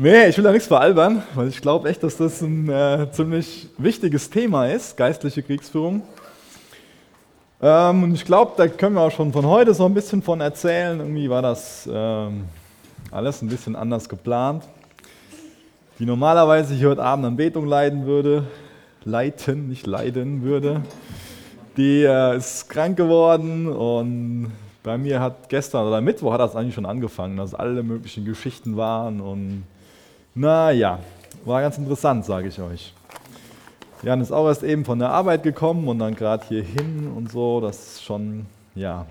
Nee, 0.00 0.28
ich 0.28 0.36
will 0.36 0.44
da 0.44 0.52
nichts 0.52 0.68
veralbern, 0.68 1.24
weil 1.34 1.48
ich 1.48 1.60
glaube 1.60 1.88
echt, 1.88 2.04
dass 2.04 2.16
das 2.16 2.40
ein 2.40 2.68
äh, 2.68 3.08
ziemlich 3.10 3.68
wichtiges 3.78 4.30
Thema 4.30 4.68
ist, 4.68 4.96
geistliche 4.96 5.42
Kriegsführung. 5.42 6.02
Ähm, 7.60 8.04
und 8.04 8.14
ich 8.14 8.24
glaube, 8.24 8.52
da 8.56 8.68
können 8.68 8.94
wir 8.94 9.00
auch 9.00 9.10
schon 9.10 9.32
von 9.32 9.44
heute 9.44 9.74
so 9.74 9.86
ein 9.86 9.94
bisschen 9.94 10.22
von 10.22 10.40
erzählen. 10.40 11.00
Irgendwie 11.00 11.28
war 11.28 11.42
das 11.42 11.90
ähm, 11.92 12.44
alles 13.10 13.42
ein 13.42 13.48
bisschen 13.48 13.74
anders 13.74 14.08
geplant. 14.08 14.62
Die 15.98 16.06
normalerweise 16.06 16.74
hier 16.74 16.90
heute 16.90 17.02
Abend 17.02 17.26
Anbetung 17.26 17.66
leiden 17.66 18.06
würde, 18.06 18.44
leiten, 19.02 19.66
nicht 19.66 19.88
leiden 19.88 20.44
würde, 20.44 20.82
die 21.76 22.04
äh, 22.04 22.36
ist 22.36 22.68
krank 22.68 22.96
geworden 22.96 23.66
und 23.66 24.52
bei 24.84 24.96
mir 24.96 25.18
hat 25.18 25.48
gestern 25.48 25.88
oder 25.88 26.00
Mittwoch 26.00 26.34
hat 26.34 26.40
das 26.40 26.54
eigentlich 26.54 26.76
schon 26.76 26.86
angefangen, 26.86 27.36
dass 27.36 27.52
alle 27.52 27.82
möglichen 27.82 28.24
Geschichten 28.24 28.76
waren 28.76 29.20
und 29.20 29.64
naja, 30.38 31.00
war 31.44 31.62
ganz 31.62 31.78
interessant, 31.78 32.24
sage 32.24 32.48
ich 32.48 32.60
euch. 32.60 32.94
Jan 34.02 34.20
ist 34.20 34.30
auch 34.30 34.46
erst 34.46 34.62
eben 34.62 34.84
von 34.84 35.00
der 35.00 35.10
Arbeit 35.10 35.42
gekommen 35.42 35.88
und 35.88 35.98
dann 35.98 36.14
gerade 36.14 36.46
hier 36.46 36.62
hin 36.62 37.10
und 37.14 37.32
so. 37.32 37.60
Das 37.60 37.94
ist 37.94 38.04
schon, 38.04 38.46
ja. 38.76 39.06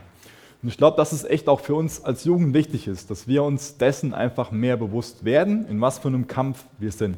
Und 0.63 0.69
ich 0.69 0.77
glaube, 0.77 0.95
dass 0.95 1.11
es 1.11 1.25
echt 1.25 1.49
auch 1.49 1.59
für 1.59 1.75
uns 1.75 2.03
als 2.03 2.23
Jugend 2.23 2.53
wichtig 2.53 2.87
ist, 2.87 3.11
dass 3.11 3.27
wir 3.27 3.43
uns 3.43 3.77
dessen 3.77 4.13
einfach 4.13 4.51
mehr 4.51 4.77
bewusst 4.77 5.25
werden, 5.25 5.67
in 5.67 5.81
was 5.81 5.99
für 5.99 6.07
einem 6.07 6.27
Kampf 6.27 6.63
wir 6.79 6.91
sind. 6.93 7.17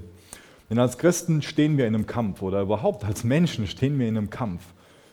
Denn 0.70 0.80
als 0.80 0.98
Christen 0.98 1.44
stehen 1.44 1.78
wir 1.78 1.86
in 1.86 1.94
einem 1.94 2.08
Kampf 2.08 2.41
oder 2.41 2.62
überhaupt 2.62 3.05
als 3.05 3.23
Menschen 3.23 3.67
stehen 3.67 4.00
wir 4.00 4.08
in 4.08 4.17
einem 4.17 4.31
Kampf. 4.31 4.64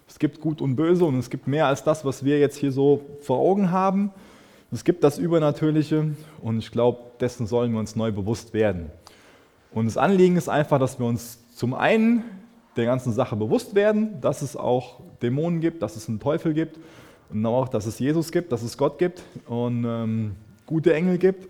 Es 0.09 0.18
gibt 0.18 0.40
Gut 0.40 0.62
und 0.62 0.76
Böse 0.76 1.04
und 1.04 1.18
es 1.18 1.28
gibt 1.28 1.46
mehr 1.46 1.66
als 1.66 1.84
das, 1.84 2.04
was 2.04 2.24
wir 2.24 2.38
jetzt 2.38 2.56
hier 2.56 2.73
so 2.73 3.02
vor 3.20 3.38
Augen 3.38 3.70
haben. 3.70 4.10
Es 4.73 4.83
gibt 4.84 5.05
das 5.05 5.19
Übernatürliche 5.19 6.15
und 6.43 6.59
ich 6.59 6.70
glaube, 6.73 6.98
dessen 7.20 7.47
sollen 7.47 7.73
wir 7.73 7.79
uns 7.79 7.95
neu 7.95 8.11
bewusst 8.11 8.52
werden. 8.52 8.91
Und 9.73 9.87
das 9.87 9.97
Anliegen 9.97 10.37
ist 10.37 10.48
einfach, 10.48 10.79
dass 10.79 10.98
wir 10.98 11.07
uns 11.07 11.38
zum 11.55 11.74
einen 11.74 12.24
der 12.77 12.85
ganzen 12.85 13.13
Sache 13.13 13.37
bewusst 13.37 13.74
werden, 13.74 14.21
dass 14.21 14.43
es 14.43 14.57
auch 14.57 15.01
Dämonen 15.23 15.60
gibt, 15.60 15.82
dass 15.82 15.96
es 15.96 16.09
einen 16.09 16.21
Teufel 16.21 16.52
gibt 16.52 16.79
und 17.30 17.45
auch, 17.46 17.68
dass 17.68 17.87
es 17.87 17.99
Jesus 17.99 18.32
gibt, 18.32 18.52
dass 18.52 18.63
es 18.63 18.77
Gott 18.77 18.99
gibt 18.99 19.23
und 19.46 19.85
ähm, 19.85 20.37
gute 20.66 20.95
Engel 20.95 21.18
gibt. 21.18 21.49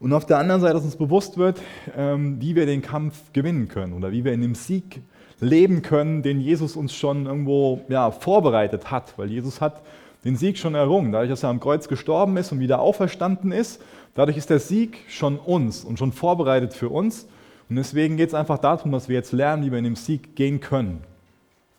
Und 0.00 0.12
auf 0.12 0.26
der 0.26 0.38
anderen 0.38 0.60
Seite, 0.60 0.74
dass 0.74 0.84
uns 0.84 0.96
bewusst 0.96 1.38
wird, 1.38 1.60
ähm, 1.96 2.40
wie 2.40 2.56
wir 2.56 2.66
den 2.66 2.82
Kampf 2.82 3.32
gewinnen 3.32 3.68
können 3.68 3.92
oder 3.92 4.10
wie 4.10 4.24
wir 4.24 4.32
in 4.32 4.40
dem 4.40 4.54
Sieg 4.54 5.00
leben 5.38 5.82
können, 5.82 6.22
den 6.22 6.40
Jesus 6.40 6.76
uns 6.76 6.94
schon 6.94 7.26
irgendwo 7.26 7.82
ja, 7.88 8.10
vorbereitet 8.10 8.90
hat. 8.90 9.16
Weil 9.16 9.30
Jesus 9.30 9.60
hat 9.60 9.82
den 10.24 10.36
Sieg 10.36 10.58
schon 10.58 10.74
errungen. 10.74 11.12
Dadurch, 11.12 11.30
dass 11.30 11.42
er 11.42 11.50
am 11.50 11.60
Kreuz 11.60 11.88
gestorben 11.88 12.36
ist 12.36 12.52
und 12.52 12.60
wieder 12.60 12.80
auferstanden 12.80 13.52
ist, 13.52 13.82
dadurch 14.14 14.36
ist 14.36 14.50
der 14.50 14.60
Sieg 14.60 14.98
schon 15.08 15.38
uns 15.38 15.84
und 15.84 15.98
schon 15.98 16.12
vorbereitet 16.12 16.74
für 16.74 16.88
uns. 16.88 17.26
Und 17.68 17.76
deswegen 17.76 18.16
geht 18.16 18.28
es 18.28 18.34
einfach 18.34 18.58
darum, 18.58 18.92
dass 18.92 19.08
wir 19.08 19.16
jetzt 19.16 19.32
lernen, 19.32 19.64
wie 19.64 19.70
wir 19.70 19.78
in 19.78 19.84
den 19.84 19.96
Sieg 19.96 20.36
gehen 20.36 20.60
können. 20.60 21.02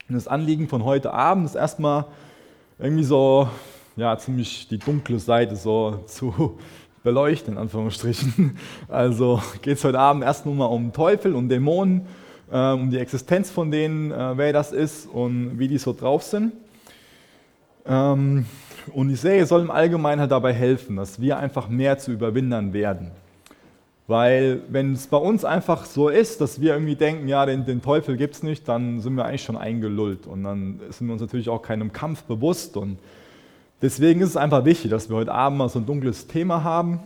Und 0.10 0.16
das 0.16 0.28
Anliegen 0.28 0.68
von 0.68 0.84
heute 0.84 1.14
Abend 1.14 1.46
ist 1.46 1.56
erstmal 1.56 2.06
irgendwie 2.80 3.04
so, 3.04 3.48
ja, 3.96 4.18
ziemlich 4.18 4.68
die 4.68 4.80
dunkle 4.80 5.20
Seite 5.20 5.56
so 5.56 6.04
zu 6.08 6.58
beleuchten, 7.04 7.54
in 7.54 7.60
Anführungsstrichen. 7.60 8.58
Also 8.90 9.42
geht 9.62 9.78
es 9.78 9.84
heute 9.84 10.00
Abend 10.00 10.24
erst 10.24 10.46
nur 10.46 10.56
mal 10.56 10.66
um 10.66 10.92
Teufel 10.92 11.36
und 11.36 11.50
Dämonen, 11.50 12.08
äh, 12.52 12.72
um 12.72 12.90
die 12.90 12.98
Existenz 12.98 13.52
von 13.52 13.72
denen, 13.72 14.12
äh, 14.12 14.38
wer 14.38 14.52
das 14.52 14.72
ist 14.72 15.08
und 15.08 15.58
wie 15.60 15.68
die 15.68 15.78
so 15.78 15.94
drauf 15.94 16.24
sind. 16.24 16.54
Ähm, 17.86 18.46
und 18.94 19.10
die 19.10 19.16
Serie 19.16 19.46
soll 19.46 19.62
im 19.62 19.72
Allgemeinen 19.72 20.22
halt 20.22 20.32
dabei 20.32 20.54
helfen, 20.54 20.98
dass 20.98 21.20
wir 21.20 21.38
einfach 21.38 21.70
mehr 21.70 21.98
zu 21.98 22.12
Überwindern 22.12 22.74
werden. 22.74 23.12
Weil 24.08 24.62
wenn 24.68 24.94
es 24.94 25.08
bei 25.08 25.18
uns 25.18 25.46
einfach 25.46 25.86
so 25.86 26.10
ist, 26.10 26.42
dass 26.42 26.60
wir 26.60 26.74
irgendwie 26.74 26.96
denken, 26.96 27.30
ja, 27.30 27.46
den, 27.46 27.66
den 27.66 27.82
Teufel 27.82 28.18
gibt 28.18 28.36
es 28.36 28.44
nicht, 28.44 28.68
dann 28.68 29.00
sind 29.00 29.16
wir 29.16 29.26
eigentlich 29.26 29.44
schon 29.44 29.56
eingelullt. 29.56 30.28
Und 30.28 30.44
dann 30.44 30.82
sind 30.90 31.08
wir 31.08 31.14
uns 31.14 31.22
natürlich 31.22 31.48
auch 31.48 31.62
keinem 31.62 31.94
Kampf 31.94 32.24
bewusst. 32.24 32.76
Und 32.76 33.00
deswegen 33.82 34.20
ist 34.20 34.30
es 34.30 34.38
einfach 34.38 34.66
wichtig, 34.66 34.92
dass 34.92 35.10
wir 35.10 35.16
heute 35.16 35.32
Abend 35.32 35.58
mal 35.58 35.70
so 35.70 35.80
ein 35.80 35.86
dunkles 35.86 36.28
Thema 36.28 36.64
haben, 36.66 37.00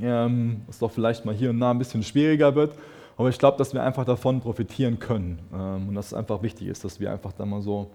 ähm, 0.00 0.62
was 0.68 0.78
doch 0.78 0.92
vielleicht 0.92 1.24
mal 1.24 1.34
hier 1.34 1.50
und 1.50 1.58
da 1.58 1.72
ein 1.72 1.78
bisschen 1.78 2.04
schwieriger 2.04 2.54
wird. 2.54 2.76
Aber 3.16 3.28
ich 3.28 3.38
glaube, 3.38 3.58
dass 3.58 3.74
wir 3.74 3.82
einfach 3.82 4.04
davon 4.04 4.40
profitieren 4.40 5.00
können. 5.00 5.40
Ähm, 5.52 5.88
und 5.88 5.94
dass 5.96 6.06
es 6.06 6.14
einfach 6.14 6.40
wichtig 6.42 6.68
ist, 6.68 6.84
dass 6.84 7.00
wir 7.00 7.10
einfach 7.10 7.32
da 7.32 7.44
mal 7.44 7.62
so 7.62 7.90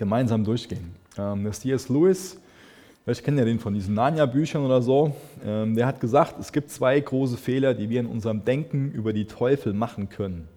gemeinsam 0.00 0.44
durchgehen. 0.44 0.96
Ähm, 1.16 1.44
der 1.44 1.52
C.S. 1.52 1.88
Lewis, 1.90 2.38
vielleicht 3.04 3.22
kennt 3.22 3.38
ihr 3.38 3.44
den 3.44 3.60
von 3.60 3.74
diesen 3.74 3.94
Narnia-Büchern 3.94 4.64
oder 4.64 4.80
so, 4.80 5.14
ähm, 5.44 5.76
der 5.76 5.86
hat 5.86 6.00
gesagt, 6.00 6.40
es 6.40 6.52
gibt 6.52 6.70
zwei 6.70 6.98
große 6.98 7.36
Fehler, 7.36 7.74
die 7.74 7.90
wir 7.90 8.00
in 8.00 8.06
unserem 8.06 8.44
Denken 8.44 8.90
über 8.92 9.12
die 9.12 9.26
Teufel 9.26 9.74
machen 9.74 10.08
können. 10.08 10.48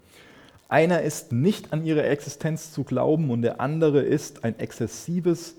Einer 0.70 1.02
ist 1.02 1.34
nicht 1.34 1.74
an 1.74 1.86
ihre 1.86 2.04
Existenz 2.04 2.72
zu 2.72 2.84
glauben 2.84 3.30
und 3.30 3.42
der 3.42 3.60
andere 3.60 4.02
ist 4.02 4.46
ein 4.46 4.58
exzessives 4.58 5.56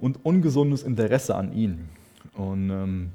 und 0.00 0.24
ungesundes 0.24 0.82
Interesse 0.82 1.36
an 1.36 1.52
ihnen. 1.52 1.90
Und 2.34 2.70
ähm, 2.70 3.10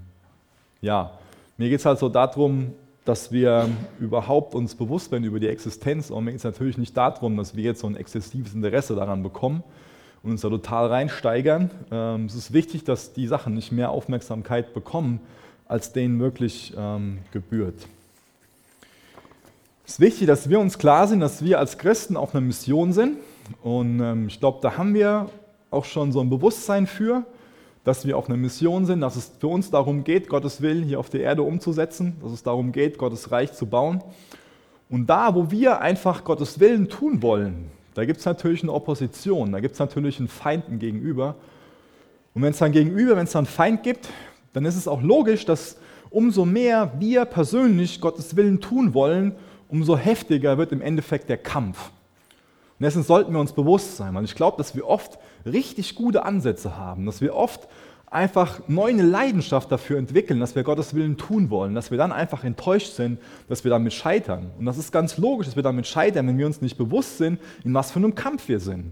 ja, 0.82 1.18
mir 1.58 1.70
geht 1.70 1.80
es 1.80 1.86
halt 1.86 1.98
so 2.00 2.10
darum, 2.10 2.74
dass 3.06 3.32
wir 3.32 3.68
überhaupt 4.00 4.54
uns 4.54 4.76
bewusst 4.76 5.12
werden 5.12 5.24
über 5.24 5.40
die 5.40 5.48
Existenz. 5.48 6.12
Und 6.12 6.26
mir 6.26 6.32
geht 6.32 6.40
es 6.40 6.44
natürlich 6.44 6.78
nicht 6.78 6.96
darum, 6.96 7.38
dass 7.38 7.56
wir 7.56 7.64
jetzt 7.64 7.82
so 7.82 7.88
ein 7.88 7.96
exzessives 7.96 8.54
Interesse 8.54 8.96
daran 8.96 9.24
bekommen, 9.24 9.64
und 10.24 10.32
uns 10.32 10.42
da 10.42 10.50
total 10.50 10.88
reinsteigern. 10.88 11.72
Ähm, 11.92 12.26
es 12.26 12.36
ist 12.36 12.54
wichtig, 12.54 12.84
dass 12.84 13.14
die 13.14 13.28
Sachen 13.28 13.54
nicht 13.54 13.72
mehr 13.72 13.90
Aufmerksamkeit 13.90 14.74
bekommen, 14.74 15.20
als 15.68 15.94
denen 15.94 16.20
wirklich 16.20 16.74
ähm, 16.78 17.20
gebührt. 17.32 17.88
Es 19.86 19.94
ist 19.94 20.00
wichtig, 20.00 20.28
dass 20.28 20.50
wir 20.50 20.60
uns 20.60 20.78
klar 20.78 21.08
sind, 21.08 21.20
dass 21.20 21.44
wir 21.44 21.60
als 21.60 21.78
Christen 21.78 22.16
auf 22.16 22.34
einer 22.34 22.42
Mission 22.42 22.94
sind. 22.94 23.18
Und 23.64 24.00
ähm, 24.00 24.28
ich 24.28 24.40
glaube, 24.40 24.60
da 24.62 24.78
haben 24.78 24.94
wir 24.94 25.30
auch 25.70 25.86
schon 25.86 26.12
so 26.12 26.22
ein 26.22 26.30
Bewusstsein 26.30 26.88
für, 26.88 27.26
dass 27.84 28.06
wir 28.06 28.18
auf 28.18 28.28
einer 28.30 28.38
Mission 28.38 28.86
sind, 28.86 29.02
dass 29.02 29.16
es 29.16 29.32
für 29.40 29.48
uns 29.48 29.72
darum 29.72 30.04
geht, 30.04 30.30
Gottes 30.30 30.62
Willen 30.62 30.84
hier 30.84 31.00
auf 31.00 31.10
der 31.10 31.22
Erde 31.22 31.42
umzusetzen, 31.42 32.16
dass 32.22 32.32
es 32.32 32.44
darum 32.44 32.72
geht, 32.72 32.98
Gottes 32.98 33.32
Reich 33.32 33.54
zu 33.54 33.66
bauen. 33.66 34.04
Und 34.90 35.08
da, 35.08 35.34
wo 35.34 35.50
wir 35.50 35.82
einfach 35.82 36.24
Gottes 36.24 36.60
Willen 36.60 36.90
tun 36.90 37.22
wollen, 37.22 37.72
da 37.94 38.06
gibt 38.06 38.20
es 38.20 38.26
natürlich 38.26 38.64
eine 38.64 38.74
Opposition, 38.74 39.52
da 39.52 39.60
gibt 39.60 39.74
es 39.74 39.80
natürlich 39.80 40.20
einen 40.20 40.28
Feinden 40.28 40.80
gegenüber. 40.80 41.36
Und 42.34 42.42
wenn 42.42 42.52
es 42.52 42.60
dann 42.60 42.72
gegenüber, 42.72 43.18
wenn 43.18 43.26
es 43.26 43.34
dann 43.34 43.46
Feind 43.46 43.84
gibt, 43.84 44.08
dann 44.54 44.66
ist 44.66 44.76
es 44.76 44.88
auch 44.88 45.02
logisch, 45.02 45.46
dass 45.46 45.78
umso 46.10 46.46
mehr 46.46 46.94
wir 47.00 47.26
persönlich 47.26 48.00
Gottes 48.00 48.36
Willen 48.36 48.62
tun 48.62 48.94
wollen, 48.94 49.36
umso 49.68 49.98
heftiger 49.98 50.58
wird 50.58 50.72
im 50.72 50.82
Endeffekt 50.82 51.30
der 51.30 51.38
Kampf. 51.38 51.92
Und 52.80 52.84
dessen 52.84 53.04
sollten 53.04 53.32
wir 53.34 53.40
uns 53.40 53.54
bewusst 53.54 53.98
sein, 53.98 54.14
weil 54.16 54.26
ich 54.26 54.36
glaube, 54.36 54.58
dass 54.58 54.76
wir 54.76 54.88
oft 54.88 55.20
richtig 55.46 55.96
gute 55.96 56.26
Ansätze 56.26 56.78
haben, 56.78 57.06
dass 57.06 57.22
wir 57.22 57.36
oft 57.36 57.68
einfach 58.12 58.60
neu 58.68 58.90
eine 58.90 59.04
Leidenschaft 59.04 59.72
dafür 59.72 59.98
entwickeln, 59.98 60.42
dass 60.42 60.54
wir 60.54 60.64
Gottes 60.64 60.94
Willen 60.94 61.18
tun 61.18 61.50
wollen, 61.50 61.74
dass 61.74 61.92
wir 61.92 61.98
dann 61.98 62.12
einfach 62.12 62.44
enttäuscht 62.44 62.94
sind, 62.94 63.20
dass 63.48 63.64
wir 63.64 63.72
damit 63.72 63.94
scheitern. 63.94 64.52
Und 64.60 64.66
das 64.66 64.78
ist 64.78 64.92
ganz 64.92 65.18
logisch, 65.18 65.48
dass 65.48 65.56
wir 65.56 65.64
damit 65.64 65.88
scheitern, 65.88 66.28
wenn 66.28 66.38
wir 66.38 66.46
uns 66.46 66.62
nicht 66.62 66.78
bewusst 66.78 67.18
sind, 67.18 67.40
in 67.64 67.74
was 67.74 67.92
für 67.92 68.00
einem 68.00 68.14
Kampf 68.14 68.50
wir 68.50 68.60
sind. 68.60 68.92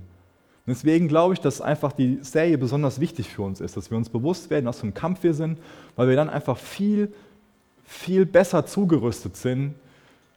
Deswegen 0.66 1.10
glaube 1.10 1.34
ich, 1.34 1.42
dass 1.42 1.60
einfach 1.60 1.92
die 1.92 2.20
Serie 2.22 2.58
besonders 2.58 3.02
wichtig 3.02 3.28
für 3.28 3.42
uns 3.42 3.60
ist, 3.60 3.76
dass 3.76 3.92
wir 3.92 3.98
uns 3.98 4.08
bewusst 4.08 4.50
werden, 4.50 4.68
was 4.68 4.78
für 4.78 4.84
einem 4.84 4.94
Kampf 4.94 5.24
wir 5.24 5.34
sind, 5.34 5.60
weil 5.98 6.08
wir 6.08 6.16
dann 6.16 6.30
einfach 6.30 6.58
viel, 6.58 7.12
viel 7.84 8.26
besser 8.26 8.66
zugerüstet 8.66 9.36
sind, 9.36 9.74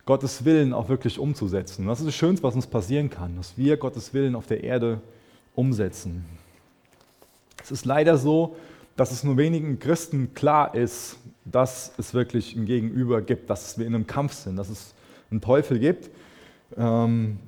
Gottes 0.07 0.45
Willen 0.45 0.73
auch 0.73 0.89
wirklich 0.89 1.21
umzusetzen. 1.21 1.83
Und 1.83 1.89
das 1.89 2.01
ist 2.01 2.07
das 2.07 2.15
Schönste, 2.17 2.43
was 2.43 2.57
uns 2.57 2.67
passieren 2.67 3.11
kann, 3.11 3.37
dass 3.37 3.57
wir 3.57 3.77
Gottes 3.77 4.13
Willen 4.13 4.35
auf 4.35 4.47
der 4.47 4.65
Erde 4.65 5.01
umsetzen. 5.55 6.25
Es 7.63 7.71
ist 7.71 7.85
leider 7.85 8.17
so, 8.17 8.57
dass 9.03 9.11
es 9.11 9.25
nur 9.25 9.37
wenigen 9.37 9.81
Christen 9.81 10.33
klar 10.33 10.77
ist, 10.77 11.19
dass 11.45 11.93
es 11.99 12.15
wirklich 12.15 12.55
ein 12.55 12.67
Gegenüber 12.67 13.21
gibt, 13.21 13.51
dass 13.51 13.77
wir 13.77 13.85
in 13.85 13.97
einem 13.97 14.07
Kampf 14.07 14.33
sind, 14.33 14.55
dass 14.55 14.69
es 14.69 14.95
einen 15.29 15.41
Teufel 15.41 15.81
gibt. 15.81 16.09
Ähm, 16.77 17.41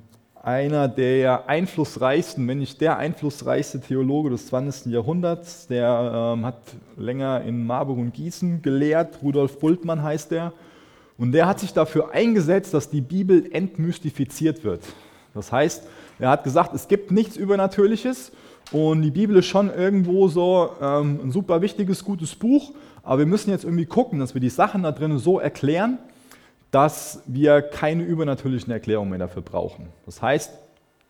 einer 0.43 0.89
der 0.89 1.47
einflussreichsten, 1.47 2.45
wenn 2.49 2.57
nicht 2.57 2.81
der 2.81 2.97
einflussreichste 2.97 3.79
Theologe 3.79 4.31
des 4.31 4.47
20. 4.47 4.91
Jahrhunderts, 4.91 5.67
der 5.67 6.33
ähm, 6.35 6.45
hat 6.45 6.59
länger 6.97 7.41
in 7.43 7.65
Marburg 7.65 7.99
und 7.99 8.13
Gießen 8.13 8.61
gelehrt, 8.61 9.19
Rudolf 9.23 9.57
Bultmann 9.57 10.03
heißt 10.03 10.33
er, 10.33 10.51
und 11.17 11.31
der 11.31 11.47
hat 11.47 11.61
sich 11.61 11.71
dafür 11.71 12.11
eingesetzt, 12.11 12.73
dass 12.73 12.89
die 12.89 12.99
Bibel 12.99 13.49
entmystifiziert 13.53 14.65
wird. 14.65 14.81
Das 15.33 15.53
heißt, 15.53 15.87
er 16.19 16.31
hat 16.31 16.43
gesagt, 16.43 16.73
es 16.73 16.89
gibt 16.89 17.11
nichts 17.11 17.37
Übernatürliches 17.37 18.33
und 18.71 19.01
die 19.01 19.11
Bibel 19.11 19.35
ist 19.37 19.45
schon 19.45 19.73
irgendwo 19.73 20.27
so 20.27 20.71
ähm, 20.81 21.19
ein 21.23 21.31
super 21.31 21.61
wichtiges, 21.61 22.03
gutes 22.03 22.35
Buch, 22.35 22.71
aber 23.03 23.19
wir 23.19 23.25
müssen 23.25 23.51
jetzt 23.51 23.63
irgendwie 23.63 23.85
gucken, 23.85 24.19
dass 24.19 24.33
wir 24.33 24.41
die 24.41 24.49
Sachen 24.49 24.83
da 24.83 24.91
drin 24.91 25.17
so 25.17 25.39
erklären, 25.39 25.99
dass 26.71 27.21
wir 27.25 27.61
keine 27.61 28.03
übernatürlichen 28.03 28.71
Erklärungen 28.71 29.11
mehr 29.11 29.19
dafür 29.19 29.41
brauchen. 29.41 29.87
Das 30.05 30.21
heißt, 30.21 30.51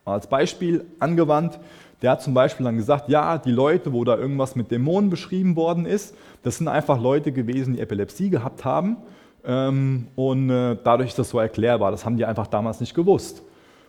als 0.05 0.27
Beispiel 0.27 0.85
angewandt. 0.99 1.59
Der 2.01 2.11
hat 2.11 2.21
zum 2.21 2.33
Beispiel 2.33 2.65
dann 2.65 2.77
gesagt, 2.77 3.09
ja, 3.09 3.37
die 3.37 3.51
Leute, 3.51 3.91
wo 3.91 4.03
da 4.03 4.15
irgendwas 4.15 4.55
mit 4.55 4.69
Dämonen 4.69 5.09
beschrieben 5.09 5.55
worden 5.55 5.85
ist, 5.85 6.15
das 6.43 6.57
sind 6.57 6.67
einfach 6.67 7.01
Leute 7.01 7.31
gewesen, 7.31 7.73
die 7.73 7.79
Epilepsie 7.79 8.29
gehabt 8.29 8.63
haben. 8.63 8.97
Ähm, 9.43 10.07
und 10.15 10.49
äh, 10.49 10.77
dadurch 10.83 11.09
ist 11.09 11.19
das 11.19 11.29
so 11.29 11.39
erklärbar. 11.39 11.91
Das 11.91 12.05
haben 12.05 12.17
die 12.17 12.25
einfach 12.25 12.47
damals 12.47 12.79
nicht 12.79 12.93
gewusst. 12.93 13.41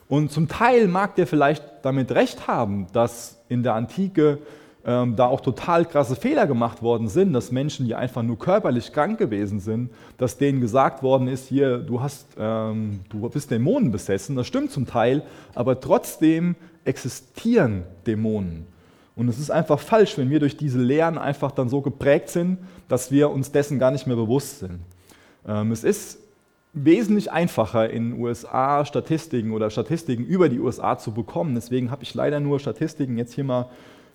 Und 0.08 0.30
zum 0.30 0.48
Teil 0.48 0.88
mag 0.88 1.16
der 1.16 1.26
vielleicht 1.26 1.64
damit 1.82 2.12
recht 2.12 2.46
haben, 2.46 2.86
dass 2.92 3.42
in 3.48 3.62
der 3.62 3.74
Antike 3.74 4.38
ähm, 4.84 5.16
da 5.16 5.26
auch 5.26 5.40
total 5.40 5.84
krasse 5.84 6.14
Fehler 6.14 6.46
gemacht 6.46 6.80
worden 6.80 7.08
sind, 7.08 7.32
dass 7.32 7.50
Menschen, 7.50 7.86
die 7.86 7.96
einfach 7.96 8.22
nur 8.22 8.38
körperlich 8.38 8.92
krank 8.92 9.18
gewesen 9.18 9.58
sind, 9.58 9.90
dass 10.16 10.38
denen 10.38 10.60
gesagt 10.60 11.02
worden 11.02 11.26
ist, 11.26 11.48
hier, 11.48 11.78
du, 11.78 12.00
hast, 12.00 12.28
ähm, 12.38 13.00
du 13.08 13.28
bist 13.28 13.50
Dämonen 13.50 13.90
besessen. 13.90 14.36
Das 14.36 14.46
stimmt 14.46 14.70
zum 14.70 14.86
Teil, 14.86 15.22
aber 15.56 15.80
trotzdem 15.80 16.54
existieren 16.84 17.82
Dämonen. 18.06 18.66
Und 19.16 19.28
es 19.28 19.38
ist 19.38 19.50
einfach 19.50 19.80
falsch, 19.80 20.16
wenn 20.18 20.30
wir 20.30 20.38
durch 20.38 20.56
diese 20.56 20.78
Lehren 20.78 21.18
einfach 21.18 21.50
dann 21.50 21.68
so 21.68 21.80
geprägt 21.80 22.28
sind, 22.28 22.58
dass 22.86 23.10
wir 23.10 23.30
uns 23.30 23.50
dessen 23.50 23.80
gar 23.80 23.90
nicht 23.90 24.06
mehr 24.06 24.14
bewusst 24.14 24.60
sind. 24.60 24.78
Ähm, 25.48 25.72
es 25.72 25.82
ist 25.82 26.18
wesentlich 26.76 27.32
einfacher 27.32 27.88
in 27.88 28.20
USA 28.20 28.84
Statistiken 28.84 29.52
oder 29.52 29.70
Statistiken 29.70 30.25
über 30.25 30.49
die 30.50 30.61
USA 30.61 30.99
zu 30.99 31.12
bekommen. 31.12 31.55
Deswegen 31.55 31.90
habe 31.90 32.02
ich 32.02 32.14
leider 32.14 32.38
nur 32.38 32.61
Statistiken 32.61 33.17
jetzt 33.17 33.34
hier 33.34 33.44
mal 33.44 33.70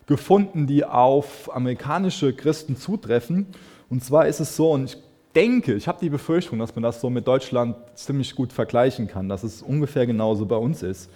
gefunden, 0.05 0.67
die 0.67 0.85
auf 0.85 1.53
amerikanische 1.53 2.33
Christen 2.33 2.77
zutreffen. 2.77 3.47
Und 3.89 4.03
zwar 4.03 4.27
ist 4.27 4.39
es 4.39 4.55
so, 4.55 4.71
und 4.71 4.85
ich 4.85 4.97
denke, 5.33 5.73
ich 5.73 5.87
habe 5.87 5.97
die 6.01 6.09
Befürchtung, 6.09 6.59
dass 6.59 6.75
man 6.75 6.83
das 6.83 7.01
so 7.01 7.09
mit 7.09 7.27
Deutschland 7.27 7.75
ziemlich 7.95 8.35
gut 8.35 8.53
vergleichen 8.53 9.07
kann, 9.07 9.27
dass 9.27 9.43
es 9.43 9.63
ungefähr 9.63 10.05
genauso 10.05 10.45
bei 10.45 10.55
uns 10.55 10.83
ist. 10.83 11.09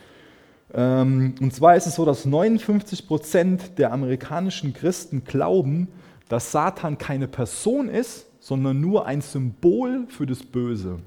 Ähm, 0.73 1.35
und 1.39 1.53
zwar 1.53 1.75
ist 1.75 1.85
es 1.85 1.95
so, 1.95 2.05
dass 2.05 2.25
59 2.25 3.07
Prozent 3.07 3.77
der 3.77 3.93
amerikanischen 3.93 4.73
Christen 4.73 5.23
glauben, 5.23 5.89
dass 6.27 6.51
Satan 6.51 6.97
keine 6.97 7.27
Person 7.27 7.87
ist, 7.87 8.25
sondern 8.39 8.81
nur 8.81 9.05
ein 9.05 9.21
Symbol 9.21 10.07
für 10.07 10.25
das 10.25 10.41
Böse. 10.41 10.99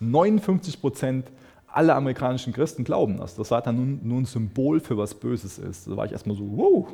59 0.00 0.80
Prozent 0.80 1.26
aller 1.66 1.94
amerikanischen 1.94 2.52
Christen 2.52 2.84
glauben 2.84 3.18
das, 3.18 3.34
dass 3.34 3.48
Satan 3.48 3.76
nun, 3.76 4.00
nur 4.02 4.20
ein 4.20 4.24
Symbol 4.24 4.80
für 4.80 4.96
was 4.96 5.14
Böses 5.14 5.58
ist. 5.58 5.86
Da 5.86 5.96
war 5.96 6.06
ich 6.06 6.12
erstmal 6.12 6.36
so, 6.36 6.44
wow, 6.56 6.86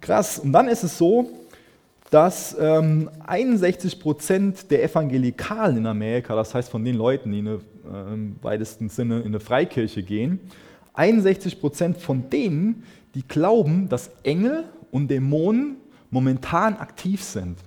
krass. 0.00 0.38
Und 0.38 0.52
dann 0.52 0.68
ist 0.68 0.82
es 0.82 0.98
so, 0.98 1.30
dass 2.10 2.56
ähm, 2.58 3.10
61 3.26 3.98
Prozent 3.98 4.70
der 4.70 4.84
Evangelikalen 4.84 5.78
in 5.78 5.86
Amerika, 5.86 6.36
das 6.36 6.54
heißt 6.54 6.68
von 6.68 6.84
den 6.84 6.96
Leuten, 6.96 7.32
die 7.32 7.38
in 7.40 7.48
eine, 7.48 7.56
äh, 7.92 8.12
im 8.14 8.36
weitesten 8.42 8.88
Sinne 8.88 9.20
in 9.20 9.28
eine 9.28 9.40
Freikirche 9.40 10.02
gehen, 10.02 10.40
61 10.94 11.60
Prozent 11.60 11.98
von 11.98 12.30
denen, 12.30 12.84
die 13.14 13.26
glauben, 13.26 13.88
dass 13.88 14.10
Engel 14.22 14.64
und 14.90 15.08
Dämonen 15.08 15.76
momentan 16.10 16.76
aktiv 16.76 17.22
sind. 17.22 17.58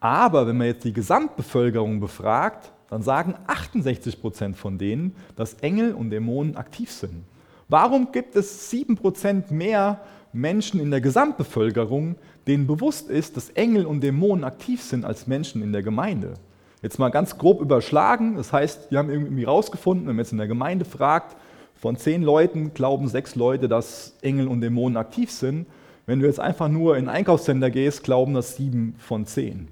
Aber 0.00 0.46
wenn 0.46 0.56
man 0.56 0.66
jetzt 0.66 0.84
die 0.84 0.92
Gesamtbevölkerung 0.92 2.00
befragt, 2.00 2.72
dann 2.90 3.02
sagen 3.02 3.34
68 3.46 4.20
Prozent 4.20 4.56
von 4.56 4.76
denen, 4.76 5.14
dass 5.36 5.54
Engel 5.54 5.94
und 5.94 6.10
Dämonen 6.10 6.56
aktiv 6.56 6.90
sind. 6.90 7.24
Warum 7.68 8.10
gibt 8.10 8.34
es 8.34 8.68
7 8.70 8.96
Prozent 8.96 9.52
mehr 9.52 10.00
Menschen 10.32 10.80
in 10.80 10.90
der 10.90 11.00
Gesamtbevölkerung, 11.00 12.16
denen 12.46 12.66
bewusst 12.66 13.08
ist, 13.08 13.36
dass 13.36 13.50
Engel 13.50 13.86
und 13.86 14.02
Dämonen 14.02 14.44
aktiv 14.44 14.82
sind 14.82 15.04
als 15.04 15.28
Menschen 15.28 15.62
in 15.62 15.72
der 15.72 15.84
Gemeinde? 15.84 16.34
Jetzt 16.82 16.98
mal 16.98 17.10
ganz 17.10 17.38
grob 17.38 17.60
überschlagen, 17.60 18.36
das 18.36 18.52
heißt, 18.52 18.90
die 18.90 18.96
haben 18.96 19.10
irgendwie 19.10 19.44
rausgefunden, 19.44 20.08
wenn 20.08 20.16
man 20.16 20.24
jetzt 20.24 20.32
in 20.32 20.38
der 20.38 20.48
Gemeinde 20.48 20.84
fragt, 20.84 21.36
von 21.74 21.96
zehn 21.96 22.22
Leuten 22.22 22.74
glauben 22.74 23.08
sechs 23.08 23.36
Leute, 23.36 23.68
dass 23.68 24.16
Engel 24.20 24.48
und 24.48 24.60
Dämonen 24.60 24.96
aktiv 24.96 25.30
sind. 25.30 25.66
Wenn 26.06 26.20
du 26.20 26.26
jetzt 26.26 26.40
einfach 26.40 26.68
nur 26.68 26.96
in 26.96 27.08
ein 27.08 27.16
Einkaufscenter 27.16 27.70
gehst, 27.70 28.02
glauben 28.02 28.34
das 28.34 28.56
sieben 28.56 28.96
von 28.98 29.26
zehn. 29.26 29.68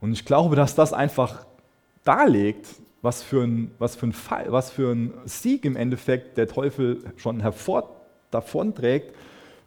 Und 0.00 0.12
ich 0.12 0.24
glaube, 0.24 0.56
dass 0.56 0.74
das 0.74 0.92
einfach 0.92 1.46
darlegt, 2.04 2.66
was 3.02 3.22
für 3.22 3.42
ein, 3.42 3.70
was 3.78 3.96
für 3.96 4.06
ein, 4.06 4.12
Fall, 4.12 4.46
was 4.48 4.70
für 4.70 4.92
ein 4.92 5.12
Sieg 5.24 5.64
im 5.64 5.76
Endeffekt 5.76 6.36
der 6.38 6.48
Teufel 6.48 6.98
schon 7.16 7.40
hervor, 7.40 7.90
davonträgt, 8.30 9.14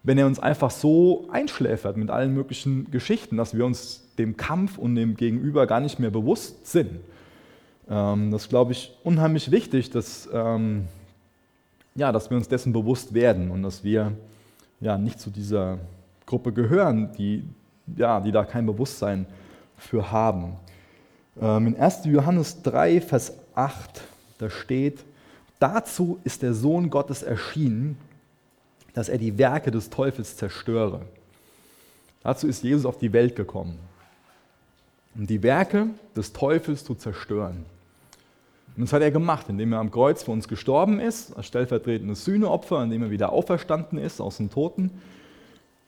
wenn 0.03 0.17
er 0.17 0.27
uns 0.27 0.39
einfach 0.39 0.71
so 0.71 1.27
einschläfert 1.31 1.97
mit 1.97 2.09
allen 2.09 2.33
möglichen 2.33 2.89
Geschichten, 2.91 3.37
dass 3.37 3.55
wir 3.55 3.65
uns 3.65 4.07
dem 4.17 4.37
Kampf 4.37 4.77
und 4.77 4.95
dem 4.95 5.15
Gegenüber 5.15 5.67
gar 5.67 5.79
nicht 5.79 5.99
mehr 5.99 6.11
bewusst 6.11 6.67
sind. 6.67 6.99
Ähm, 7.89 8.31
das 8.31 8.43
ist, 8.43 8.49
glaube 8.49 8.71
ich, 8.71 8.95
unheimlich 9.03 9.51
wichtig, 9.51 9.89
dass, 9.89 10.29
ähm, 10.31 10.87
ja, 11.95 12.11
dass 12.11 12.29
wir 12.29 12.37
uns 12.37 12.47
dessen 12.47 12.73
bewusst 12.73 13.13
werden 13.13 13.51
und 13.51 13.63
dass 13.63 13.83
wir 13.83 14.13
ja, 14.79 14.97
nicht 14.97 15.19
zu 15.19 15.29
dieser 15.29 15.79
Gruppe 16.25 16.51
gehören, 16.51 17.11
die, 17.17 17.43
ja, 17.95 18.19
die 18.19 18.31
da 18.31 18.43
kein 18.43 18.65
Bewusstsein 18.65 19.25
für 19.77 20.11
haben. 20.11 20.53
Ähm, 21.41 21.67
in 21.67 21.79
1. 21.79 22.05
Johannes 22.05 22.61
3, 22.63 23.01
Vers 23.01 23.33
8, 23.55 24.01
da 24.37 24.49
steht, 24.49 24.99
dazu 25.59 26.19
ist 26.23 26.41
der 26.41 26.53
Sohn 26.53 26.89
Gottes 26.89 27.23
erschienen, 27.23 27.97
dass 28.93 29.09
er 29.09 29.17
die 29.17 29.37
Werke 29.37 29.71
des 29.71 29.89
Teufels 29.89 30.37
zerstöre. 30.37 31.01
Dazu 32.23 32.47
ist 32.47 32.63
Jesus 32.63 32.85
auf 32.85 32.97
die 32.97 33.13
Welt 33.13 33.35
gekommen, 33.35 33.77
um 35.15 35.27
die 35.27 35.43
Werke 35.43 35.87
des 36.15 36.33
Teufels 36.33 36.83
zu 36.83 36.95
zerstören. 36.95 37.65
Und 38.75 38.83
das 38.83 38.93
hat 38.93 39.01
er 39.01 39.11
gemacht, 39.11 39.45
indem 39.47 39.73
er 39.73 39.79
am 39.79 39.91
Kreuz 39.91 40.23
für 40.23 40.31
uns 40.31 40.47
gestorben 40.47 40.99
ist, 40.99 41.35
als 41.37 41.45
stellvertretendes 41.45 42.25
Sühneopfer, 42.25 42.83
indem 42.83 43.03
er 43.03 43.11
wieder 43.11 43.31
auferstanden 43.31 43.97
ist 43.97 44.19
aus 44.19 44.37
den 44.37 44.49
Toten. 44.49 44.91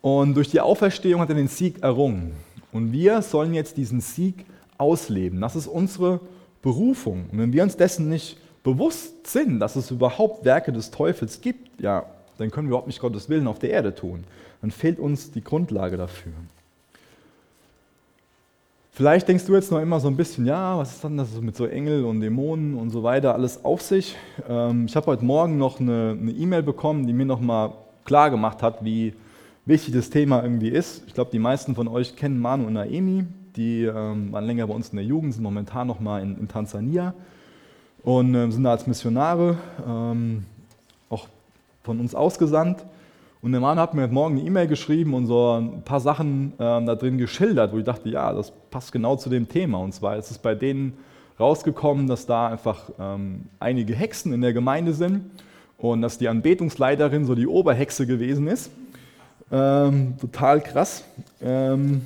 Und 0.02 0.36
durch 0.36 0.50
die 0.50 0.62
Auferstehung 0.62 1.20
hat 1.20 1.30
er 1.30 1.36
den 1.36 1.50
Sieg 1.50 1.82
errungen. 1.84 2.34
Und 2.72 2.92
wir 2.92 3.22
sollen 3.22 3.54
jetzt 3.54 3.76
diesen 3.78 4.00
Sieg 4.00 4.46
ausleben. 4.78 5.42
Das 5.42 5.56
ist 5.56 5.68
unsere 5.68 6.20
Berufung. 6.62 7.26
Und 7.32 7.40
wenn 7.40 7.54
wir 7.54 7.64
uns 7.64 7.78
dessen 7.78 8.10
nicht 8.10 8.38
bewusst 8.64 9.28
sind, 9.28 9.60
dass 9.60 9.76
es 9.76 9.92
überhaupt 9.92 10.44
Werke 10.44 10.72
des 10.74 10.92
Teufels 10.92 11.42
gibt, 11.42 11.82
ja, 11.82 12.06
dann 12.38 12.52
können 12.52 12.68
wir 12.68 12.72
überhaupt 12.72 12.88
nicht 12.88 13.00
Gottes 13.00 13.30
Willen 13.30 13.48
auf 13.48 13.60
der 13.60 13.72
Erde 13.72 13.96
tun. 13.96 14.24
Dann 14.62 14.72
fehlt 14.72 15.00
uns 15.00 15.32
die 15.32 15.44
Grundlage 15.44 15.98
dafür. 15.98 16.34
Vielleicht 18.92 19.28
denkst 19.28 19.46
du 19.46 19.54
jetzt 19.54 19.72
noch 19.72 19.80
immer 19.80 20.00
so 20.00 20.08
ein 20.08 20.18
bisschen, 20.18 20.48
ja, 20.48 20.76
was 20.78 20.96
ist 20.96 21.04
dann 21.04 21.18
das 21.18 21.30
mit 21.40 21.56
so 21.56 21.68
Engel 21.68 22.04
und 22.04 22.20
Dämonen 22.20 22.74
und 22.74 22.90
so 22.90 23.04
weiter 23.04 23.36
alles 23.36 23.64
auf 23.64 23.82
sich? 23.82 24.16
Ähm, 24.50 24.88
ich 24.88 24.96
habe 24.96 25.06
heute 25.06 25.24
Morgen 25.24 25.60
noch 25.60 25.80
eine 25.80 26.18
E-Mail 26.36 26.64
bekommen, 26.64 27.06
die 27.06 27.14
mir 27.14 27.28
nochmal 27.28 27.74
klar 28.06 28.32
gemacht 28.32 28.64
hat, 28.64 28.84
wie 28.84 29.14
wichtig 29.66 29.94
das 29.94 30.10
Thema 30.10 30.42
irgendwie 30.42 30.70
ist. 30.70 31.04
Ich 31.06 31.14
glaube, 31.14 31.30
die 31.32 31.38
meisten 31.38 31.76
von 31.76 31.88
euch 31.88 32.16
kennen 32.16 32.40
Manu 32.40 32.66
und 32.66 32.74
Naemi 32.74 33.26
die 33.58 33.84
ähm, 33.84 34.32
waren 34.32 34.46
länger 34.46 34.68
bei 34.68 34.74
uns 34.74 34.90
in 34.90 34.98
der 34.98 35.06
Jugend, 35.06 35.34
sind 35.34 35.44
momentan 35.44 35.88
noch 35.88 36.00
mal 36.00 36.22
in, 36.22 36.38
in 36.38 36.48
Tansania 36.48 37.14
und 38.04 38.34
ähm, 38.36 38.52
sind 38.52 38.64
da 38.64 38.72
als 38.72 38.88
Missionare 38.88 39.58
ähm, 39.86 40.46
auch 41.10 41.28
von 41.84 42.00
uns 42.00 42.16
ausgesandt. 42.16 42.86
Und 43.42 43.52
der 43.52 43.62
Mann 43.62 43.80
hat 43.80 43.94
mir 43.94 44.04
heute 44.04 44.14
Morgen 44.14 44.38
eine 44.38 44.48
E-Mail 44.48 44.68
geschrieben 44.68 45.14
und 45.14 45.26
so 45.26 45.54
ein 45.54 45.82
paar 45.84 46.00
Sachen 46.00 46.54
ähm, 46.60 46.86
da 46.86 46.96
drin 46.96 47.18
geschildert, 47.18 47.74
wo 47.74 47.78
ich 47.78 47.84
dachte, 47.84 48.10
ja, 48.10 48.34
das 48.34 48.52
passt 48.72 48.92
genau 48.92 49.16
zu 49.16 49.30
dem 49.30 49.48
Thema. 49.48 49.80
Und 49.80 49.94
zwar 49.94 50.18
ist 50.18 50.32
es 50.32 50.38
bei 50.38 50.56
denen 50.56 50.94
rausgekommen, 51.40 52.08
dass 52.08 52.26
da 52.26 52.48
einfach 52.48 52.90
ähm, 53.00 53.46
einige 53.60 53.96
Hexen 53.96 54.34
in 54.34 54.42
der 54.42 54.54
Gemeinde 54.54 54.94
sind 54.94 55.30
und 55.78 56.02
dass 56.02 56.18
die 56.18 56.28
Anbetungsleiterin 56.28 57.26
so 57.26 57.36
die 57.36 57.48
Oberhexe 57.48 58.08
gewesen 58.08 58.48
ist. 58.48 58.72
Ähm, 59.52 60.16
total 60.20 60.62
krass. 60.62 61.04
Ähm, 61.42 62.02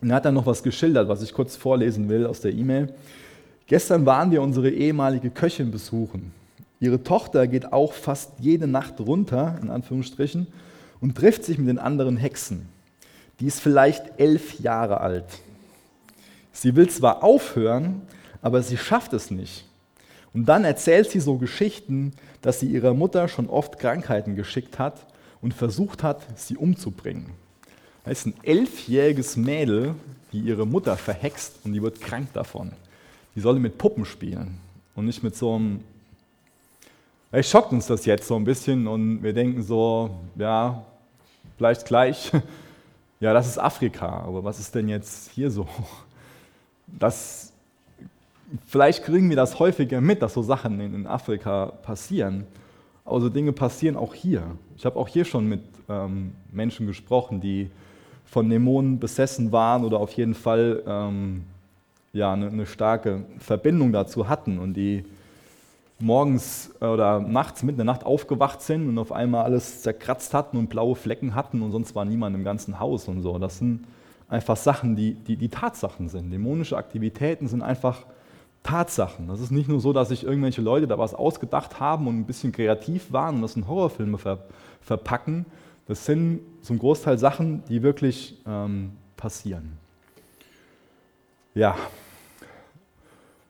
und 0.00 0.10
er 0.10 0.16
hat 0.16 0.24
dann 0.24 0.34
noch 0.34 0.46
was 0.46 0.62
geschildert, 0.62 1.08
was 1.08 1.22
ich 1.22 1.32
kurz 1.32 1.56
vorlesen 1.56 2.08
will 2.08 2.26
aus 2.26 2.40
der 2.40 2.52
E-Mail. 2.52 2.94
Gestern 3.66 4.06
waren 4.06 4.30
wir 4.30 4.42
unsere 4.42 4.70
ehemalige 4.70 5.30
Köchin 5.30 5.70
besuchen. 5.70 6.32
Ihre 6.80 7.02
Tochter 7.02 7.46
geht 7.46 7.72
auch 7.72 7.92
fast 7.92 8.32
jede 8.38 8.66
Nacht 8.66 9.00
runter, 9.00 9.58
in 9.60 9.70
Anführungsstrichen, 9.70 10.46
und 11.00 11.16
trifft 11.16 11.44
sich 11.44 11.58
mit 11.58 11.68
den 11.68 11.78
anderen 11.78 12.16
Hexen. 12.16 12.68
Die 13.40 13.46
ist 13.46 13.60
vielleicht 13.60 14.18
elf 14.18 14.60
Jahre 14.60 15.00
alt. 15.00 15.26
Sie 16.52 16.74
will 16.76 16.88
zwar 16.88 17.22
aufhören, 17.22 18.02
aber 18.42 18.62
sie 18.62 18.76
schafft 18.76 19.12
es 19.12 19.30
nicht. 19.30 19.64
Und 20.32 20.46
dann 20.48 20.64
erzählt 20.64 21.10
sie 21.10 21.20
so 21.20 21.36
Geschichten, 21.36 22.12
dass 22.42 22.60
sie 22.60 22.66
ihrer 22.66 22.94
Mutter 22.94 23.28
schon 23.28 23.48
oft 23.48 23.78
Krankheiten 23.78 24.36
geschickt 24.36 24.78
hat 24.78 25.06
und 25.40 25.54
versucht 25.54 26.02
hat, 26.02 26.22
sie 26.36 26.56
umzubringen. 26.56 27.30
Da 28.08 28.12
ist 28.12 28.24
ein 28.24 28.32
elfjähriges 28.42 29.36
Mädel, 29.36 29.94
die 30.32 30.38
ihre 30.38 30.66
Mutter 30.66 30.96
verhext 30.96 31.56
und 31.64 31.74
die 31.74 31.82
wird 31.82 32.00
krank 32.00 32.32
davon. 32.32 32.72
Die 33.34 33.40
solle 33.40 33.60
mit 33.60 33.76
Puppen 33.76 34.06
spielen 34.06 34.58
und 34.94 35.04
nicht 35.04 35.22
mit 35.22 35.36
so 35.36 35.56
einem. 35.56 35.84
Es 37.32 37.50
schockt 37.50 37.70
uns 37.70 37.86
das 37.86 38.06
jetzt 38.06 38.26
so 38.26 38.36
ein 38.36 38.44
bisschen 38.44 38.86
und 38.86 39.22
wir 39.22 39.34
denken 39.34 39.62
so, 39.62 40.08
ja, 40.36 40.86
vielleicht 41.58 41.84
gleich, 41.84 42.32
ja, 43.20 43.34
das 43.34 43.46
ist 43.46 43.58
Afrika, 43.58 44.08
aber 44.08 44.42
was 44.42 44.58
ist 44.58 44.74
denn 44.74 44.88
jetzt 44.88 45.30
hier 45.32 45.50
so? 45.50 45.68
Das, 46.86 47.52
vielleicht 48.66 49.04
kriegen 49.04 49.28
wir 49.28 49.36
das 49.36 49.58
häufiger 49.58 50.00
mit, 50.00 50.22
dass 50.22 50.32
so 50.32 50.40
Sachen 50.40 50.80
in 50.80 51.06
Afrika 51.06 51.66
passieren. 51.66 52.46
aber 53.04 53.20
so 53.20 53.28
Dinge 53.28 53.52
passieren 53.52 53.96
auch 53.96 54.14
hier. 54.14 54.56
Ich 54.78 54.86
habe 54.86 54.98
auch 54.98 55.08
hier 55.08 55.26
schon 55.26 55.46
mit 55.46 55.60
ähm, 55.90 56.32
Menschen 56.50 56.86
gesprochen, 56.86 57.42
die 57.42 57.70
von 58.30 58.48
Dämonen 58.48 58.98
besessen 58.98 59.52
waren 59.52 59.84
oder 59.84 59.98
auf 59.98 60.12
jeden 60.12 60.34
Fall 60.34 60.82
ähm, 60.86 61.44
ja, 62.12 62.32
eine, 62.32 62.48
eine, 62.48 62.66
starke 62.66 63.24
Verbindung 63.38 63.92
dazu 63.92 64.28
hatten 64.28 64.58
und 64.58 64.74
die 64.74 65.04
morgens 65.98 66.70
oder 66.80 67.20
nachts 67.20 67.62
mitten 67.62 67.80
in 67.80 67.86
der 67.86 67.94
Nacht 67.94 68.04
aufgewacht 68.04 68.62
sind 68.62 68.88
und 68.88 68.98
auf 68.98 69.12
einmal 69.12 69.44
alles 69.44 69.82
zerkratzt 69.82 70.34
hatten 70.34 70.56
und 70.56 70.68
blaue 70.68 70.94
Flecken 70.94 71.34
hatten 71.34 71.62
und 71.62 71.72
sonst 71.72 71.94
war 71.94 72.04
niemand 72.04 72.36
im 72.36 72.44
ganzen 72.44 72.78
Haus 72.78 73.08
und 73.08 73.22
so. 73.22 73.38
Das 73.38 73.58
sind 73.58 73.84
einfach 74.28 74.56
Sachen, 74.56 74.94
die, 74.94 75.14
die, 75.14 75.36
die 75.36 75.48
Tatsachen 75.48 76.08
sind. 76.08 76.30
Dämonische 76.30 76.76
Aktivitäten 76.76 77.48
sind 77.48 77.62
einfach 77.62 78.04
Tatsachen. 78.62 79.28
Das 79.28 79.40
ist 79.40 79.50
nicht 79.50 79.68
nur 79.68 79.80
so, 79.80 79.92
dass 79.92 80.08
sich 80.08 80.24
irgendwelche 80.24 80.60
Leute 80.60 80.86
da 80.86 80.98
was 80.98 81.14
ausgedacht 81.14 81.80
haben 81.80 82.06
und 82.06 82.18
ein 82.18 82.24
bisschen 82.24 82.52
kreativ 82.52 83.12
waren 83.12 83.36
und 83.36 83.42
das 83.42 83.56
in 83.56 83.66
Horrorfilme 83.66 84.18
ver, 84.18 84.38
verpacken. 84.82 85.46
Das 85.88 86.04
sind 86.04 86.40
zum 86.62 86.78
Großteil 86.78 87.18
Sachen, 87.18 87.64
die 87.68 87.82
wirklich 87.82 88.36
ähm, 88.46 88.92
passieren. 89.16 89.72
Ja, 91.54 91.76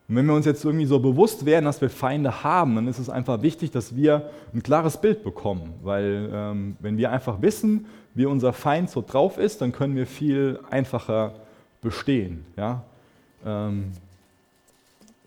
und 0.08 0.16
wenn 0.16 0.24
wir 0.24 0.32
uns 0.32 0.46
jetzt 0.46 0.64
irgendwie 0.64 0.86
so 0.86 0.98
bewusst 1.00 1.44
werden, 1.44 1.66
dass 1.66 1.82
wir 1.82 1.90
Feinde 1.90 2.42
haben, 2.42 2.76
dann 2.76 2.88
ist 2.88 2.98
es 2.98 3.10
einfach 3.10 3.42
wichtig, 3.42 3.70
dass 3.72 3.94
wir 3.94 4.30
ein 4.54 4.62
klares 4.62 4.98
Bild 4.98 5.22
bekommen. 5.22 5.74
Weil 5.82 6.30
ähm, 6.32 6.76
wenn 6.80 6.96
wir 6.96 7.12
einfach 7.12 7.42
wissen, 7.42 7.84
wie 8.14 8.24
unser 8.24 8.54
Feind 8.54 8.88
so 8.88 9.04
drauf 9.06 9.36
ist, 9.36 9.60
dann 9.60 9.70
können 9.70 9.96
wir 9.96 10.06
viel 10.06 10.60
einfacher 10.70 11.34
bestehen. 11.82 12.46
Ja? 12.56 12.84
Ähm, 13.44 13.92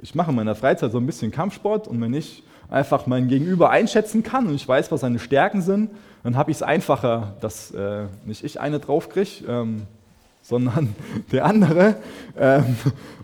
ich 0.01 0.15
mache 0.15 0.32
in 0.32 0.36
meiner 0.36 0.56
Freizeit 0.56 0.91
so 0.91 0.98
ein 0.98 1.06
bisschen 1.06 1.32
Kampfsport 1.32 1.88
und 1.88 2.01
wenn 2.01 2.15
ich 2.15 2.44
einfach 2.68 3.06
mein 3.06 3.27
Gegenüber 3.27 3.70
einschätzen 3.70 4.24
kann 4.24 4.48
und 4.48 4.56
ich 4.56 4.68
weiß, 4.68 4.91
was 4.91 5.01
seine 5.01 5.20
Stärken 5.20 5.62
sind, 5.62 5.91
dann 6.23 6.37
habe 6.37 6.51
ich 6.51 6.57
es 6.57 6.63
einfacher, 6.63 7.35
dass 7.41 7.71
äh, 7.71 8.05
nicht 8.25 8.43
ich 8.43 8.59
eine 8.59 8.79
draufkriege. 8.79 9.45
Ähm, 9.47 9.87
sondern 10.41 10.95
der 11.31 11.45
andere. 11.45 11.95
Ähm, 12.37 12.75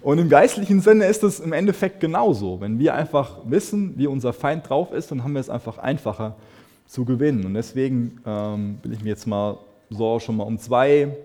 und 0.02 0.20
im 0.20 0.30
geistlichen 0.30 0.82
Sinne 0.82 1.06
ist 1.06 1.24
es 1.24 1.40
im 1.40 1.54
Endeffekt 1.54 2.00
genauso. 2.00 2.62
Wenn 2.62 2.80
wir 2.80 2.94
einfach 2.94 3.40
wissen, 3.46 3.98
wie 3.98 4.08
unser 4.08 4.34
Feind 4.34 4.70
drauf 4.70 4.92
ist, 4.92 5.12
dann 5.12 5.24
haben 5.24 5.34
wir 5.34 5.42
es 5.42 5.50
einfach 5.50 5.78
einfacher 5.78 6.36
zu 6.86 7.06
gewinnen. 7.06 7.46
Und 7.46 7.54
deswegen 7.54 8.22
ähm, 8.26 8.80
will 8.84 8.94
ich 8.94 9.00
mich 9.00 9.10
jetzt 9.10 9.28
mal 9.28 9.58
so 9.90 10.20
schon 10.20 10.38
mal 10.38 10.44
um 10.44 10.58
zwei 10.58 11.16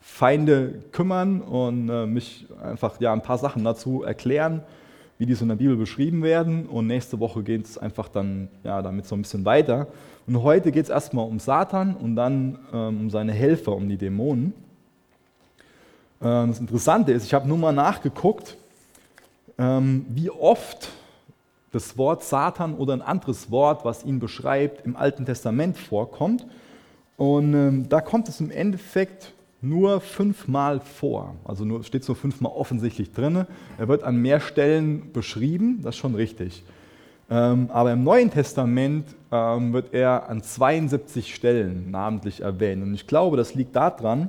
Feinde 0.00 0.82
kümmern 0.92 1.40
und 1.40 1.88
äh, 1.88 2.06
mich 2.06 2.46
einfach 2.62 3.00
ja, 3.00 3.12
ein 3.12 3.22
paar 3.22 3.38
Sachen 3.38 3.64
dazu 3.64 4.02
erklären, 4.02 4.62
wie 5.18 5.26
die 5.26 5.34
so 5.34 5.44
in 5.44 5.48
der 5.48 5.56
Bibel 5.56 5.76
beschrieben 5.76 6.22
werden. 6.22 6.66
Und 6.66 6.86
nächste 6.86 7.20
Woche 7.20 7.42
geht 7.42 7.64
es 7.64 7.78
einfach 7.78 8.08
dann 8.08 8.48
ja, 8.62 8.82
damit 8.82 9.06
so 9.06 9.14
ein 9.14 9.22
bisschen 9.22 9.44
weiter. 9.44 9.86
Und 10.26 10.42
heute 10.42 10.72
geht 10.72 10.84
es 10.84 10.90
erstmal 10.90 11.26
um 11.26 11.38
Satan 11.38 11.94
und 11.94 12.16
dann 12.16 12.58
ähm, 12.72 13.00
um 13.02 13.10
seine 13.10 13.32
Helfer, 13.32 13.72
um 13.74 13.88
die 13.88 13.96
Dämonen. 13.96 14.54
Ähm, 16.22 16.48
das 16.48 16.60
Interessante 16.60 17.12
ist, 17.12 17.24
ich 17.24 17.34
habe 17.34 17.46
nur 17.46 17.58
mal 17.58 17.72
nachgeguckt, 17.72 18.56
ähm, 19.58 20.06
wie 20.08 20.30
oft 20.30 20.90
das 21.72 21.98
Wort 21.98 22.22
Satan 22.22 22.74
oder 22.74 22.94
ein 22.94 23.02
anderes 23.02 23.50
Wort, 23.50 23.84
was 23.84 24.04
ihn 24.04 24.20
beschreibt, 24.20 24.86
im 24.86 24.96
Alten 24.96 25.26
Testament 25.26 25.76
vorkommt. 25.76 26.46
Und 27.16 27.54
ähm, 27.54 27.88
da 27.88 28.00
kommt 28.00 28.28
es 28.28 28.40
im 28.40 28.50
Endeffekt 28.50 29.32
nur 29.68 30.00
fünfmal 30.00 30.80
vor. 30.80 31.34
Also 31.44 31.64
nur, 31.64 31.84
steht 31.84 32.04
so 32.04 32.14
fünfmal 32.14 32.52
offensichtlich 32.52 33.12
drin. 33.12 33.46
Er 33.78 33.88
wird 33.88 34.02
an 34.02 34.16
mehr 34.16 34.40
Stellen 34.40 35.12
beschrieben, 35.12 35.80
das 35.82 35.94
ist 35.94 36.00
schon 36.00 36.14
richtig. 36.14 36.62
aber 37.28 37.92
im 37.92 38.04
Neuen 38.04 38.30
Testament 38.30 39.06
wird 39.30 39.94
er 39.94 40.28
an 40.28 40.42
72 40.42 41.34
Stellen 41.34 41.90
namentlich 41.90 42.42
erwähnt. 42.42 42.82
Und 42.82 42.94
ich 42.94 43.06
glaube, 43.06 43.36
das 43.36 43.54
liegt 43.54 43.74
daran, 43.74 44.28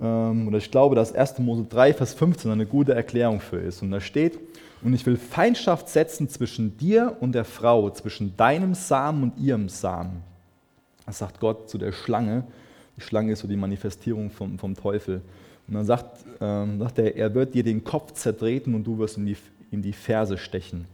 ähm, 0.00 0.48
oder 0.48 0.58
ich 0.58 0.70
glaube, 0.70 0.94
dass 0.94 1.14
1. 1.14 1.38
Mose 1.40 1.66
3, 1.68 1.94
Vers 1.94 2.14
15 2.14 2.50
eine 2.50 2.66
gute 2.66 2.94
Erklärung 2.94 3.40
für 3.40 3.58
ist. 3.58 3.82
Und 3.82 3.90
da 3.90 4.00
steht, 4.00 4.38
und 4.82 4.94
ich 4.94 5.06
will 5.06 5.16
Feindschaft 5.16 5.88
setzen 5.88 6.28
zwischen 6.28 6.76
dir 6.76 7.16
und 7.20 7.32
der 7.32 7.44
Frau, 7.44 7.90
zwischen 7.90 8.36
deinem 8.36 8.74
Samen 8.74 9.22
und 9.22 9.38
ihrem 9.38 9.68
Samen. 9.68 10.22
Das 11.06 11.18
sagt 11.18 11.40
Gott 11.40 11.68
zu 11.68 11.78
der 11.78 11.92
Schlange. 11.92 12.44
Die 12.96 13.00
Schlange 13.00 13.32
ist 13.32 13.40
so 13.40 13.48
die 13.48 13.56
Manifestierung 13.56 14.30
vom, 14.30 14.58
vom 14.58 14.74
Teufel. 14.74 15.22
Und 15.68 15.74
dann 15.74 15.84
sagt, 15.84 16.24
ähm, 16.40 16.78
sagt 16.78 16.98
er, 16.98 17.16
er 17.16 17.34
wird 17.34 17.54
dir 17.54 17.62
den 17.62 17.84
Kopf 17.84 18.12
zertreten 18.12 18.74
und 18.74 18.84
du 18.84 18.98
wirst 18.98 19.16
in 19.16 19.26
die, 19.26 19.36
in 19.70 19.82
die 19.82 19.92
Ferse 19.92 20.36
stechen. 20.36 20.86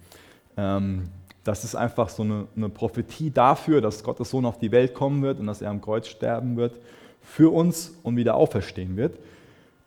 Ähm, 0.56 1.08
das 1.44 1.64
ist 1.64 1.74
einfach 1.74 2.08
so 2.10 2.22
eine, 2.22 2.46
eine 2.56 2.68
Prophetie 2.68 3.30
dafür, 3.30 3.80
dass 3.80 4.02
Gottes 4.02 4.30
Sohn 4.30 4.44
auf 4.44 4.58
die 4.58 4.70
Welt 4.70 4.94
kommen 4.94 5.22
wird 5.22 5.40
und 5.40 5.46
dass 5.46 5.62
er 5.62 5.70
am 5.70 5.80
Kreuz 5.80 6.06
sterben 6.06 6.56
wird 6.56 6.74
für 7.22 7.52
uns 7.52 7.94
und 8.02 8.16
wieder 8.16 8.34
auferstehen 8.34 8.96
wird. 8.96 9.18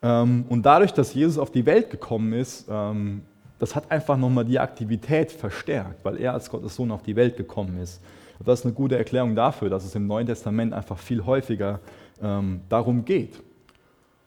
Ähm, 0.02 0.44
und 0.48 0.62
dadurch, 0.62 0.92
dass 0.92 1.14
Jesus 1.14 1.38
auf 1.38 1.50
die 1.50 1.64
Welt 1.64 1.90
gekommen 1.90 2.32
ist, 2.32 2.66
ähm, 2.68 3.22
das 3.62 3.76
hat 3.76 3.92
einfach 3.92 4.16
nochmal 4.16 4.44
die 4.44 4.58
Aktivität 4.58 5.30
verstärkt, 5.30 6.04
weil 6.04 6.16
er 6.20 6.32
als 6.32 6.50
Gottes 6.50 6.74
Sohn 6.74 6.90
auf 6.90 7.04
die 7.04 7.14
Welt 7.14 7.36
gekommen 7.36 7.78
ist. 7.80 8.00
Das 8.44 8.58
ist 8.58 8.64
eine 8.64 8.74
gute 8.74 8.98
Erklärung 8.98 9.36
dafür, 9.36 9.70
dass 9.70 9.84
es 9.84 9.94
im 9.94 10.08
Neuen 10.08 10.26
Testament 10.26 10.72
einfach 10.72 10.98
viel 10.98 11.24
häufiger 11.24 11.78
ähm, 12.20 12.62
darum 12.68 13.04
geht. 13.04 13.40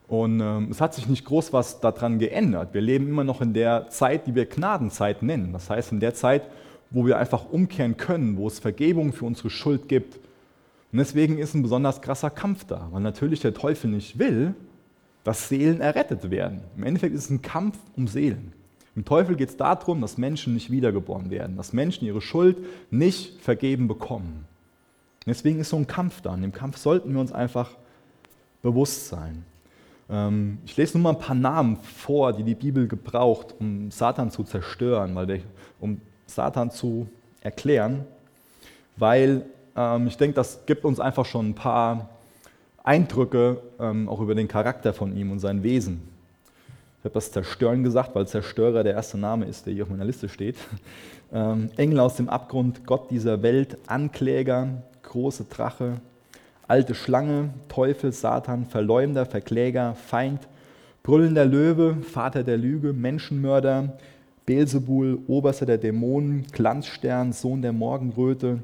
Und 0.07 0.39
es 0.69 0.79
hat 0.79 0.93
sich 0.93 1.09
nicht 1.09 1.25
groß 1.25 1.51
was 1.51 1.81
daran 1.81 2.17
geändert. 2.17 2.73
Wir 2.73 2.79
leben 2.79 3.09
immer 3.09 3.25
noch 3.25 3.41
in 3.41 3.53
der 3.53 3.89
Zeit, 3.89 4.25
die 4.25 4.35
wir 4.35 4.45
Gnadenzeit 4.45 5.21
nennen. 5.21 5.51
Das 5.51 5.69
heißt, 5.69 5.91
in 5.91 5.99
der 5.99 6.13
Zeit, 6.13 6.43
wo 6.89 7.05
wir 7.05 7.17
einfach 7.17 7.49
umkehren 7.51 7.97
können, 7.97 8.37
wo 8.37 8.47
es 8.47 8.59
Vergebung 8.59 9.11
für 9.11 9.25
unsere 9.25 9.49
Schuld 9.49 9.89
gibt, 9.89 10.15
und 10.93 10.99
deswegen 10.99 11.39
ist 11.39 11.55
ein 11.55 11.61
besonders 11.61 12.01
krasser 12.01 12.29
Kampf 12.29 12.63
da, 12.63 12.87
weil 12.91 13.01
natürlich 13.01 13.41
der 13.41 13.53
Teufel 13.53 13.89
nicht 13.89 14.17
will, 14.17 14.55
dass 15.25 15.49
Seelen 15.49 15.81
errettet 15.81 16.31
werden. 16.31 16.61
Im 16.77 16.83
Endeffekt 16.83 17.13
ist 17.13 17.25
es 17.25 17.29
ein 17.31 17.41
Kampf 17.41 17.77
um 17.97 18.07
Seelen. 18.07 18.53
Im 18.95 19.03
Teufel 19.03 19.35
geht 19.35 19.49
es 19.49 19.57
darum, 19.57 20.01
dass 20.01 20.17
Menschen 20.17 20.53
nicht 20.53 20.71
wiedergeboren 20.71 21.29
werden, 21.29 21.57
dass 21.57 21.73
Menschen 21.73 22.05
ihre 22.05 22.21
Schuld 22.21 22.57
nicht 22.91 23.41
vergeben 23.41 23.87
bekommen. 23.87 24.45
Deswegen 25.25 25.59
ist 25.59 25.69
so 25.69 25.77
ein 25.77 25.87
Kampf 25.87 26.21
da. 26.21 26.33
In 26.33 26.41
dem 26.41 26.53
Kampf 26.53 26.77
sollten 26.77 27.13
wir 27.13 27.19
uns 27.19 27.31
einfach 27.31 27.71
bewusst 28.61 29.07
sein. 29.09 29.43
Ähm, 30.09 30.59
ich 30.65 30.77
lese 30.77 30.97
nur 30.97 31.03
mal 31.03 31.19
ein 31.19 31.25
paar 31.25 31.35
Namen 31.35 31.77
vor, 31.77 32.31
die 32.33 32.43
die 32.43 32.55
Bibel 32.55 32.87
gebraucht, 32.87 33.55
um 33.59 33.91
Satan 33.91 34.31
zu 34.31 34.43
zerstören, 34.43 35.15
weil 35.15 35.25
der, 35.25 35.39
um 35.79 35.99
Satan 36.25 36.71
zu 36.71 37.07
erklären, 37.41 38.05
weil 38.97 39.45
ähm, 39.75 40.07
ich 40.07 40.17
denke, 40.17 40.35
das 40.35 40.65
gibt 40.65 40.85
uns 40.85 40.99
einfach 40.99 41.25
schon 41.25 41.49
ein 41.49 41.55
paar 41.55 42.09
Eindrücke 42.83 43.61
ähm, 43.79 44.07
auch 44.07 44.21
über 44.21 44.35
den 44.35 44.47
Charakter 44.47 44.93
von 44.93 45.15
ihm 45.17 45.31
und 45.31 45.39
sein 45.39 45.63
Wesen. 45.63 46.14
Habe 47.05 47.13
das 47.13 47.31
Zerstören 47.31 47.83
gesagt, 47.83 48.15
weil 48.15 48.27
Zerstörer 48.27 48.83
der 48.83 48.93
erste 48.93 49.19
Name 49.19 49.45
ist, 49.45 49.67
der 49.67 49.73
hier 49.73 49.83
auf 49.83 49.89
meiner 49.89 50.05
Liste 50.05 50.27
steht. 50.27 50.57
Ähm, 51.33 51.71
Engel 51.75 51.99
aus 51.99 52.17
dem 52.17 52.29
Abgrund, 52.29 52.85
Gott 52.85 53.09
dieser 53.09 53.41
Welt, 53.41 53.77
Ankläger, 53.87 54.83
große 55.01 55.45
Drache, 55.45 55.93
alte 56.67 56.93
Schlange, 56.93 57.49
Teufel, 57.67 58.11
Satan, 58.11 58.67
Verleumder, 58.67 59.25
Verkläger, 59.25 59.95
Feind, 59.95 60.41
brüllender 61.01 61.43
Löwe, 61.43 61.97
Vater 62.03 62.43
der 62.43 62.57
Lüge, 62.57 62.93
Menschenmörder, 62.93 63.97
Beelzebul, 64.45 65.17
Oberster 65.27 65.65
der 65.65 65.79
Dämonen, 65.79 66.45
Glanzstern, 66.51 67.33
Sohn 67.33 67.63
der 67.63 67.73
Morgenröte, 67.73 68.59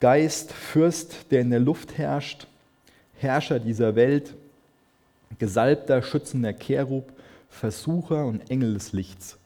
Geist, 0.00 0.52
Fürst, 0.52 1.30
der 1.30 1.42
in 1.42 1.50
der 1.50 1.60
Luft 1.60 1.98
herrscht, 1.98 2.46
Herrscher 3.18 3.60
dieser 3.60 3.94
Welt, 3.94 4.34
gesalbter, 5.38 6.02
schützender 6.02 6.54
Cherub, 6.54 7.12
Versucher 7.56 8.26
und 8.26 8.50
Engel 8.50 8.74
des 8.74 8.92
Lichts. 8.92 9.38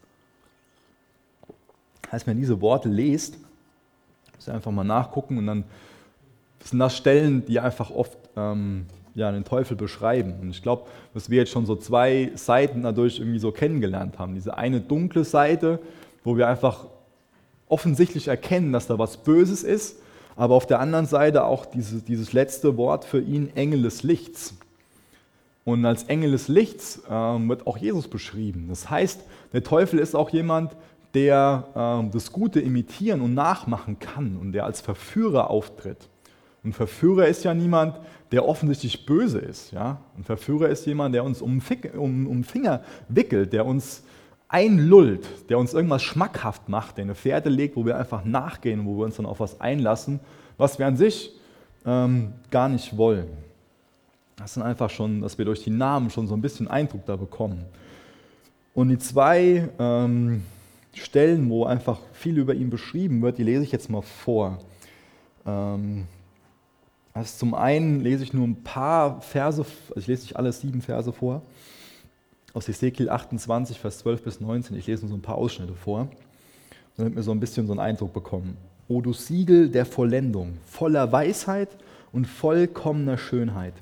Als 2.09 2.27
man 2.27 2.37
diese 2.37 2.61
Worte 2.61 2.89
lest, 2.89 3.37
muss 4.35 4.47
ich 4.47 4.53
einfach 4.53 4.71
mal 4.71 4.83
nachgucken 4.83 5.37
und 5.37 5.47
dann 5.47 5.63
sind 6.63 6.79
das 6.79 6.95
Stellen, 6.95 7.45
die 7.45 7.59
einfach 7.59 7.89
oft 7.89 8.17
ähm, 8.35 8.85
ja, 9.15 9.31
den 9.31 9.45
Teufel 9.45 9.75
beschreiben. 9.75 10.35
Und 10.41 10.51
ich 10.51 10.61
glaube, 10.61 10.87
dass 11.13 11.29
wir 11.29 11.39
jetzt 11.39 11.51
schon 11.51 11.65
so 11.65 11.75
zwei 11.75 12.31
Seiten 12.35 12.83
dadurch 12.83 13.19
irgendwie 13.19 13.39
so 13.39 13.51
kennengelernt 13.51 14.19
haben. 14.19 14.35
Diese 14.35 14.57
eine 14.57 14.81
dunkle 14.81 15.23
Seite, 15.23 15.79
wo 16.23 16.37
wir 16.37 16.47
einfach 16.47 16.85
offensichtlich 17.67 18.27
erkennen, 18.27 18.73
dass 18.73 18.87
da 18.87 18.99
was 18.99 19.17
Böses 19.17 19.63
ist 19.63 19.95
aber 20.35 20.55
auf 20.55 20.65
der 20.65 20.79
anderen 20.79 21.05
Seite 21.05 21.43
auch 21.43 21.65
dieses, 21.65 22.03
dieses 22.03 22.33
letzte 22.33 22.77
Wort 22.77 23.05
für 23.05 23.19
ihn, 23.19 23.55
Engel 23.55 23.83
des 23.83 24.03
Lichts. 24.03 24.55
Und 25.63 25.85
als 25.85 26.03
Engel 26.03 26.31
des 26.31 26.47
Lichts 26.47 27.01
äh, 27.07 27.11
wird 27.11 27.67
auch 27.67 27.77
Jesus 27.77 28.07
beschrieben. 28.07 28.67
Das 28.69 28.89
heißt, 28.89 29.21
der 29.53 29.63
Teufel 29.63 29.99
ist 29.99 30.15
auch 30.15 30.31
jemand, 30.31 30.75
der 31.13 31.67
äh, 31.75 32.09
das 32.11 32.31
Gute 32.31 32.59
imitieren 32.59 33.21
und 33.21 33.33
nachmachen 33.33 33.99
kann 33.99 34.37
und 34.37 34.53
der 34.53 34.65
als 34.65 34.81
Verführer 34.81 35.49
auftritt. 35.49 36.09
Und 36.63 36.73
Verführer 36.73 37.27
ist 37.27 37.43
ja 37.43 37.53
niemand, 37.53 37.99
der 38.31 38.47
offensichtlich 38.47 39.05
böse 39.05 39.39
ist. 39.39 39.71
Ja? 39.71 40.01
Ein 40.17 40.23
Verführer 40.23 40.69
ist 40.69 40.85
jemand, 40.85 41.13
der 41.15 41.23
uns 41.23 41.41
um, 41.41 41.61
um, 41.95 42.27
um 42.27 42.43
Finger 42.43 42.81
wickelt, 43.09 43.53
der 43.53 43.65
uns 43.65 44.03
einlullt, 44.47 45.27
der 45.49 45.57
uns 45.57 45.73
irgendwas 45.73 46.03
schmackhaft 46.03 46.69
macht, 46.69 46.97
der 46.97 47.05
eine 47.05 47.15
Fährte 47.15 47.49
legt, 47.49 47.75
wo 47.75 47.85
wir 47.85 47.97
einfach 47.97 48.25
nachgehen, 48.25 48.85
wo 48.85 48.97
wir 48.97 49.05
uns 49.05 49.15
dann 49.15 49.25
auf 49.25 49.39
was 49.39 49.61
einlassen, 49.61 50.19
was 50.57 50.77
wir 50.77 50.87
an 50.87 50.97
sich 50.97 51.31
ähm, 51.85 52.33
gar 52.51 52.69
nicht 52.69 52.97
wollen. 52.97 53.29
Das 54.41 54.55
sind 54.55 54.63
einfach 54.63 54.89
schon, 54.89 55.21
dass 55.21 55.37
wir 55.37 55.45
durch 55.45 55.63
die 55.63 55.69
Namen 55.69 56.09
schon 56.09 56.27
so 56.27 56.33
ein 56.33 56.41
bisschen 56.41 56.67
Eindruck 56.67 57.05
da 57.05 57.15
bekommen. 57.15 57.65
Und 58.73 58.89
die 58.89 58.97
zwei 58.97 59.69
ähm, 59.77 60.43
Stellen, 60.93 61.49
wo 61.49 61.65
einfach 61.65 61.99
viel 62.13 62.37
über 62.37 62.55
ihn 62.55 62.69
beschrieben 62.69 63.21
wird, 63.21 63.37
die 63.37 63.43
lese 63.43 63.63
ich 63.63 63.71
jetzt 63.71 63.89
mal 63.89 64.01
vor. 64.01 64.57
Ähm, 65.45 66.05
also 67.13 67.37
zum 67.37 67.53
einen 67.53 67.99
lese 67.99 68.23
ich 68.23 68.33
nur 68.33 68.47
ein 68.47 68.63
paar 68.63 69.21
Verse, 69.21 69.61
also 69.61 69.99
ich 69.99 70.07
lese 70.07 70.23
nicht 70.23 70.37
alle 70.37 70.51
sieben 70.51 70.81
Verse 70.81 71.11
vor, 71.11 71.41
aus 72.53 72.67
Ezekiel 72.67 73.09
28, 73.09 73.79
Vers 73.79 73.99
12 73.99 74.23
bis 74.23 74.41
19. 74.41 74.75
Ich 74.77 74.87
lese 74.87 75.03
nur 75.03 75.09
so 75.09 75.15
ein 75.15 75.21
paar 75.21 75.35
Ausschnitte 75.35 75.73
vor, 75.73 76.07
damit 76.97 77.15
wir 77.15 77.23
so 77.23 77.31
ein 77.31 77.39
bisschen 77.39 77.67
so 77.67 77.73
einen 77.73 77.79
Eindruck 77.79 78.13
bekommen. 78.13 78.57
O 78.87 79.01
du 79.01 79.13
Siegel 79.13 79.69
der 79.69 79.85
Vollendung, 79.85 80.57
voller 80.65 81.11
Weisheit 81.11 81.69
und 82.11 82.25
vollkommener 82.25 83.17
Schönheit. 83.17 83.73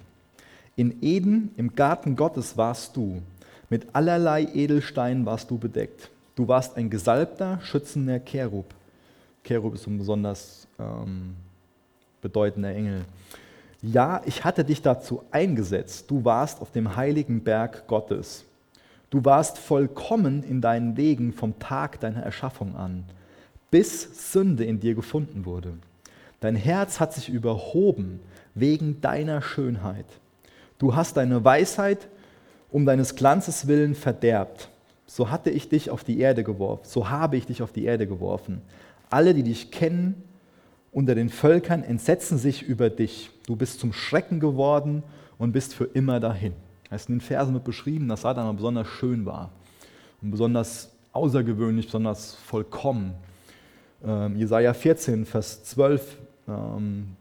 In 0.79 1.03
Eden, 1.03 1.51
im 1.57 1.75
Garten 1.75 2.15
Gottes 2.15 2.55
warst 2.55 2.95
du, 2.95 3.21
mit 3.69 3.87
allerlei 3.91 4.43
Edelsteinen 4.45 5.25
warst 5.25 5.51
du 5.51 5.57
bedeckt. 5.57 6.09
Du 6.35 6.47
warst 6.47 6.77
ein 6.77 6.89
gesalbter, 6.89 7.59
schützender 7.61 8.21
Cherub. 8.21 8.73
Cherub 9.43 9.75
ist 9.75 9.87
ein 9.87 9.97
besonders 9.97 10.69
ähm, 10.79 11.35
bedeutender 12.21 12.73
Engel. 12.73 13.01
Ja, 13.81 14.21
ich 14.23 14.45
hatte 14.45 14.63
dich 14.63 14.81
dazu 14.81 15.21
eingesetzt. 15.31 16.09
Du 16.09 16.23
warst 16.23 16.61
auf 16.61 16.71
dem 16.71 16.95
heiligen 16.95 17.43
Berg 17.43 17.85
Gottes. 17.85 18.45
Du 19.09 19.25
warst 19.25 19.57
vollkommen 19.57 20.43
in 20.43 20.61
deinen 20.61 20.95
Wegen 20.95 21.33
vom 21.33 21.59
Tag 21.59 21.99
deiner 21.99 22.23
Erschaffung 22.23 22.77
an, 22.77 23.03
bis 23.69 24.31
Sünde 24.31 24.63
in 24.63 24.79
dir 24.79 24.95
gefunden 24.95 25.43
wurde. 25.43 25.73
Dein 26.39 26.55
Herz 26.55 27.01
hat 27.01 27.11
sich 27.11 27.27
überhoben 27.27 28.21
wegen 28.55 29.01
deiner 29.01 29.41
Schönheit. 29.41 30.05
Du 30.79 30.95
hast 30.95 31.17
deine 31.17 31.43
Weisheit 31.45 32.07
um 32.71 32.85
deines 32.85 33.15
Glanzes 33.15 33.67
willen 33.67 33.95
verderbt. 33.95 34.69
So 35.05 35.29
hatte 35.29 35.49
ich 35.49 35.69
dich 35.69 35.89
auf 35.89 36.03
die 36.03 36.19
Erde 36.19 36.43
geworfen, 36.43 36.83
so 36.85 37.09
habe 37.09 37.35
ich 37.35 37.45
dich 37.45 37.61
auf 37.61 37.71
die 37.71 37.83
Erde 37.83 38.07
geworfen. 38.07 38.61
Alle, 39.09 39.33
die 39.33 39.43
dich 39.43 39.71
kennen, 39.71 40.23
unter 40.91 41.15
den 41.15 41.29
Völkern 41.29 41.83
entsetzen 41.83 42.37
sich 42.37 42.63
über 42.63 42.89
dich. 42.89 43.29
Du 43.45 43.55
bist 43.55 43.79
zum 43.79 43.91
Schrecken 43.91 44.39
geworden 44.39 45.03
und 45.37 45.51
bist 45.51 45.73
für 45.73 45.85
immer 45.85 46.19
dahin. 46.19 46.53
Es 46.89 47.01
ist 47.01 47.09
in 47.09 47.15
den 47.15 47.21
Versen 47.21 47.53
wird 47.53 47.63
beschrieben, 47.63 48.07
dass 48.07 48.21
Satan 48.21 48.55
besonders 48.55 48.87
schön 48.87 49.25
war 49.25 49.51
und 50.21 50.31
besonders 50.31 50.91
außergewöhnlich, 51.11 51.87
besonders 51.87 52.35
vollkommen. 52.35 53.13
Ähm, 54.03 54.35
Jesaja 54.35 54.73
14, 54.73 55.25
Vers 55.25 55.63
12, 55.65 56.17
ähm, 56.47 57.15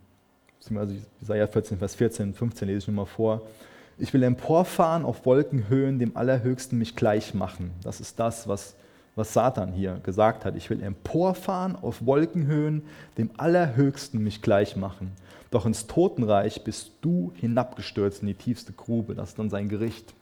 beziehungsweise 0.59 0.97
Jesaja 1.21 1.47
14, 1.47 1.79
Vers 1.79 1.95
14, 1.95 2.35
15 2.35 2.69
lese 2.69 2.79
ich 2.79 2.89
nochmal 2.89 3.07
vor. 3.07 3.43
Ich 3.99 4.15
will 4.15 4.23
emporfahren 4.23 5.05
auf 5.05 5.27
Wolkenhöhen, 5.27 5.99
dem 5.99 6.17
Allerhöchsten 6.17 6.79
mich 6.79 6.95
gleich 6.95 7.35
machen. 7.35 7.73
Das 7.83 8.01
ist 8.01 8.21
das, 8.21 8.47
was, 8.47 8.75
was 9.17 9.33
Satan 9.33 9.73
hier 9.73 10.01
gesagt 10.05 10.45
hat. 10.45 10.55
Ich 10.57 10.71
will 10.71 10.83
emporfahren 10.83 11.75
auf 11.75 12.07
Wolkenhöhen, 12.07 12.83
dem 13.17 13.31
Allerhöchsten 13.37 14.23
mich 14.23 14.41
gleich 14.41 14.77
machen. 14.77 15.13
Doch 15.51 15.67
ins 15.67 15.87
Totenreich 15.87 16.63
bist 16.63 16.93
du 17.01 17.33
hinabgestürzt 17.35 18.21
in 18.21 18.29
die 18.29 18.35
tiefste 18.35 18.73
Grube. 18.73 19.15
Das 19.15 19.31
ist 19.31 19.39
dann 19.39 19.51
sein 19.51 19.69
Gericht. 19.69 20.15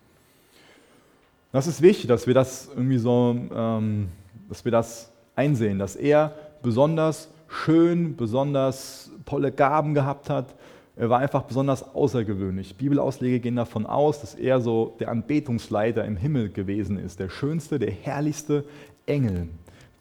Das 1.52 1.66
ist 1.66 1.82
wichtig, 1.82 2.06
dass 2.06 2.26
wir 2.26 2.34
das 2.34 2.68
irgendwie 2.68 2.98
so, 2.98 3.36
ähm, 3.54 4.08
dass 4.48 4.64
wir 4.64 4.72
das 4.72 5.10
einsehen, 5.34 5.78
dass 5.78 5.96
er 5.96 6.34
besonders 6.62 7.28
schön, 7.48 8.16
besonders 8.16 9.10
tolle 9.24 9.52
Gaben 9.52 9.94
gehabt 9.94 10.30
hat, 10.30 10.54
er 10.96 11.10
war 11.10 11.18
einfach 11.18 11.42
besonders 11.42 11.94
außergewöhnlich. 11.94 12.76
Bibelausleger 12.76 13.38
gehen 13.38 13.56
davon 13.56 13.84
aus, 13.84 14.22
dass 14.22 14.34
er 14.34 14.60
so 14.60 14.96
der 14.98 15.10
Anbetungsleiter 15.10 16.04
im 16.06 16.16
Himmel 16.16 16.48
gewesen 16.48 16.98
ist, 16.98 17.20
der 17.20 17.28
schönste, 17.28 17.78
der 17.78 17.90
herrlichste 17.90 18.64
Engel, 19.04 19.48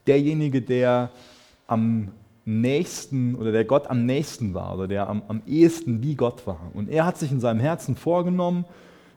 derjenige, 0.08 0.62
der 0.62 1.12
am 1.68 2.12
nächsten 2.46 3.36
oder 3.36 3.52
der 3.52 3.66
Gott 3.66 3.88
am 3.88 4.06
nächsten 4.06 4.54
war 4.54 4.76
oder 4.76 4.88
der 4.88 5.10
am, 5.10 5.24
am 5.28 5.42
ehesten 5.46 6.02
wie 6.02 6.16
Gott 6.16 6.48
war. 6.48 6.72
Und 6.74 6.90
er 6.90 7.06
hat 7.06 7.18
sich 7.18 7.32
in 7.32 7.42
seinem 7.42 7.60
Herzen 7.60 7.96
vorgenommen, 7.98 8.66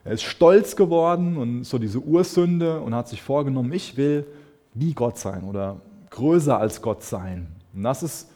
er 0.03 0.13
ist 0.13 0.23
stolz 0.23 0.75
geworden 0.75 1.37
und 1.37 1.63
so 1.63 1.77
diese 1.77 1.99
Ursünde 1.99 2.81
und 2.81 2.95
hat 2.95 3.07
sich 3.07 3.21
vorgenommen, 3.21 3.71
ich 3.71 3.95
will 3.95 4.25
wie 4.73 4.93
Gott 4.93 5.17
sein 5.17 5.43
oder 5.43 5.79
größer 6.09 6.59
als 6.59 6.81
Gott 6.81 7.03
sein. 7.03 7.47
Und 7.79 7.83
das 7.83 8.03
ist 8.03 8.29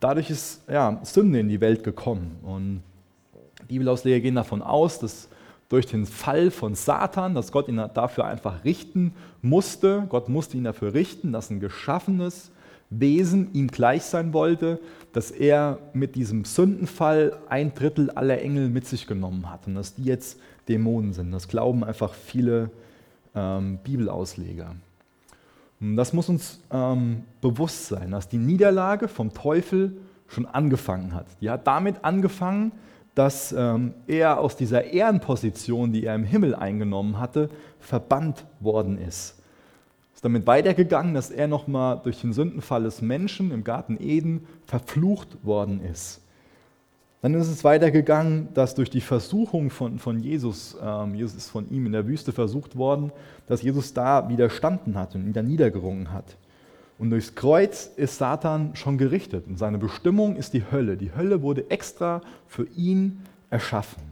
dadurch 0.00 0.30
ist 0.30 0.62
ja, 0.68 1.00
Sünde 1.02 1.40
in 1.40 1.48
die 1.48 1.60
Welt 1.60 1.84
gekommen. 1.84 2.38
Und 2.42 2.82
Bibelausleger 3.68 4.20
gehen 4.20 4.34
davon 4.34 4.62
aus, 4.62 4.98
dass 4.98 5.28
durch 5.68 5.86
den 5.86 6.06
Fall 6.06 6.50
von 6.50 6.74
Satan, 6.74 7.34
dass 7.34 7.50
Gott 7.50 7.68
ihn 7.68 7.82
dafür 7.92 8.24
einfach 8.24 8.64
richten 8.64 9.12
musste. 9.42 10.06
Gott 10.08 10.28
musste 10.28 10.56
ihn 10.56 10.64
dafür 10.64 10.94
richten, 10.94 11.32
dass 11.32 11.50
ein 11.50 11.58
geschaffenes 11.58 12.52
Wesen 12.88 13.52
ihm 13.52 13.66
gleich 13.66 14.04
sein 14.04 14.32
wollte, 14.32 14.78
dass 15.12 15.32
er 15.32 15.78
mit 15.92 16.14
diesem 16.14 16.44
Sündenfall 16.44 17.36
ein 17.48 17.74
Drittel 17.74 18.10
aller 18.10 18.40
Engel 18.40 18.68
mit 18.68 18.86
sich 18.86 19.08
genommen 19.08 19.50
hat 19.50 19.66
und 19.66 19.74
dass 19.74 19.94
die 19.94 20.04
jetzt 20.04 20.38
Dämonen 20.68 21.12
sind. 21.12 21.32
Das 21.32 21.48
glauben 21.48 21.82
einfach 21.82 22.14
viele 22.14 22.70
ähm, 23.34 23.78
Bibelausleger. 23.82 24.76
Das 25.80 26.12
muss 26.12 26.28
uns 26.28 26.60
ähm, 26.70 27.24
bewusst 27.40 27.86
sein, 27.86 28.10
dass 28.10 28.28
die 28.28 28.38
Niederlage 28.38 29.08
vom 29.08 29.34
Teufel 29.34 29.96
schon 30.26 30.46
angefangen 30.46 31.14
hat. 31.14 31.26
Die 31.40 31.50
hat 31.50 31.66
damit 31.66 32.04
angefangen, 32.04 32.72
dass 33.14 33.52
ähm, 33.52 33.94
er 34.06 34.40
aus 34.40 34.56
dieser 34.56 34.84
Ehrenposition, 34.84 35.92
die 35.92 36.04
er 36.04 36.14
im 36.14 36.24
Himmel 36.24 36.54
eingenommen 36.54 37.18
hatte, 37.18 37.50
verbannt 37.80 38.44
worden 38.60 38.98
ist. 38.98 39.36
Ist 40.14 40.24
damit 40.24 40.46
weitergegangen, 40.46 41.14
dass 41.14 41.30
er 41.30 41.46
nochmal 41.46 42.00
durch 42.02 42.20
den 42.20 42.32
Sündenfall 42.32 42.84
des 42.84 43.02
Menschen 43.02 43.50
im 43.52 43.64
Garten 43.64 43.98
Eden 44.00 44.46
verflucht 44.66 45.44
worden 45.44 45.82
ist. 45.82 46.22
Dann 47.22 47.34
ist 47.34 47.48
es 47.48 47.64
weitergegangen, 47.64 48.48
dass 48.54 48.74
durch 48.74 48.90
die 48.90 49.00
Versuchung 49.00 49.70
von, 49.70 49.98
von 49.98 50.20
Jesus, 50.20 50.76
ähm, 50.82 51.14
Jesus 51.14 51.34
ist 51.34 51.50
von 51.50 51.68
ihm 51.70 51.86
in 51.86 51.92
der 51.92 52.06
Wüste 52.06 52.32
versucht 52.32 52.76
worden, 52.76 53.10
dass 53.46 53.62
Jesus 53.62 53.94
da 53.94 54.28
widerstanden 54.28 54.96
hat 54.96 55.14
und 55.14 55.26
wieder 55.26 55.42
niedergerungen 55.42 56.12
hat. 56.12 56.36
Und 56.98 57.10
durchs 57.10 57.34
Kreuz 57.34 57.90
ist 57.96 58.18
Satan 58.18 58.74
schon 58.74 58.96
gerichtet 58.96 59.46
und 59.46 59.58
seine 59.58 59.78
Bestimmung 59.78 60.36
ist 60.36 60.52
die 60.54 60.64
Hölle. 60.70 60.96
Die 60.96 61.14
Hölle 61.14 61.42
wurde 61.42 61.70
extra 61.70 62.22
für 62.46 62.66
ihn 62.74 63.22
erschaffen. 63.50 64.02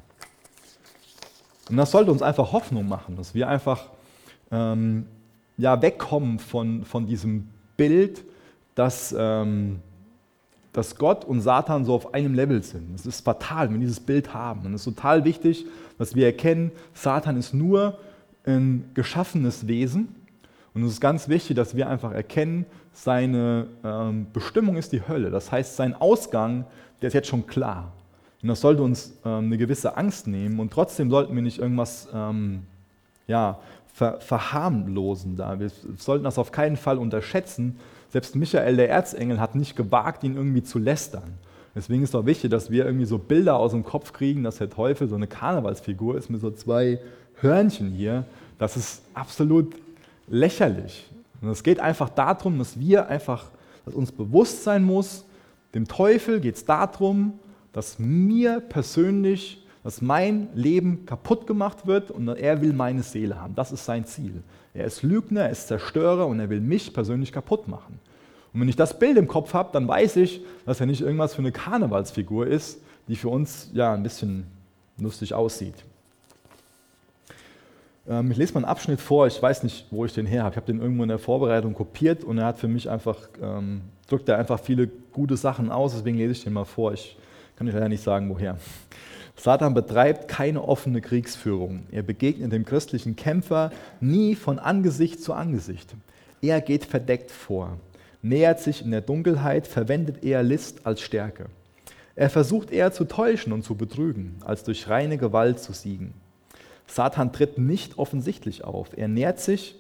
Und 1.71 1.77
das 1.77 1.91
sollte 1.91 2.11
uns 2.11 2.21
einfach 2.21 2.53
Hoffnung 2.53 2.87
machen, 2.89 3.17
dass 3.17 3.35
wir 3.35 3.49
einfach 3.49 3.91
ähm, 4.51 5.07
ja, 5.57 5.81
wegkommen 5.81 6.39
von, 6.39 6.85
von 6.85 7.07
diesem 7.07 7.49
Bild, 7.77 8.23
dass, 8.75 9.15
ähm, 9.17 9.81
dass 10.75 10.97
Gott 10.97 11.25
und 11.25 11.41
Satan 11.41 11.85
so 11.85 11.95
auf 11.95 12.13
einem 12.13 12.35
Level 12.35 12.63
sind. 12.63 12.95
Es 12.97 13.07
ist 13.07 13.25
fatal, 13.25 13.69
wenn 13.69 13.75
wir 13.75 13.81
dieses 13.81 14.01
Bild 14.01 14.35
haben. 14.35 14.67
Und 14.67 14.75
es 14.75 14.87
ist 14.87 14.97
total 14.97 15.25
wichtig, 15.25 15.67
dass 15.99 16.15
wir 16.17 16.27
erkennen, 16.27 16.73
Satan 16.93 17.37
ist 17.39 17.55
nur 17.55 17.99
ein 18.45 18.91
geschaffenes 18.93 19.69
Wesen. 19.69 20.09
Und 20.75 20.83
es 20.83 20.95
ist 20.95 21.01
ganz 21.01 21.29
wichtig, 21.29 21.57
dass 21.57 21.77
wir 21.77 21.89
einfach 21.89 22.11
erkennen, 22.11 22.67
seine 22.93 23.69
ähm, 23.85 24.27
Bestimmung 24.33 24.77
ist 24.77 24.93
die 24.93 25.07
Hölle. 25.07 25.31
Das 25.31 25.53
heißt, 25.53 25.77
sein 25.77 25.95
Ausgang, 25.95 26.67
der 27.01 27.07
ist 27.07 27.15
jetzt 27.15 27.29
schon 27.29 27.47
klar. 27.47 27.93
Und 28.43 28.49
das 28.49 28.61
sollte 28.61 28.83
uns 28.83 29.17
ähm, 29.25 29.47
eine 29.47 29.57
gewisse 29.57 29.97
Angst 29.97 30.27
nehmen. 30.27 30.59
Und 30.59 30.73
trotzdem 30.73 31.09
sollten 31.09 31.37
wir 31.37 31.43
nicht 31.43 31.61
irgendwas 31.61 32.09
ähm, 32.13 32.65
ja, 33.29 33.61
ver 33.95 34.21
verharmlosen 34.21 35.37
da. 35.37 35.59
Wir 35.59 35.71
sollten 35.97 36.25
das 36.25 36.37
auf 36.37 36.53
keinen 36.53 36.77
Fall 36.77 36.99
unterschätzen, 36.99 37.79
selbst 38.11 38.37
Michael, 38.37 38.77
der 38.77 38.91
Erzengel, 38.91 39.41
hat 39.41 39.55
nicht 39.55 39.77
gewagt, 39.77 40.23
ihn 40.23 40.37
irgendwie 40.37 40.63
zu 40.63 40.79
lästern. 40.79 41.39
Deswegen 41.75 42.03
ist 42.03 42.11
es 42.11 42.15
auch 42.15 42.27
wichtig, 42.27 42.51
dass 42.51 42.71
wir 42.71 42.85
irgendwie 42.87 43.07
so 43.07 43.19
Bilder 43.19 43.57
aus 43.57 43.73
dem 43.73 43.83
Kopf 43.83 44.13
kriegen, 44.13 44.45
dass 44.45 44.59
der 44.59 44.71
Teufel 44.71 45.09
so 45.09 45.17
eine 45.17 45.27
Karnevalsfigur 45.27 46.17
ist 46.17 46.31
mit 46.31 46.41
so 46.41 46.51
zwei 46.51 47.01
Hörnchen 47.41 47.91
hier. 47.91 48.25
Das 48.59 48.77
ist 48.77 49.03
absolut 49.15 49.75
lächerlich. 50.29 51.09
Und 51.41 51.49
es 51.49 51.63
geht 51.63 51.81
einfach 51.81 52.09
darum, 52.09 52.59
dass 52.59 52.79
wir 52.79 53.09
einfach, 53.09 53.47
dass 53.85 53.95
uns 53.95 54.13
bewusst 54.13 54.63
sein 54.63 54.85
muss, 54.85 55.25
dem 55.75 55.89
Teufel 55.89 56.41
geht 56.41 56.55
es 56.55 56.65
darum, 56.65 57.41
dass 57.73 57.99
mir 57.99 58.61
persönlich, 58.61 59.64
dass 59.85 60.01
mein 60.01 60.49
Leben 60.55 61.05
kaputt 61.05 61.47
gemacht 61.47 61.87
wird 61.87 62.11
und 62.11 62.27
er 62.27 62.63
will 62.63 62.73
meine 62.73 63.03
Seele 63.03 63.41
haben. 63.41 63.55
Das 63.55 63.71
ist 63.71 63.85
sein 63.85 64.07
Ziel. 64.07 64.43
Er 64.73 64.87
ist 64.87 65.03
Lügner, 65.03 65.43
er 65.43 65.51
ist 65.51 65.69
Zerstörer 65.69 66.27
und 66.27 66.41
er 66.41 66.49
will 66.49 66.61
mich 66.61 66.93
persönlich 66.93 67.31
kaputt 67.31 67.69
machen. 67.69 68.01
Und 68.53 68.61
wenn 68.61 68.69
ich 68.69 68.77
das 68.77 68.99
Bild 68.99 69.19
im 69.19 69.29
Kopf 69.29 69.53
habe, 69.53 69.69
dann 69.73 69.87
weiß 69.87 70.17
ich, 70.17 70.41
dass 70.65 70.81
er 70.81 70.87
nicht 70.87 71.03
irgendwas 71.03 71.35
für 71.35 71.43
eine 71.43 71.53
Karnevalsfigur 71.53 72.47
ist, 72.47 72.81
die 73.09 73.17
für 73.17 73.29
uns 73.29 73.71
ja 73.75 73.93
ein 73.93 74.03
bisschen 74.03 74.47
lustig 74.97 75.35
aussieht. 75.35 75.75
Ähm, 78.09 78.31
ich 78.31 78.39
lese 78.39 78.55
mal 78.55 78.61
einen 78.61 78.71
Abschnitt 78.71 79.01
vor, 79.01 79.27
ich 79.27 79.41
weiß 79.41 79.65
nicht, 79.65 79.87
wo 79.91 80.07
ich 80.07 80.15
den 80.15 80.25
her 80.25 80.45
habe. 80.45 80.55
Ich 80.55 80.57
habe 80.57 80.67
den 80.67 80.81
irgendwo 80.81 81.03
in 81.03 81.11
der 81.11 81.19
Vorbereitung 81.19 81.75
kopiert 81.75 82.25
und 82.25 82.39
er 82.39 82.47
hat 82.47 82.59
für 82.59 82.69
mich 82.69 82.89
einfach, 82.89 83.19
ähm, 83.43 83.83
drückt 84.09 84.31
er 84.31 84.39
einfach 84.39 84.61
viele 84.61 84.89
gute 85.13 85.37
Sachen 85.37 85.71
aus, 85.71 85.93
deswegen 85.93 86.17
lese 86.17 86.33
ich 86.33 86.45
den 86.45 86.55
mal 86.55 86.65
vor. 86.65 86.95
Ich 86.95 87.19
kann 87.57 87.69
euch 87.69 87.75
leider 87.75 87.91
nicht 87.91 88.03
sagen, 88.03 88.31
woher. 88.31 88.57
Satan 89.37 89.75
betreibt 89.75 90.29
keine 90.29 90.63
offene 90.63 91.01
Kriegsführung. 91.01 91.85
Er 91.91 92.03
begegnet 92.03 92.53
dem 92.53 92.65
christlichen 92.65 93.17
Kämpfer 93.17 93.73
nie 94.01 94.35
von 94.35 94.59
Angesicht 94.59 95.23
zu 95.23 95.33
Angesicht. 95.33 95.95
Er 96.41 96.61
geht 96.61 96.85
verdeckt 96.85 97.31
vor, 97.31 97.79
nähert 98.23 98.61
sich 98.61 98.83
in 98.83 98.91
der 98.91 99.01
Dunkelheit, 99.01 99.67
verwendet 99.67 100.25
eher 100.25 100.43
List 100.43 100.87
als 100.87 101.01
Stärke. 101.01 101.47
Er 102.17 102.31
versucht 102.31 102.71
eher 102.71 102.93
zu 102.93 103.05
täuschen 103.05 103.53
und 103.53 103.65
zu 103.65 103.75
betrügen, 103.75 104.37
als 104.45 104.63
durch 104.63 104.89
reine 104.89 105.19
Gewalt 105.19 105.59
zu 105.59 105.73
siegen. 105.73 106.15
Satan 106.87 107.33
tritt 107.33 107.59
nicht 107.59 107.99
offensichtlich 107.99 108.63
auf. 108.63 108.97
Er 108.97 109.09
nähert 109.09 109.41
sich 109.41 109.77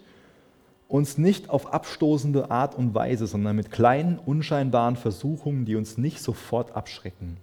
uns 0.88 1.17
nicht 1.17 1.51
auf 1.51 1.73
abstoßende 1.73 2.51
Art 2.51 2.75
und 2.75 2.95
Weise, 2.95 3.27
sondern 3.27 3.57
mit 3.57 3.71
kleinen, 3.71 4.19
unscheinbaren 4.19 4.97
Versuchungen, 4.97 5.64
die 5.64 5.77
uns 5.77 5.97
nicht 5.97 6.21
sofort 6.21 6.75
abschrecken. 6.75 7.37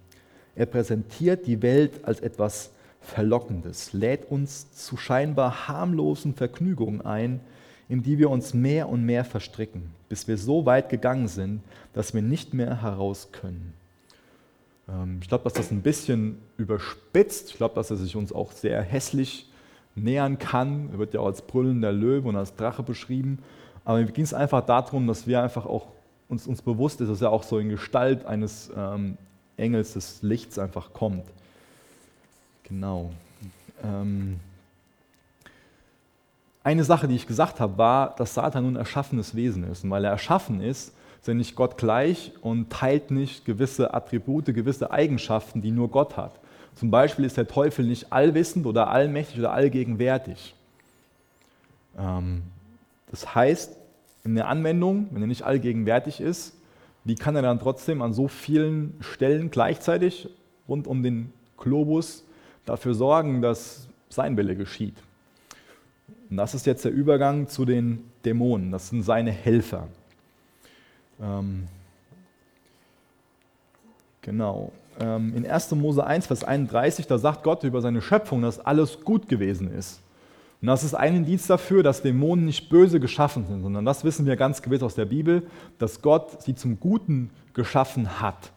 Er 0.54 0.66
präsentiert 0.66 1.46
die 1.46 1.62
Welt 1.62 2.04
als 2.04 2.20
etwas 2.20 2.70
Verlockendes, 3.00 3.92
lädt 3.92 4.30
uns 4.30 4.72
zu 4.72 4.96
scheinbar 4.96 5.68
harmlosen 5.68 6.34
Vergnügungen 6.34 7.00
ein, 7.00 7.40
in 7.88 8.02
die 8.02 8.18
wir 8.18 8.30
uns 8.30 8.54
mehr 8.54 8.88
und 8.88 9.04
mehr 9.04 9.24
verstricken, 9.24 9.90
bis 10.08 10.28
wir 10.28 10.38
so 10.38 10.66
weit 10.66 10.88
gegangen 10.88 11.28
sind, 11.28 11.60
dass 11.94 12.14
wir 12.14 12.22
nicht 12.22 12.54
mehr 12.54 12.80
heraus 12.80 13.30
können. 13.32 13.74
Ähm, 14.88 15.18
ich 15.20 15.28
glaube, 15.28 15.44
dass 15.44 15.54
das 15.54 15.70
ein 15.70 15.82
bisschen 15.82 16.38
überspitzt. 16.56 17.50
Ich 17.50 17.56
glaube, 17.56 17.74
dass 17.74 17.90
er 17.90 17.96
sich 17.96 18.16
uns 18.16 18.32
auch 18.32 18.52
sehr 18.52 18.80
hässlich 18.82 19.50
nähern 19.94 20.38
kann. 20.38 20.90
Er 20.92 20.98
wird 20.98 21.14
ja 21.14 21.20
auch 21.20 21.26
als 21.26 21.42
brüllender 21.42 21.92
Löwe 21.92 22.28
und 22.28 22.36
als 22.36 22.54
Drache 22.56 22.82
beschrieben. 22.82 23.40
Aber 23.84 23.98
mir 23.98 24.06
ging 24.06 24.24
es 24.24 24.32
einfach 24.32 24.64
darum, 24.64 25.06
dass 25.06 25.26
wir 25.26 25.42
einfach 25.42 25.66
auch 25.66 25.88
uns, 26.28 26.46
uns 26.46 26.62
bewusst 26.62 27.00
ist, 27.00 27.08
dass 27.08 27.20
er 27.20 27.30
auch 27.30 27.42
so 27.42 27.58
in 27.58 27.68
Gestalt 27.68 28.24
eines 28.24 28.70
ähm, 28.76 29.18
Engels 29.62 29.94
des 29.94 30.22
Lichts 30.22 30.58
einfach 30.58 30.92
kommt. 30.92 31.24
Genau. 32.64 33.12
Ähm 33.82 34.40
eine 36.64 36.84
Sache, 36.84 37.08
die 37.08 37.16
ich 37.16 37.26
gesagt 37.26 37.58
habe, 37.60 37.76
war, 37.78 38.14
dass 38.16 38.34
Satan 38.34 38.64
nun 38.64 38.76
erschaffenes 38.76 39.34
Wesen 39.34 39.64
ist. 39.64 39.84
Und 39.84 39.90
weil 39.90 40.04
er 40.04 40.12
erschaffen 40.12 40.60
ist, 40.60 40.92
er 41.26 41.34
nicht 41.34 41.54
Gott 41.54 41.78
gleich 41.78 42.32
und 42.40 42.70
teilt 42.70 43.10
nicht 43.10 43.44
gewisse 43.44 43.94
Attribute, 43.94 44.46
gewisse 44.46 44.90
Eigenschaften, 44.90 45.62
die 45.62 45.70
nur 45.70 45.88
Gott 45.88 46.16
hat. 46.16 46.32
Zum 46.74 46.90
Beispiel 46.90 47.24
ist 47.24 47.36
der 47.36 47.46
Teufel 47.46 47.84
nicht 47.84 48.12
allwissend 48.12 48.66
oder 48.66 48.88
allmächtig 48.88 49.38
oder 49.38 49.52
allgegenwärtig. 49.52 50.54
Ähm, 51.98 52.42
das 53.10 53.34
heißt, 53.34 53.76
in 54.24 54.34
der 54.34 54.48
Anwendung, 54.48 55.08
wenn 55.10 55.22
er 55.22 55.28
nicht 55.28 55.42
allgegenwärtig 55.42 56.20
ist, 56.20 56.54
wie 57.04 57.14
kann 57.14 57.36
er 57.36 57.42
dann 57.42 57.58
trotzdem 57.58 58.02
an 58.02 58.12
so 58.12 58.28
vielen 58.28 58.94
Stellen 59.00 59.50
gleichzeitig 59.50 60.28
rund 60.68 60.86
um 60.86 61.02
den 61.02 61.32
Globus 61.56 62.24
dafür 62.64 62.94
sorgen, 62.94 63.42
dass 63.42 63.88
sein 64.08 64.36
Wille 64.36 64.56
geschieht? 64.56 64.94
Und 66.30 66.36
das 66.36 66.54
ist 66.54 66.66
jetzt 66.66 66.84
der 66.84 66.92
Übergang 66.92 67.48
zu 67.48 67.64
den 67.64 68.04
Dämonen. 68.24 68.70
Das 68.70 68.88
sind 68.88 69.02
seine 69.02 69.32
Helfer. 69.32 69.88
Ähm, 71.20 71.66
genau. 74.20 74.72
Ähm, 75.00 75.34
in 75.36 75.46
1. 75.46 75.72
Mose 75.72 76.04
1, 76.06 76.26
Vers 76.26 76.44
31, 76.44 77.06
da 77.06 77.18
sagt 77.18 77.42
Gott 77.42 77.64
über 77.64 77.80
seine 77.80 78.02
Schöpfung, 78.02 78.42
dass 78.42 78.60
alles 78.60 79.00
gut 79.00 79.28
gewesen 79.28 79.72
ist. 79.72 80.01
Und 80.62 80.68
das 80.68 80.84
ist 80.84 80.94
ein 80.94 81.16
Indiz 81.16 81.48
dafür, 81.48 81.82
dass 81.82 82.02
Dämonen 82.02 82.44
nicht 82.46 82.68
böse 82.70 83.00
geschaffen 83.00 83.44
sind, 83.46 83.62
sondern 83.62 83.84
das 83.84 84.04
wissen 84.04 84.26
wir 84.26 84.36
ganz 84.36 84.62
gewiss 84.62 84.84
aus 84.84 84.94
der 84.94 85.06
Bibel, 85.06 85.42
dass 85.78 86.00
Gott 86.00 86.40
sie 86.40 86.54
zum 86.54 86.78
Guten 86.78 87.30
geschaffen 87.52 88.20
hat. 88.20 88.52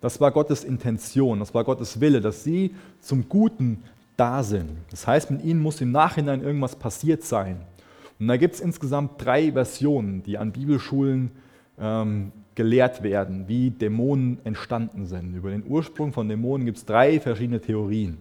Das 0.00 0.22
war 0.22 0.30
Gottes 0.30 0.64
Intention, 0.64 1.38
das 1.38 1.52
war 1.52 1.62
Gottes 1.64 2.00
Wille, 2.00 2.22
dass 2.22 2.42
sie 2.44 2.74
zum 3.00 3.28
Guten 3.28 3.82
da 4.16 4.42
sind. 4.42 4.70
Das 4.90 5.06
heißt, 5.06 5.30
mit 5.30 5.44
ihnen 5.44 5.60
muss 5.60 5.82
im 5.82 5.92
Nachhinein 5.92 6.42
irgendwas 6.42 6.76
passiert 6.76 7.24
sein. 7.24 7.60
Und 8.18 8.28
da 8.28 8.38
gibt 8.38 8.54
es 8.54 8.60
insgesamt 8.60 9.22
drei 9.22 9.52
Versionen, 9.52 10.22
die 10.22 10.38
an 10.38 10.52
Bibelschulen 10.52 11.30
ähm, 11.78 12.32
gelehrt 12.54 13.02
werden, 13.02 13.48
wie 13.48 13.70
Dämonen 13.70 14.38
entstanden 14.44 15.04
sind. 15.04 15.34
Über 15.34 15.50
den 15.50 15.64
Ursprung 15.66 16.14
von 16.14 16.26
Dämonen 16.26 16.64
gibt 16.64 16.78
es 16.78 16.86
drei 16.86 17.20
verschiedene 17.20 17.60
Theorien, 17.60 18.18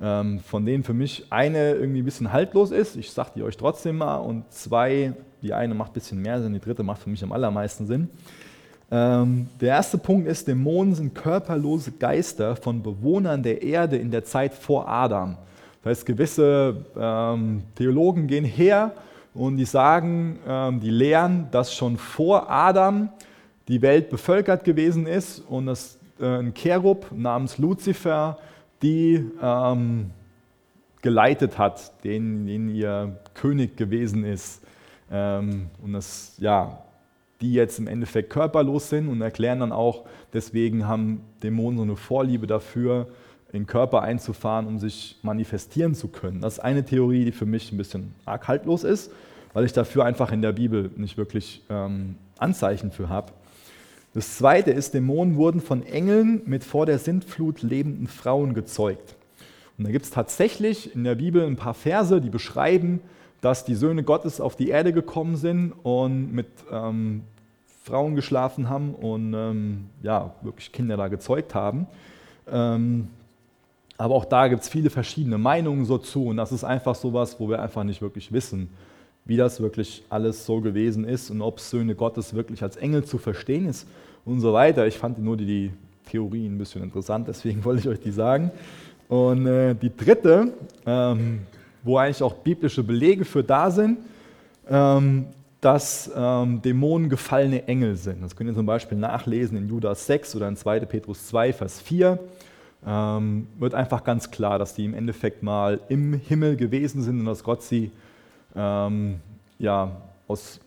ähm, 0.00 0.40
von 0.40 0.64
denen 0.64 0.84
für 0.84 0.94
mich 0.94 1.26
eine 1.30 1.72
irgendwie 1.72 2.02
ein 2.02 2.04
bisschen 2.04 2.32
haltlos 2.32 2.70
ist, 2.70 2.96
ich 2.96 3.10
sage 3.10 3.30
die 3.36 3.42
euch 3.42 3.56
trotzdem 3.56 3.98
mal, 3.98 4.16
und 4.16 4.50
zwei, 4.52 5.12
die 5.42 5.52
eine 5.52 5.74
macht 5.74 5.90
ein 5.90 5.94
bisschen 5.94 6.22
mehr 6.22 6.40
Sinn, 6.40 6.52
die 6.52 6.60
dritte 6.60 6.82
macht 6.82 7.02
für 7.02 7.10
mich 7.10 7.22
am 7.22 7.32
allermeisten 7.32 7.86
Sinn. 7.86 8.08
Ähm, 8.90 9.48
der 9.60 9.68
erste 9.70 9.98
Punkt 9.98 10.26
ist, 10.28 10.48
Dämonen 10.48 10.94
sind 10.94 11.14
körperlose 11.14 11.92
Geister 11.92 12.56
von 12.56 12.82
Bewohnern 12.82 13.42
der 13.42 13.62
Erde 13.62 13.96
in 13.96 14.10
der 14.10 14.24
Zeit 14.24 14.54
vor 14.54 14.88
Adam. 14.88 15.36
Das 15.82 15.98
heißt, 15.98 16.06
gewisse 16.06 16.84
ähm, 16.98 17.62
Theologen 17.74 18.26
gehen 18.26 18.44
her 18.44 18.92
und 19.34 19.56
die 19.56 19.66
sagen, 19.66 20.38
ähm, 20.46 20.80
die 20.80 20.90
lehren, 20.90 21.48
dass 21.50 21.74
schon 21.74 21.98
vor 21.98 22.50
Adam 22.50 23.10
die 23.68 23.82
Welt 23.82 24.08
bevölkert 24.08 24.64
gewesen 24.64 25.06
ist 25.06 25.40
und 25.48 25.66
dass 25.66 25.98
äh, 26.18 26.38
ein 26.38 26.54
Cherub 26.54 27.06
namens 27.12 27.58
Luzifer 27.58 28.38
die 28.82 29.24
ähm, 29.40 30.10
geleitet 31.02 31.58
hat, 31.58 32.04
den, 32.04 32.46
den, 32.46 32.68
ihr 32.68 33.18
König 33.34 33.76
gewesen 33.76 34.24
ist. 34.24 34.62
Ähm, 35.10 35.68
und 35.82 35.92
dass 35.92 36.36
ja, 36.38 36.82
die 37.40 37.52
jetzt 37.52 37.78
im 37.78 37.86
Endeffekt 37.86 38.30
körperlos 38.30 38.88
sind 38.90 39.08
und 39.08 39.20
erklären 39.20 39.60
dann 39.60 39.72
auch, 39.72 40.04
deswegen 40.32 40.86
haben 40.86 41.22
Dämonen 41.42 41.78
so 41.78 41.84
eine 41.84 41.96
Vorliebe 41.96 42.46
dafür, 42.46 43.08
in 43.52 43.66
Körper 43.66 44.02
einzufahren, 44.02 44.66
um 44.66 44.78
sich 44.78 45.18
manifestieren 45.22 45.94
zu 45.94 46.08
können. 46.08 46.40
Das 46.40 46.54
ist 46.54 46.60
eine 46.60 46.84
Theorie, 46.84 47.24
die 47.24 47.32
für 47.32 47.46
mich 47.46 47.72
ein 47.72 47.78
bisschen 47.78 48.14
arg 48.26 48.46
haltlos 48.46 48.84
ist, 48.84 49.10
weil 49.54 49.64
ich 49.64 49.72
dafür 49.72 50.04
einfach 50.04 50.32
in 50.32 50.42
der 50.42 50.52
Bibel 50.52 50.90
nicht 50.96 51.16
wirklich 51.16 51.64
ähm, 51.70 52.16
Anzeichen 52.38 52.90
für 52.90 53.08
habe. 53.08 53.32
Das 54.18 54.36
zweite 54.36 54.72
ist, 54.72 54.94
Dämonen 54.94 55.36
wurden 55.36 55.60
von 55.60 55.86
Engeln 55.86 56.42
mit 56.44 56.64
vor 56.64 56.86
der 56.86 56.98
Sintflut 56.98 57.62
lebenden 57.62 58.08
Frauen 58.08 58.52
gezeugt. 58.52 59.14
Und 59.78 59.86
da 59.86 59.92
gibt 59.92 60.06
es 60.06 60.10
tatsächlich 60.10 60.92
in 60.92 61.04
der 61.04 61.14
Bibel 61.14 61.46
ein 61.46 61.54
paar 61.54 61.72
Verse, 61.72 62.20
die 62.20 62.28
beschreiben, 62.28 62.98
dass 63.42 63.64
die 63.64 63.76
Söhne 63.76 64.02
Gottes 64.02 64.40
auf 64.40 64.56
die 64.56 64.70
Erde 64.70 64.92
gekommen 64.92 65.36
sind 65.36 65.72
und 65.84 66.32
mit 66.32 66.48
ähm, 66.72 67.22
Frauen 67.84 68.16
geschlafen 68.16 68.68
haben 68.68 68.92
und 68.96 69.34
ähm, 69.34 69.84
ja, 70.02 70.34
wirklich 70.42 70.72
Kinder 70.72 70.96
da 70.96 71.06
gezeugt 71.06 71.54
haben. 71.54 71.86
Ähm, 72.50 73.10
aber 73.98 74.16
auch 74.16 74.24
da 74.24 74.48
gibt 74.48 74.62
es 74.62 74.68
viele 74.68 74.90
verschiedene 74.90 75.38
Meinungen 75.38 75.84
so 75.84 75.96
zu 75.96 76.26
und 76.26 76.38
das 76.38 76.50
ist 76.50 76.64
einfach 76.64 76.96
sowas, 76.96 77.38
wo 77.38 77.48
wir 77.48 77.62
einfach 77.62 77.84
nicht 77.84 78.02
wirklich 78.02 78.32
wissen, 78.32 78.68
wie 79.24 79.36
das 79.36 79.60
wirklich 79.60 80.02
alles 80.10 80.44
so 80.44 80.60
gewesen 80.60 81.04
ist 81.04 81.30
und 81.30 81.40
ob 81.40 81.60
Söhne 81.60 81.94
Gottes 81.94 82.34
wirklich 82.34 82.64
als 82.64 82.76
Engel 82.76 83.04
zu 83.04 83.18
verstehen 83.18 83.68
ist 83.68 83.86
und 84.28 84.40
so 84.40 84.52
weiter. 84.52 84.86
Ich 84.86 84.98
fand 84.98 85.18
nur 85.18 85.36
die, 85.36 85.46
die 85.46 85.72
Theorie 86.10 86.46
ein 86.46 86.58
bisschen 86.58 86.82
interessant, 86.82 87.28
deswegen 87.28 87.64
wollte 87.64 87.80
ich 87.80 87.88
euch 87.88 88.00
die 88.00 88.10
sagen. 88.10 88.50
Und 89.08 89.46
äh, 89.46 89.74
die 89.74 89.94
dritte, 89.94 90.52
ähm, 90.86 91.40
wo 91.82 91.96
eigentlich 91.96 92.22
auch 92.22 92.34
biblische 92.34 92.82
Belege 92.82 93.24
für 93.24 93.42
da 93.42 93.70
sind, 93.70 93.98
ähm, 94.68 95.26
dass 95.60 96.10
ähm, 96.14 96.62
Dämonen 96.62 97.08
gefallene 97.08 97.66
Engel 97.66 97.96
sind. 97.96 98.22
Das 98.22 98.36
könnt 98.36 98.50
ihr 98.50 98.54
zum 98.54 98.66
Beispiel 98.66 98.98
nachlesen 98.98 99.56
in 99.56 99.68
Judas 99.68 100.06
6 100.06 100.36
oder 100.36 100.48
in 100.48 100.56
2. 100.56 100.80
Petrus 100.80 101.26
2, 101.28 101.52
Vers 101.52 101.80
4. 101.80 102.18
Ähm, 102.86 103.48
wird 103.58 103.74
einfach 103.74 104.04
ganz 104.04 104.30
klar, 104.30 104.58
dass 104.58 104.74
die 104.74 104.84
im 104.84 104.94
Endeffekt 104.94 105.42
mal 105.42 105.80
im 105.88 106.12
Himmel 106.14 106.56
gewesen 106.56 107.02
sind 107.02 107.18
und 107.18 107.26
dass 107.26 107.42
Gott 107.42 107.62
sie 107.62 107.90
ähm, 108.54 109.16
ja, 109.58 109.90
aus 110.28 110.60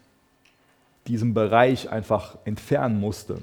diesem 1.07 1.33
Bereich 1.33 1.89
einfach 1.89 2.37
entfernen 2.45 2.99
musste. 2.99 3.37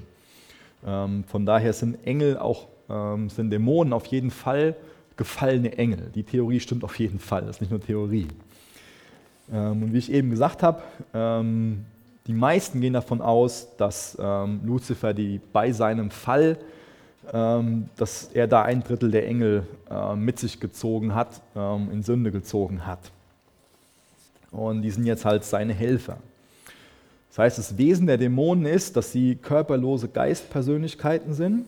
Ähm, 0.85 1.23
von 1.25 1.45
daher 1.45 1.73
sind 1.73 2.05
Engel 2.05 2.37
auch, 2.37 2.67
ähm, 2.89 3.29
sind 3.29 3.51
Dämonen 3.51 3.93
auf 3.93 4.05
jeden 4.07 4.31
Fall 4.31 4.75
gefallene 5.17 5.77
Engel. 5.77 6.09
Die 6.15 6.23
Theorie 6.23 6.59
stimmt 6.59 6.83
auf 6.83 6.97
jeden 6.97 7.19
Fall, 7.19 7.41
das 7.41 7.57
ist 7.57 7.61
nicht 7.61 7.71
nur 7.71 7.81
Theorie. 7.81 8.27
Ähm, 9.51 9.83
und 9.83 9.93
wie 9.93 9.97
ich 9.97 10.11
eben 10.11 10.29
gesagt 10.29 10.63
habe, 10.63 10.81
die 12.27 12.33
meisten 12.33 12.79
gehen 12.79 12.93
davon 12.93 13.21
aus, 13.21 13.69
dass 13.77 14.17
Luzifer 14.63 15.13
die, 15.13 15.41
bei 15.51 15.71
seinem 15.71 16.11
Fall, 16.11 16.57
dass 17.31 18.29
er 18.33 18.47
da 18.47 18.61
ein 18.61 18.83
Drittel 18.83 19.11
der 19.11 19.27
Engel 19.27 19.65
äh, 19.89 20.15
mit 20.15 20.39
sich 20.39 20.59
gezogen 20.59 21.15
hat, 21.15 21.41
in 21.55 22.03
Sünde 22.03 22.31
gezogen 22.31 22.85
hat. 22.85 22.99
Und 24.51 24.81
die 24.81 24.91
sind 24.91 25.05
jetzt 25.05 25.25
halt 25.25 25.43
seine 25.43 25.73
Helfer. 25.73 26.17
Das 27.29 27.37
heißt, 27.37 27.57
das 27.57 27.77
Wesen 27.77 28.07
der 28.07 28.17
Dämonen 28.17 28.65
ist, 28.65 28.95
dass 28.97 29.11
sie 29.11 29.35
körperlose 29.35 30.09
Geistpersönlichkeiten 30.09 31.33
sind. 31.33 31.65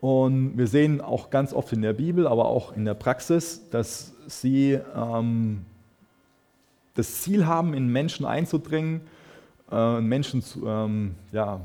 Und 0.00 0.56
wir 0.56 0.66
sehen 0.66 1.00
auch 1.00 1.30
ganz 1.30 1.52
oft 1.52 1.72
in 1.72 1.82
der 1.82 1.94
Bibel, 1.94 2.26
aber 2.26 2.46
auch 2.46 2.76
in 2.76 2.84
der 2.84 2.94
Praxis, 2.94 3.62
dass 3.70 4.12
sie 4.26 4.78
ähm, 4.94 5.64
das 6.94 7.22
Ziel 7.22 7.46
haben, 7.46 7.74
in 7.74 7.88
Menschen 7.88 8.24
einzudringen, 8.24 9.00
äh, 9.72 10.00
Menschen 10.00 10.42
zu, 10.42 10.66
ähm, 10.66 11.14
ja, 11.32 11.60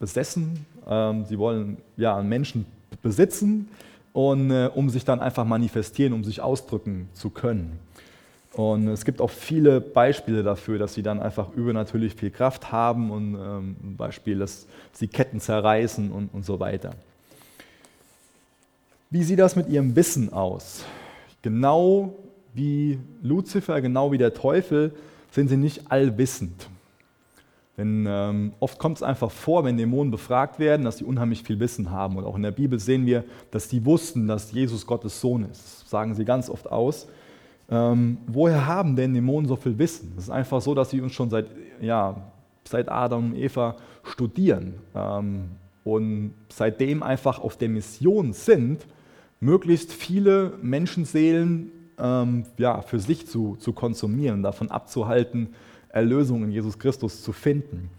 besessen. 0.00 0.66
Ähm, 0.88 1.24
sie 1.24 1.38
wollen 1.38 1.76
ja, 1.96 2.20
Menschen 2.22 2.66
besitzen, 3.02 3.68
und, 4.16 4.50
äh, 4.50 4.70
um 4.74 4.88
sich 4.88 5.04
dann 5.04 5.20
einfach 5.20 5.44
manifestieren, 5.44 6.14
um 6.14 6.24
sich 6.24 6.40
ausdrücken 6.40 7.06
zu 7.12 7.28
können. 7.28 7.78
Und 8.56 8.88
es 8.88 9.04
gibt 9.04 9.20
auch 9.20 9.28
viele 9.28 9.82
Beispiele 9.82 10.42
dafür, 10.42 10.78
dass 10.78 10.94
sie 10.94 11.02
dann 11.02 11.20
einfach 11.20 11.52
übernatürlich 11.52 12.14
viel 12.14 12.30
Kraft 12.30 12.72
haben 12.72 13.10
und 13.10 13.34
ähm, 13.34 13.76
ein 13.82 13.96
Beispiel, 13.98 14.38
dass 14.38 14.66
sie 14.94 15.08
Ketten 15.08 15.40
zerreißen 15.40 16.10
und, 16.10 16.30
und 16.32 16.46
so 16.46 16.58
weiter. 16.58 16.94
Wie 19.10 19.22
sieht 19.22 19.40
das 19.40 19.56
mit 19.56 19.68
ihrem 19.68 19.94
Wissen 19.94 20.32
aus? 20.32 20.84
Genau 21.42 22.14
wie 22.54 22.98
Luzifer, 23.22 23.82
genau 23.82 24.10
wie 24.10 24.18
der 24.18 24.32
Teufel, 24.32 24.94
sind 25.32 25.48
sie 25.48 25.58
nicht 25.58 25.92
allwissend. 25.92 26.70
Denn 27.76 28.06
ähm, 28.08 28.54
oft 28.58 28.78
kommt 28.78 28.96
es 28.96 29.02
einfach 29.02 29.30
vor, 29.30 29.64
wenn 29.64 29.76
Dämonen 29.76 30.10
befragt 30.10 30.58
werden, 30.58 30.86
dass 30.86 30.96
sie 30.96 31.04
unheimlich 31.04 31.42
viel 31.42 31.60
Wissen 31.60 31.90
haben. 31.90 32.16
Und 32.16 32.24
auch 32.24 32.36
in 32.36 32.42
der 32.42 32.52
Bibel 32.52 32.78
sehen 32.78 33.04
wir, 33.04 33.22
dass 33.50 33.68
die 33.68 33.84
wussten, 33.84 34.26
dass 34.26 34.50
Jesus 34.50 34.86
Gottes 34.86 35.20
Sohn 35.20 35.42
ist. 35.42 35.82
Das 35.82 35.90
sagen 35.90 36.14
sie 36.14 36.24
ganz 36.24 36.48
oft 36.48 36.72
aus. 36.72 37.06
Ähm, 37.68 38.18
woher 38.26 38.66
haben 38.66 38.94
denn 38.94 39.14
Dämonen 39.14 39.48
so 39.48 39.56
viel 39.56 39.78
Wissen? 39.78 40.12
Es 40.16 40.24
ist 40.24 40.30
einfach 40.30 40.60
so, 40.60 40.74
dass 40.74 40.90
sie 40.90 41.00
uns 41.00 41.12
schon 41.12 41.30
seit, 41.30 41.46
ja, 41.80 42.16
seit 42.64 42.88
Adam 42.88 43.32
und 43.32 43.36
Eva 43.36 43.76
studieren 44.04 44.74
ähm, 44.94 45.50
und 45.84 46.32
seitdem 46.48 47.02
einfach 47.02 47.38
auf 47.38 47.56
der 47.56 47.68
Mission 47.68 48.32
sind, 48.32 48.86
möglichst 49.40 49.92
viele 49.92 50.52
Menschenseelen 50.62 51.72
ähm, 51.98 52.44
ja, 52.58 52.82
für 52.82 52.98
sich 52.98 53.26
zu, 53.26 53.56
zu 53.56 53.72
konsumieren, 53.72 54.42
davon 54.42 54.70
abzuhalten, 54.70 55.48
Erlösung 55.88 56.44
in 56.44 56.50
Jesus 56.50 56.78
Christus 56.78 57.22
zu 57.22 57.32
finden. 57.32 57.90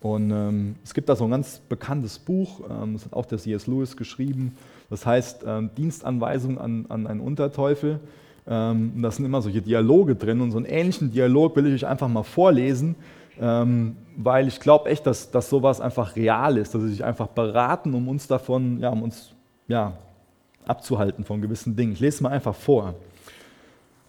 Und 0.00 0.30
ähm, 0.30 0.76
es 0.84 0.92
gibt 0.92 1.08
da 1.08 1.16
so 1.16 1.24
ein 1.24 1.30
ganz 1.30 1.60
bekanntes 1.60 2.18
Buch, 2.18 2.60
ähm, 2.68 2.92
das 2.92 3.06
hat 3.06 3.14
auch 3.14 3.24
der 3.24 3.38
C.S. 3.38 3.66
Lewis 3.66 3.96
geschrieben, 3.96 4.54
das 4.90 5.06
heißt 5.06 5.44
ähm, 5.46 5.70
Dienstanweisung 5.76 6.58
an, 6.58 6.86
an 6.90 7.06
einen 7.06 7.20
Unterteufel. 7.20 8.00
Ähm, 8.46 8.92
da 9.00 9.10
sind 9.10 9.24
immer 9.24 9.40
solche 9.40 9.62
Dialoge 9.62 10.16
drin 10.16 10.40
und 10.40 10.50
so 10.50 10.58
einen 10.58 10.66
ähnlichen 10.66 11.10
Dialog 11.10 11.56
will 11.56 11.66
ich 11.66 11.74
euch 11.74 11.86
einfach 11.86 12.08
mal 12.08 12.24
vorlesen, 12.24 12.94
ähm, 13.40 13.96
weil 14.16 14.48
ich 14.48 14.60
glaube 14.60 14.90
echt, 14.90 15.06
dass, 15.06 15.30
dass 15.30 15.48
sowas 15.48 15.80
einfach 15.80 16.14
real 16.14 16.58
ist, 16.58 16.74
dass 16.74 16.82
sie 16.82 16.90
sich 16.90 17.04
einfach 17.04 17.28
beraten, 17.28 17.94
um 17.94 18.08
uns 18.08 18.26
davon, 18.26 18.80
ja, 18.80 18.90
um 18.90 19.02
uns 19.02 19.32
ja, 19.66 19.94
abzuhalten 20.66 21.24
von 21.24 21.40
gewissen 21.40 21.74
Dingen. 21.74 21.92
Ich 21.92 22.00
lese 22.00 22.16
es 22.16 22.20
mal 22.20 22.30
einfach 22.30 22.54
vor. 22.54 22.94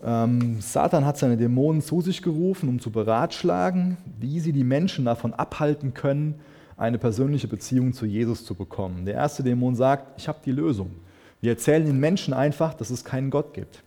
Ähm, 0.04 0.60
Satan 0.60 1.06
hat 1.06 1.18
seine 1.18 1.38
Dämonen 1.38 1.82
zu 1.82 2.02
sich 2.02 2.22
gerufen, 2.22 2.70
um 2.70 2.80
zu 2.80 2.92
beratschlagen, 2.92 3.98
wie 4.20 4.40
sie 4.40 4.52
die 4.52 4.64
Menschen 4.64 5.06
davon 5.06 5.34
abhalten 5.34 5.94
können, 5.94 6.36
eine 6.78 6.98
persönliche 6.98 7.48
Beziehung 7.48 7.94
zu 7.94 8.06
Jesus 8.06 8.46
zu 8.46 8.54
bekommen. 8.54 9.06
Der 9.06 9.16
erste 9.16 9.44
Dämon 9.44 9.76
sagt, 9.76 10.20
ich 10.20 10.28
habe 10.28 10.40
die 10.46 10.52
Lösung. 10.52 10.92
Wir 11.42 11.52
erzählen 11.52 11.86
den 11.86 12.00
Menschen 12.00 12.34
einfach, 12.34 12.74
dass 12.74 12.90
es 12.90 13.06
keinen 13.06 13.30
Gott 13.30 13.54
gibt. 13.54 13.82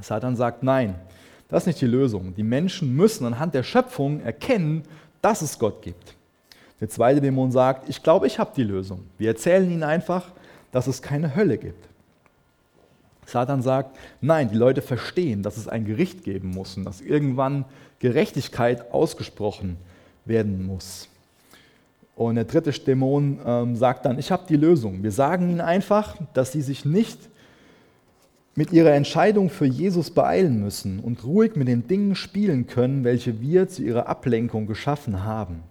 Satan 0.00 0.36
sagt, 0.36 0.62
nein, 0.62 0.94
das 1.48 1.62
ist 1.62 1.66
nicht 1.66 1.80
die 1.80 1.86
Lösung. 1.86 2.34
Die 2.34 2.42
Menschen 2.42 2.94
müssen 2.94 3.26
anhand 3.26 3.54
der 3.54 3.62
Schöpfung 3.62 4.20
erkennen, 4.20 4.82
dass 5.22 5.42
es 5.42 5.58
Gott 5.58 5.82
gibt. 5.82 6.14
Der 6.80 6.88
zweite 6.88 7.20
Dämon 7.20 7.50
sagt, 7.50 7.88
ich 7.88 8.02
glaube, 8.02 8.26
ich 8.26 8.38
habe 8.38 8.50
die 8.54 8.64
Lösung. 8.64 9.04
Wir 9.16 9.28
erzählen 9.28 9.70
ihnen 9.70 9.82
einfach, 9.82 10.32
dass 10.72 10.86
es 10.86 11.00
keine 11.00 11.34
Hölle 11.34 11.56
gibt. 11.56 11.88
Satan 13.24 13.62
sagt, 13.62 13.96
nein, 14.20 14.50
die 14.50 14.56
Leute 14.56 14.82
verstehen, 14.82 15.42
dass 15.42 15.56
es 15.56 15.68
ein 15.68 15.84
Gericht 15.84 16.22
geben 16.22 16.50
muss 16.50 16.76
und 16.76 16.84
dass 16.84 17.00
irgendwann 17.00 17.64
Gerechtigkeit 17.98 18.92
ausgesprochen 18.92 19.78
werden 20.24 20.64
muss. 20.64 21.08
Und 22.14 22.36
der 22.36 22.44
dritte 22.44 22.72
Dämon 22.72 23.40
ähm, 23.44 23.76
sagt 23.76 24.04
dann, 24.04 24.18
ich 24.18 24.30
habe 24.30 24.44
die 24.48 24.56
Lösung. 24.56 25.02
Wir 25.02 25.12
sagen 25.12 25.50
ihnen 25.50 25.60
einfach, 25.60 26.16
dass 26.34 26.52
sie 26.52 26.62
sich 26.62 26.84
nicht 26.84 27.18
mit 28.56 28.72
ihrer 28.72 28.92
Entscheidung 28.92 29.50
für 29.50 29.66
Jesus 29.66 30.10
beeilen 30.10 30.58
müssen 30.58 30.98
und 30.98 31.24
ruhig 31.24 31.56
mit 31.56 31.68
den 31.68 31.86
Dingen 31.86 32.14
spielen 32.14 32.66
können, 32.66 33.04
welche 33.04 33.40
wir 33.40 33.68
zu 33.68 33.82
ihrer 33.82 34.08
Ablenkung 34.08 34.66
geschaffen 34.66 35.22
haben. 35.24 35.62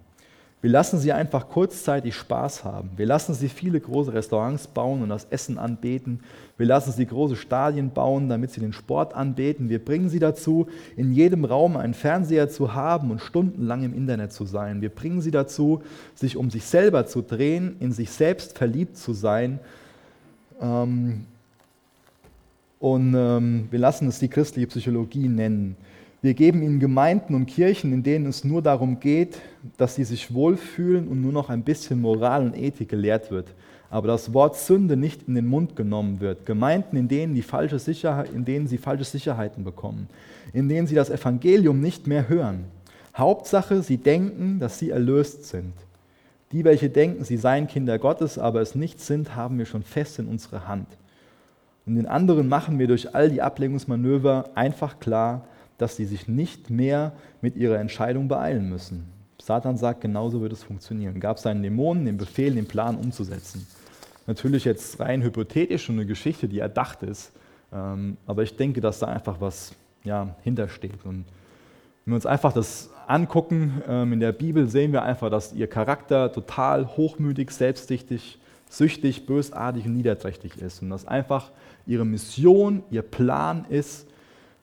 Wir 0.62 0.70
lassen 0.70 0.98
sie 0.98 1.12
einfach 1.12 1.48
kurzzeitig 1.48 2.14
Spaß 2.14 2.64
haben. 2.64 2.90
Wir 2.96 3.06
lassen 3.06 3.34
sie 3.34 3.48
viele 3.48 3.78
große 3.78 4.12
Restaurants 4.12 4.66
bauen 4.68 5.02
und 5.02 5.10
das 5.10 5.26
Essen 5.30 5.58
anbeten. 5.58 6.20
Wir 6.56 6.66
lassen 6.66 6.92
sie 6.92 7.06
große 7.06 7.36
Stadien 7.36 7.90
bauen, 7.90 8.28
damit 8.28 8.52
sie 8.52 8.60
den 8.60 8.72
Sport 8.72 9.14
anbeten. 9.14 9.68
Wir 9.68 9.84
bringen 9.84 10.08
sie 10.08 10.18
dazu, 10.18 10.66
in 10.96 11.12
jedem 11.12 11.44
Raum 11.44 11.76
einen 11.76 11.94
Fernseher 11.94 12.48
zu 12.48 12.74
haben 12.74 13.10
und 13.10 13.20
stundenlang 13.20 13.82
im 13.82 13.94
Internet 13.94 14.32
zu 14.32 14.44
sein. 14.44 14.80
Wir 14.80 14.88
bringen 14.88 15.20
sie 15.20 15.30
dazu, 15.30 15.82
sich 16.14 16.36
um 16.36 16.50
sich 16.50 16.64
selber 16.64 17.06
zu 17.06 17.20
drehen, 17.20 17.76
in 17.80 17.92
sich 17.92 18.10
selbst 18.10 18.56
verliebt 18.56 18.96
zu 18.96 19.12
sein. 19.12 19.60
Ähm, 20.60 21.26
und 22.78 23.14
ähm, 23.14 23.68
wir 23.70 23.78
lassen 23.78 24.08
es 24.08 24.18
die 24.18 24.28
christliche 24.28 24.66
Psychologie 24.68 25.28
nennen. 25.28 25.76
Wir 26.22 26.34
geben 26.34 26.62
ihnen 26.62 26.80
Gemeinden 26.80 27.34
und 27.34 27.46
Kirchen, 27.46 27.92
in 27.92 28.02
denen 28.02 28.26
es 28.26 28.42
nur 28.42 28.62
darum 28.62 29.00
geht, 29.00 29.40
dass 29.76 29.94
sie 29.94 30.04
sich 30.04 30.32
wohlfühlen 30.34 31.08
und 31.08 31.20
nur 31.20 31.32
noch 31.32 31.50
ein 31.50 31.62
bisschen 31.62 32.00
Moral 32.00 32.44
und 32.44 32.56
Ethik 32.56 32.88
gelehrt 32.88 33.30
wird. 33.30 33.48
Aber 33.90 34.08
das 34.08 34.34
Wort 34.34 34.56
Sünde 34.56 34.96
nicht 34.96 35.28
in 35.28 35.34
den 35.34 35.46
Mund 35.46 35.76
genommen 35.76 36.20
wird. 36.20 36.44
Gemeinden, 36.44 36.96
in 36.96 37.08
denen, 37.08 37.34
die 37.34 37.42
falsche 37.42 37.78
Sicherheit, 37.78 38.30
in 38.34 38.44
denen 38.44 38.66
sie 38.66 38.78
falsche 38.78 39.04
Sicherheiten 39.04 39.62
bekommen. 39.62 40.08
In 40.52 40.68
denen 40.68 40.86
sie 40.86 40.94
das 40.94 41.10
Evangelium 41.10 41.80
nicht 41.80 42.06
mehr 42.06 42.28
hören. 42.28 42.64
Hauptsache, 43.16 43.82
sie 43.82 43.98
denken, 43.98 44.58
dass 44.58 44.78
sie 44.78 44.90
erlöst 44.90 45.44
sind. 45.44 45.72
Die, 46.52 46.64
welche 46.64 46.90
denken, 46.90 47.24
sie 47.24 47.36
seien 47.36 47.68
Kinder 47.68 47.98
Gottes, 47.98 48.38
aber 48.38 48.60
es 48.60 48.74
nicht 48.74 49.00
sind, 49.00 49.36
haben 49.36 49.58
wir 49.58 49.66
schon 49.66 49.82
fest 49.82 50.18
in 50.18 50.26
unserer 50.26 50.66
Hand. 50.66 50.88
Und 51.86 51.94
den 51.94 52.06
anderen 52.06 52.48
machen 52.48 52.78
wir 52.78 52.88
durch 52.88 53.14
all 53.14 53.30
die 53.30 53.40
Ablenkungsmanöver 53.40 54.50
einfach 54.54 54.98
klar, 54.98 55.46
dass 55.78 55.96
sie 55.96 56.04
sich 56.04 56.26
nicht 56.26 56.68
mehr 56.70 57.12
mit 57.40 57.56
ihrer 57.56 57.78
Entscheidung 57.78 58.28
beeilen 58.28 58.68
müssen. 58.68 59.08
Satan 59.40 59.76
sagt, 59.76 60.00
genauso 60.00 60.40
wird 60.40 60.52
es 60.52 60.64
funktionieren. 60.64 61.20
Gab 61.20 61.38
seinen 61.38 61.62
Dämonen 61.62 62.04
den 62.06 62.16
Befehl, 62.16 62.54
den 62.54 62.66
Plan 62.66 62.96
umzusetzen. 62.96 63.66
Natürlich 64.26 64.64
jetzt 64.64 64.98
rein 64.98 65.22
hypothetisch 65.22 65.88
und 65.88 65.96
eine 65.96 66.06
Geschichte, 66.06 66.48
die 66.48 66.58
erdacht 66.58 67.02
ist, 67.04 67.32
ähm, 67.72 68.16
aber 68.26 68.42
ich 68.42 68.56
denke, 68.56 68.80
dass 68.80 68.98
da 68.98 69.06
einfach 69.06 69.40
was 69.40 69.72
ja, 70.02 70.34
hintersteht. 70.42 71.04
Und 71.04 71.24
wenn 72.04 72.12
wir 72.12 72.14
uns 72.16 72.26
einfach 72.26 72.52
das 72.52 72.90
angucken, 73.06 73.82
ähm, 73.86 74.14
in 74.14 74.20
der 74.20 74.32
Bibel 74.32 74.68
sehen 74.68 74.92
wir 74.92 75.02
einfach, 75.02 75.30
dass 75.30 75.52
ihr 75.52 75.68
Charakter 75.68 76.32
total 76.32 76.96
hochmütig, 76.96 77.50
selbstsüchtig, 77.50 78.38
süchtig, 78.68 79.26
bösartig 79.26 79.86
und 79.86 79.96
niederträchtig 79.96 80.56
ist. 80.58 80.82
Und 80.82 80.90
dass 80.90 81.06
einfach 81.06 81.50
ihre 81.86 82.04
Mission, 82.04 82.82
ihr 82.90 83.02
Plan 83.02 83.64
ist, 83.68 84.06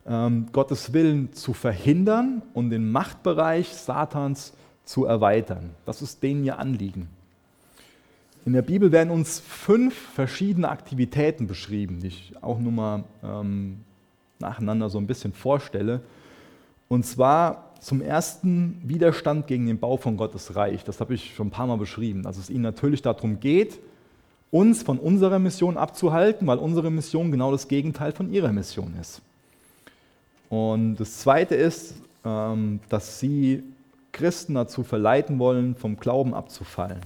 ähm, 0.06 0.46
Gottes 0.52 0.92
Willen 0.92 1.32
zu 1.32 1.52
verhindern 1.54 2.42
und 2.52 2.70
den 2.70 2.90
Machtbereich 2.90 3.68
Satans 3.68 4.52
zu 4.84 5.06
erweitern. 5.06 5.70
Das 5.86 6.02
ist 6.02 6.22
denen 6.22 6.44
ihr 6.44 6.58
Anliegen. 6.58 7.08
In 8.44 8.52
der 8.52 8.62
Bibel 8.62 8.92
werden 8.92 9.10
uns 9.10 9.40
fünf 9.40 9.94
verschiedene 9.94 10.68
Aktivitäten 10.68 11.46
beschrieben, 11.46 12.00
die 12.00 12.08
ich 12.08 12.34
auch 12.42 12.58
nur 12.58 12.72
mal 12.72 13.04
ähm, 13.22 13.78
nacheinander 14.38 14.90
so 14.90 14.98
ein 14.98 15.06
bisschen 15.06 15.32
vorstelle. 15.32 16.02
Und 16.88 17.06
zwar 17.06 17.72
zum 17.80 18.02
ersten 18.02 18.80
Widerstand 18.84 19.46
gegen 19.46 19.66
den 19.66 19.78
Bau 19.78 19.96
von 19.96 20.18
Gottes 20.18 20.56
Reich. 20.56 20.84
Das 20.84 21.00
habe 21.00 21.14
ich 21.14 21.34
schon 21.34 21.48
ein 21.48 21.50
paar 21.50 21.66
Mal 21.66 21.78
beschrieben. 21.78 22.22
Dass 22.22 22.36
es 22.36 22.50
ihnen 22.50 22.62
natürlich 22.62 23.00
darum 23.00 23.40
geht, 23.40 23.80
uns 24.54 24.84
von 24.84 25.00
unserer 25.00 25.40
Mission 25.40 25.76
abzuhalten, 25.76 26.46
weil 26.46 26.58
unsere 26.58 26.88
Mission 26.88 27.32
genau 27.32 27.50
das 27.50 27.66
Gegenteil 27.66 28.12
von 28.12 28.32
ihrer 28.32 28.52
Mission 28.52 28.94
ist. 29.00 29.20
Und 30.48 30.94
das 30.94 31.18
Zweite 31.18 31.56
ist, 31.56 31.94
ähm, 32.24 32.78
dass 32.88 33.18
sie 33.18 33.64
Christen 34.12 34.54
dazu 34.54 34.84
verleiten 34.84 35.40
wollen, 35.40 35.74
vom 35.74 35.96
Glauben 35.96 36.34
abzufallen 36.34 37.00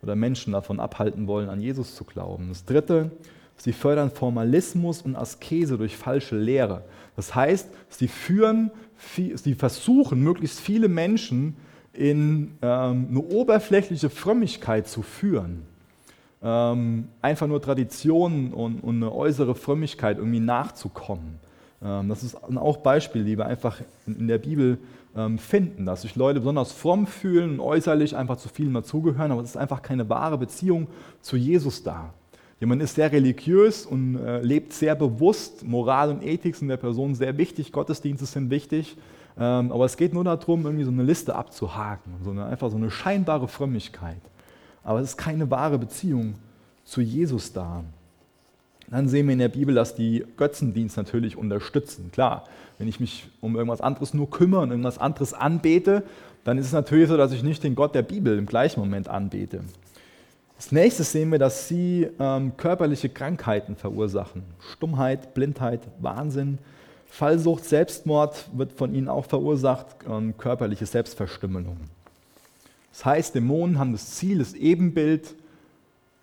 oder 0.00 0.14
Menschen 0.14 0.52
davon 0.52 0.78
abhalten 0.78 1.26
wollen, 1.26 1.48
an 1.48 1.60
Jesus 1.60 1.96
zu 1.96 2.04
glauben. 2.04 2.46
Das 2.50 2.64
Dritte, 2.64 3.10
sie 3.56 3.72
fördern 3.72 4.12
Formalismus 4.12 5.02
und 5.02 5.16
Askese 5.16 5.76
durch 5.76 5.96
falsche 5.96 6.36
Lehre. 6.36 6.84
Das 7.16 7.34
heißt, 7.34 7.68
sie 7.88 8.06
führen, 8.06 8.70
sie 9.16 9.56
versuchen, 9.56 10.22
möglichst 10.22 10.60
viele 10.60 10.86
Menschen 10.86 11.56
in 11.92 12.52
ähm, 12.62 13.08
eine 13.10 13.18
oberflächliche 13.18 14.08
Frömmigkeit 14.08 14.86
zu 14.86 15.02
führen. 15.02 15.66
Ähm, 16.42 17.08
einfach 17.20 17.46
nur 17.46 17.60
Traditionen 17.60 18.54
und, 18.54 18.80
und 18.80 18.96
eine 18.96 19.12
äußere 19.12 19.54
Frömmigkeit 19.54 20.16
irgendwie 20.16 20.40
nachzukommen. 20.40 21.38
Ähm, 21.82 22.08
das 22.08 22.22
ist 22.22 22.36
auch 22.56 22.78
Beispiel, 22.78 23.24
die 23.24 23.36
wir 23.36 23.46
einfach 23.46 23.80
in 24.06 24.26
der 24.26 24.38
Bibel 24.38 24.78
ähm, 25.16 25.38
finden, 25.38 25.86
dass 25.86 26.02
sich 26.02 26.16
Leute 26.16 26.40
besonders 26.40 26.72
fromm 26.72 27.06
fühlen 27.06 27.54
und 27.54 27.60
äußerlich 27.60 28.16
einfach 28.16 28.36
zu 28.36 28.48
vielen 28.48 28.74
dazugehören, 28.74 29.32
aber 29.32 29.42
es 29.42 29.50
ist 29.50 29.56
einfach 29.56 29.82
keine 29.82 30.08
wahre 30.08 30.38
Beziehung 30.38 30.88
zu 31.20 31.36
Jesus 31.36 31.82
da. 31.82 32.14
Jemand 32.60 32.82
ist 32.82 32.94
sehr 32.94 33.10
religiös 33.10 33.86
und 33.86 34.16
äh, 34.16 34.42
lebt 34.42 34.74
sehr 34.74 34.94
bewusst. 34.94 35.64
Moral 35.66 36.10
und 36.10 36.22
Ethik 36.22 36.54
sind 36.54 36.68
der 36.68 36.76
Person 36.76 37.14
sehr 37.14 37.38
wichtig, 37.38 37.72
Gottesdienste 37.72 38.26
sind 38.26 38.50
wichtig. 38.50 38.96
Ähm, 39.38 39.72
aber 39.72 39.86
es 39.86 39.96
geht 39.96 40.12
nur 40.12 40.24
darum, 40.24 40.64
irgendwie 40.64 40.84
so 40.84 40.90
eine 40.90 41.02
Liste 41.02 41.34
abzuhaken, 41.34 42.12
so 42.22 42.30
eine, 42.30 42.44
einfach 42.44 42.70
so 42.70 42.76
eine 42.76 42.90
scheinbare 42.90 43.48
Frömmigkeit. 43.48 44.20
Aber 44.82 45.00
es 45.00 45.10
ist 45.10 45.16
keine 45.16 45.50
wahre 45.50 45.78
Beziehung 45.78 46.34
zu 46.84 47.00
Jesus 47.00 47.52
da. 47.52 47.84
Dann 48.90 49.08
sehen 49.08 49.26
wir 49.26 49.34
in 49.34 49.38
der 49.38 49.48
Bibel, 49.48 49.74
dass 49.74 49.94
die 49.94 50.24
Götzendienst 50.36 50.96
natürlich 50.96 51.36
unterstützen. 51.36 52.10
Klar, 52.12 52.44
wenn 52.78 52.88
ich 52.88 52.98
mich 52.98 53.28
um 53.40 53.54
irgendwas 53.54 53.80
anderes 53.80 54.14
nur 54.14 54.28
kümmere 54.30 54.62
und 54.62 54.70
irgendwas 54.70 54.98
anderes 54.98 55.32
anbete, 55.32 56.02
dann 56.44 56.58
ist 56.58 56.66
es 56.66 56.72
natürlich 56.72 57.08
so, 57.08 57.16
dass 57.16 57.32
ich 57.32 57.42
nicht 57.42 57.62
den 57.62 57.74
Gott 57.76 57.94
der 57.94 58.02
Bibel 58.02 58.36
im 58.36 58.46
gleichen 58.46 58.80
Moment 58.80 59.08
anbete. 59.08 59.60
Als 60.56 60.72
nächstes 60.72 61.12
sehen 61.12 61.30
wir, 61.30 61.38
dass 61.38 61.68
sie 61.68 62.08
ähm, 62.18 62.56
körperliche 62.56 63.08
Krankheiten 63.08 63.76
verursachen. 63.76 64.42
Stummheit, 64.72 65.34
Blindheit, 65.34 65.80
Wahnsinn, 66.00 66.58
Fallsucht, 67.06 67.64
Selbstmord 67.64 68.48
wird 68.52 68.72
von 68.72 68.94
ihnen 68.94 69.08
auch 69.08 69.24
verursacht, 69.24 69.86
ähm, 70.08 70.36
körperliche 70.36 70.86
Selbstverstümmelung. 70.86 71.76
Das 72.90 73.04
heißt, 73.04 73.34
Dämonen 73.34 73.78
haben 73.78 73.92
das 73.92 74.16
Ziel, 74.16 74.38
das 74.38 74.54
Ebenbild 74.54 75.34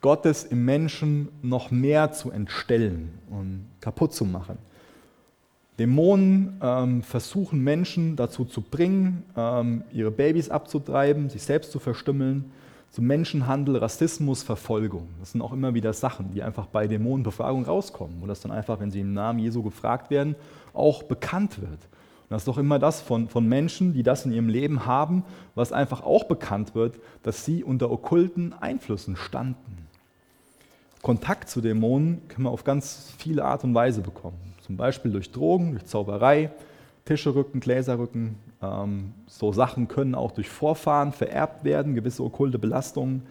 Gottes 0.02 0.44
im 0.44 0.64
Menschen 0.66 1.30
noch 1.42 1.72
mehr 1.72 2.12
zu 2.12 2.32
entstellen 2.32 3.18
und 3.30 3.66
kaputt 3.82 4.14
zu 4.14 4.26
machen. 4.26 4.58
Dämonen 5.80 6.60
ähm, 6.62 7.04
versuchen 7.04 7.64
Menschen 7.64 8.16
dazu 8.16 8.46
zu 8.46 8.62
bringen, 8.62 9.24
ähm, 9.36 9.84
ihre 9.92 10.12
Babys 10.12 10.50
abzutreiben, 10.50 11.30
sich 11.30 11.44
selbst 11.44 11.72
zu 11.72 11.80
verstümmeln, 11.80 12.52
zu 12.90 13.02
Menschenhandel, 13.02 13.78
Rassismus, 13.78 14.42
Verfolgung. 14.42 15.08
Das 15.20 15.34
sind 15.34 15.42
auch 15.42 15.54
immer 15.54 15.74
wieder 15.74 15.94
Sachen, 15.94 16.32
die 16.34 16.42
einfach 16.42 16.66
bei 16.68 16.88
Dämonenbefragung 16.88 17.66
rauskommen, 17.66 18.18
wo 18.22 18.26
das 18.26 18.42
dann 18.42 18.52
einfach, 18.52 18.80
wenn 18.80 18.90
sie 18.90 19.02
im 19.02 19.14
Namen 19.14 19.40
Jesu 19.40 19.62
gefragt 19.62 20.10
werden, 20.10 20.36
auch 20.74 21.04
bekannt 21.04 21.62
wird. 21.62 21.80
Und 22.30 22.34
das 22.34 22.42
ist 22.42 22.48
doch 22.48 22.58
immer 22.58 22.78
das 22.78 23.00
von, 23.00 23.30
von 23.30 23.48
Menschen, 23.48 23.94
die 23.94 24.04
das 24.04 24.26
in 24.26 24.34
ihrem 24.34 24.50
Leben 24.50 24.86
haben, 24.86 25.24
was 25.56 25.72
einfach 25.72 26.04
auch 26.04 26.26
bekannt 26.26 26.76
wird, 26.76 27.00
dass 27.24 27.46
sie 27.46 27.64
unter 27.64 27.90
okkulten 27.90 28.54
Einflüssen 28.60 29.16
standen. 29.16 29.88
Kontakt 31.02 31.50
zu 31.50 31.62
Dämonen 31.62 32.28
können 32.28 32.44
wir 32.48 32.52
auf 32.52 32.66
ganz 32.66 33.14
viele 33.18 33.46
Art 33.46 33.64
und 33.64 33.74
Weise 33.74 34.02
bekommen. 34.02 34.38
Zum 34.62 34.76
Beispiel 34.76 35.12
durch 35.12 35.32
Drogen, 35.32 35.72
durch 35.72 35.86
Zauberei, 35.86 36.52
Tischerücken, 37.06 37.62
Gläserrücken. 37.62 38.36
Ähm, 38.62 39.14
so 39.28 39.54
Sachen 39.54 39.88
können 39.88 40.14
auch 40.14 40.32
durch 40.32 40.50
Vorfahren 40.50 41.14
vererbt 41.14 41.64
werden, 41.64 41.96
gewisse 41.96 42.24
okkulte 42.24 42.60
Belastungen, 42.60 43.24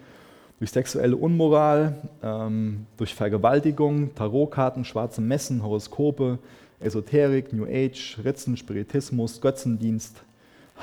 durch 0.57 0.71
sexuelle 0.71 1.15
Unmoral, 1.15 1.95
ähm, 2.23 2.87
durch 2.97 3.13
Vergewaltigung, 3.13 4.15
Tarotkarten, 4.15 4.83
schwarze 4.83 5.21
Messen, 5.21 5.61
Horoskope, 5.61 6.39
Esoterik, 6.79 7.53
New 7.53 7.65
Age, 7.65 8.19
Ritzen, 8.23 8.57
Spiritismus, 8.57 9.41
Götzendienst, 9.41 10.23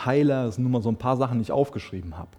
Heiler. 0.05 0.47
Das 0.47 0.57
sind 0.57 0.65
nur 0.65 0.73
mal 0.73 0.83
so 0.83 0.89
ein 0.89 0.97
paar 0.97 1.17
Sachen, 1.17 1.39
die 1.39 1.43
ich 1.43 1.53
aufgeschrieben 1.53 2.19
habe. 2.19 2.31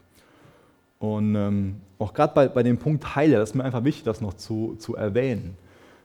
Und 0.99 1.35
ähm, 1.35 1.75
auch 1.99 2.13
gerade 2.13 2.33
bei, 2.33 2.47
bei 2.47 2.63
dem 2.63 2.77
Punkt 2.77 3.15
Heiler, 3.15 3.39
das 3.39 3.49
ist 3.51 3.55
mir 3.55 3.63
einfach 3.63 3.83
wichtig, 3.83 4.03
das 4.03 4.21
noch 4.21 4.33
zu, 4.33 4.75
zu 4.79 4.95
erwähnen. 4.95 5.57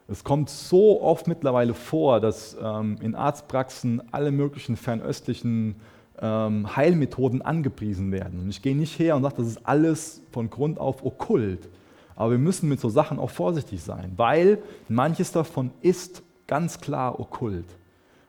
Es 0.08 0.24
kommt 0.24 0.50
so 0.50 1.00
oft 1.02 1.28
mittlerweile 1.28 1.72
vor, 1.72 2.20
dass 2.20 2.56
ähm, 2.60 2.96
in 3.00 3.14
Arztpraxen 3.14 4.02
alle 4.10 4.32
möglichen 4.32 4.76
fernöstlichen 4.76 5.76
ähm, 6.20 6.76
Heilmethoden 6.76 7.42
angepriesen 7.42 8.10
werden. 8.10 8.40
Und 8.40 8.50
ich 8.50 8.60
gehe 8.62 8.76
nicht 8.76 8.98
her 8.98 9.16
und 9.16 9.22
sage, 9.22 9.36
das 9.38 9.46
ist 9.46 9.66
alles 9.66 10.22
von 10.32 10.50
Grund 10.50 10.80
auf 10.80 11.04
okkult. 11.04 11.68
Aber 12.16 12.32
wir 12.32 12.38
müssen 12.38 12.68
mit 12.68 12.80
so 12.80 12.88
Sachen 12.88 13.18
auch 13.18 13.30
vorsichtig 13.30 13.82
sein, 13.82 14.12
weil 14.16 14.58
manches 14.88 15.32
davon 15.32 15.70
ist 15.80 16.22
ganz 16.50 16.80
klar 16.80 17.20
okkult. 17.20 17.64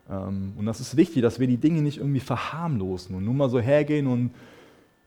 Ähm, 0.10 0.54
und 0.56 0.68
das 0.68 0.80
ist 0.80 0.96
wichtig, 0.96 1.24
dass 1.24 1.40
wir 1.40 1.48
die 1.48 1.58
Dinge 1.58 1.82
nicht 1.82 1.98
irgendwie 1.98 2.20
verharmlosen 2.20 3.16
und 3.16 3.26
nur 3.26 3.34
mal 3.34 3.50
so 3.50 3.60
hergehen 3.60 4.06
und 4.06 4.32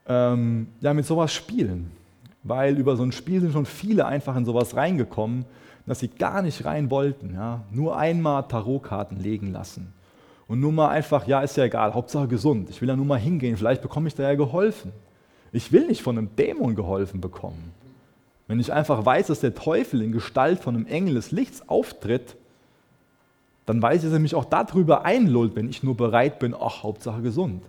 ähm, 0.06 0.66
ja, 0.80 0.92
mit 0.92 1.06
sowas 1.06 1.32
spielen. 1.32 1.92
Weil 2.42 2.76
über 2.76 2.96
so 2.96 3.04
ein 3.04 3.12
Spiel 3.12 3.40
sind 3.40 3.52
schon 3.52 3.66
viele 3.66 4.04
einfach 4.04 4.36
in 4.36 4.44
sowas 4.44 4.74
reingekommen, 4.74 5.44
dass 5.86 6.00
sie 6.00 6.08
gar 6.08 6.42
nicht 6.42 6.64
rein 6.64 6.90
wollten. 6.90 7.34
Ja? 7.34 7.62
Nur 7.70 7.96
einmal 7.96 8.48
Tarotkarten 8.48 9.18
legen 9.18 9.52
lassen. 9.52 9.92
Und 10.48 10.58
nur 10.58 10.72
mal 10.72 10.88
einfach, 10.88 11.26
ja, 11.28 11.40
ist 11.40 11.56
ja 11.56 11.64
egal, 11.64 11.94
Hauptsache 11.94 12.26
gesund. 12.26 12.68
Ich 12.68 12.80
will 12.82 12.88
ja 12.88 12.96
nur 12.96 13.06
mal 13.06 13.18
hingehen, 13.18 13.56
vielleicht 13.56 13.80
bekomme 13.80 14.08
ich 14.08 14.14
da 14.16 14.24
ja 14.24 14.34
geholfen. 14.34 14.90
Ich 15.52 15.70
will 15.70 15.86
nicht 15.86 16.02
von 16.02 16.18
einem 16.18 16.34
Dämon 16.36 16.74
geholfen 16.74 17.20
bekommen. 17.20 17.72
Wenn 18.48 18.58
ich 18.58 18.72
einfach 18.72 19.06
weiß, 19.06 19.28
dass 19.28 19.40
der 19.40 19.54
Teufel 19.54 20.02
in 20.02 20.10
Gestalt 20.10 20.58
von 20.58 20.74
einem 20.74 20.86
Engel 20.86 21.14
des 21.14 21.30
Lichts 21.30 21.66
auftritt, 21.68 22.36
dann 23.66 23.80
weiß 23.80 23.98
ich, 23.98 24.04
dass 24.04 24.12
er 24.12 24.18
mich 24.18 24.34
auch 24.34 24.44
darüber 24.44 25.04
einlullt, 25.04 25.56
wenn 25.56 25.68
ich 25.68 25.82
nur 25.82 25.96
bereit 25.96 26.38
bin, 26.38 26.54
ach, 26.58 26.82
Hauptsache 26.82 27.22
gesund. 27.22 27.62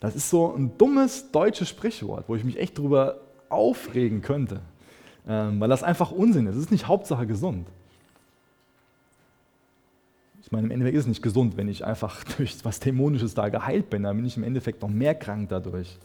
Das 0.00 0.14
ist 0.14 0.30
so 0.30 0.54
ein 0.54 0.78
dummes 0.78 1.30
deutsches 1.32 1.68
Sprichwort, 1.68 2.24
wo 2.28 2.36
ich 2.36 2.44
mich 2.44 2.58
echt 2.58 2.78
drüber 2.78 3.18
aufregen 3.48 4.22
könnte, 4.22 4.60
ähm, 5.26 5.58
weil 5.58 5.68
das 5.68 5.82
einfach 5.82 6.12
Unsinn 6.12 6.46
ist. 6.46 6.54
Es 6.54 6.62
ist 6.62 6.70
nicht 6.70 6.86
Hauptsache 6.86 7.26
gesund. 7.26 7.66
Ich 10.42 10.52
meine, 10.52 10.66
im 10.66 10.70
Endeffekt 10.70 10.96
ist 10.96 11.02
es 11.02 11.08
nicht 11.08 11.22
gesund, 11.22 11.56
wenn 11.56 11.68
ich 11.68 11.84
einfach 11.84 12.22
durch 12.36 12.56
was 12.64 12.78
Dämonisches 12.78 13.34
da 13.34 13.48
geheilt 13.48 13.90
bin. 13.90 14.04
Dann 14.04 14.16
bin 14.16 14.24
ich 14.24 14.36
im 14.36 14.44
Endeffekt 14.44 14.82
noch 14.82 14.88
mehr 14.88 15.14
krank 15.14 15.48
dadurch. 15.48 15.98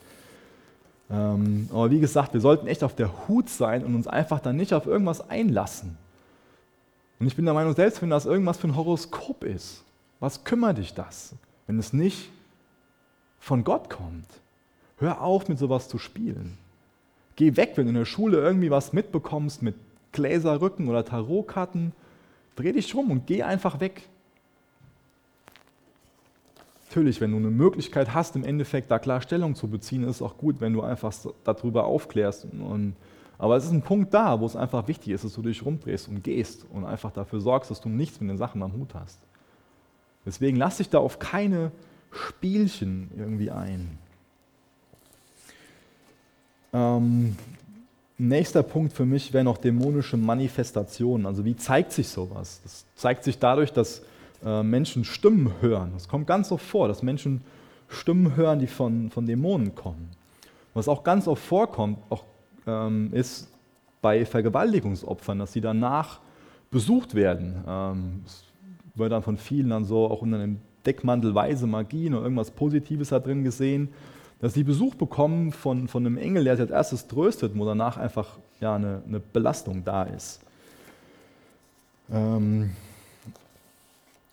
Ähm, 1.12 1.69
aber 1.71 1.91
wie 1.91 1.99
gesagt, 1.99 2.34
wir 2.34 2.41
sollten 2.41 2.65
echt 2.65 2.84
auf 2.84 2.95
der 2.95 3.28
Hut 3.28 3.47
sein 3.47 3.84
und 3.84 3.93
uns 3.93 4.08
einfach 4.08 4.39
dann 4.39 4.56
nicht 4.56 4.73
auf 4.73 4.88
irgendwas 4.88 5.30
einlassen. 5.30 5.97
Und 7.23 7.27
ich 7.27 7.38
bin 7.38 7.45
der 7.45 7.53
Meinung, 7.53 7.73
selbst 7.73 8.01
wenn 8.01 8.09
das 8.09 8.25
irgendwas 8.25 8.57
für 8.57 8.67
ein 8.67 8.75
Horoskop 8.75 9.45
ist, 9.45 9.86
was 10.19 10.43
kümmert 10.43 10.77
dich 10.77 10.93
das, 10.93 11.33
wenn 11.67 11.79
es 11.79 11.93
nicht 11.93 12.29
von 13.39 13.63
Gott 13.63 13.89
kommt. 13.89 14.27
Hör 14.97 15.21
auf, 15.21 15.47
mit 15.47 15.57
sowas 15.57 15.88
zu 15.88 15.97
spielen. 15.97 16.57
Geh 17.38 17.55
weg, 17.55 17.71
wenn 17.75 17.86
du 17.86 17.91
in 17.91 17.95
der 17.95 18.03
Schule 18.03 18.39
irgendwie 18.39 18.71
was 18.71 18.91
mitbekommst 18.91 19.62
mit 19.62 19.75
Gläserrücken 20.12 20.89
oder 20.89 21.05
Tarotkarten. 21.05 21.93
Dreh 22.57 22.73
dich 22.73 22.93
rum 22.93 23.09
und 23.09 23.25
geh 23.25 23.41
einfach 23.41 23.79
weg. 23.79 24.01
Natürlich, 26.89 27.21
wenn 27.21 27.31
du 27.31 27.38
eine 27.38 27.51
Möglichkeit 27.51 28.13
hast, 28.13 28.36
im 28.36 28.43
Endeffekt 28.43 28.91
da 28.91 28.99
klar 28.99 29.21
Stellung 29.21 29.55
zu 29.55 29.69
beziehen, 29.69 30.03
ist 30.03 30.17
es 30.17 30.21
auch 30.21 30.36
gut, 30.36 30.59
wenn 30.59 30.73
du 30.73 30.81
einfach 30.81 31.13
darüber 31.45 31.86
aufklärst. 31.86 32.47
Und, 32.51 32.97
aber 33.43 33.58
es 33.58 33.65
ist 33.65 33.71
ein 33.71 33.82
Punkt 33.82 34.13
da, 34.13 34.39
wo 34.39 34.45
es 34.45 34.56
einfach 34.56 34.88
wichtig 34.88 35.10
ist, 35.10 35.25
dass 35.25 35.34
du 35.34 35.41
dich 35.41 35.65
rumdrehst 35.65 36.08
und 36.08 36.23
gehst 36.23 36.65
und 36.71 36.86
einfach 36.86 37.12
dafür 37.12 37.41
sorgst, 37.41 37.69
dass 37.69 37.82
du 37.82 37.89
nichts 37.89 38.21
mit 38.21 38.29
den 38.29 38.38
Sachen 38.38 38.63
am 38.63 38.71
Hut 38.71 38.93
hast. 38.93 39.19
Deswegen 40.25 40.56
lass 40.56 40.77
dich 40.77 40.89
da 40.89 40.99
auf 40.99 41.19
keine 41.19 41.73
Spielchen 42.10 43.12
irgendwie 43.17 43.51
ein. 43.51 43.97
Ähm, 46.71 47.36
nächster 48.17 48.63
Punkt 48.63 48.93
für 48.93 49.06
mich 49.06 49.34
wäre 49.34 49.43
noch 49.43 49.58
dämonische 49.58 50.15
Manifestationen. 50.15 51.25
Also 51.25 51.43
wie 51.43 51.58
zeigt 51.58 51.91
sich 51.91 52.08
sowas? 52.08 52.62
Das 52.63 52.86
zeigt 52.95 53.25
sich 53.25 53.39
dadurch, 53.39 53.73
dass 53.73 54.03
äh, 54.45 54.63
Menschen 54.63 55.03
Stimmen 55.03 55.51
hören. 55.60 55.91
Das 55.95 56.08
kommt 56.08 56.27
ganz 56.27 56.49
oft 56.49 56.65
vor, 56.65 56.88
dass 56.88 57.03
Menschen 57.03 57.41
Stimmen 57.89 58.38
hören, 58.38 58.60
die 58.60 58.67
von, 58.67 59.12
von 59.12 59.25
Dämonen 59.25 59.75
kommen. 59.75 60.12
Was 60.73 60.88
auch 60.88 61.03
ganz 61.03 61.27
oft 61.27 61.43
vorkommt, 61.43 61.99
auch, 62.10 62.23
ähm, 62.67 63.10
ist 63.13 63.49
bei 64.02 64.26
Vergewaltigungsopfern, 64.26 65.39
dass 65.39 65.54
sie 65.54 65.62
danach 65.62 66.19
besucht 66.71 67.15
werden. 67.15 67.63
Ähm, 67.67 68.21
es 68.26 68.43
wird 68.95 69.12
dann 69.12 69.23
von 69.23 69.38
vielen 69.38 69.69
dann 69.69 69.86
so 69.86 70.06
auch 70.10 70.21
unter 70.21 70.38
einem 70.38 70.60
Deckmantelweise 70.86 71.67
Magie 71.67 72.10
oder 72.10 72.23
irgendwas 72.23 72.52
Positives 72.52 73.10
da 73.10 73.19
drin 73.19 73.43
gesehen, 73.43 73.89
dass 74.41 74.54
sie 74.54 74.63
Besuch 74.63 74.95
bekommen 74.95 75.54
von, 75.54 75.88
von 75.88 76.06
einem 76.06 76.17
Engel, 76.17 76.43
der 76.43 76.58
sie 76.58 76.63
als 76.63 76.71
erstes 76.71 77.08
tröstet, 77.08 77.58
wo 77.58 77.65
danach 77.65 77.97
einfach 77.97 78.38
ja, 78.60 78.76
eine, 78.76 79.02
eine 79.08 79.19
Belastung 79.21 79.84
da 79.86 80.04
ist. 80.04 80.41
Ähm, 82.12 82.71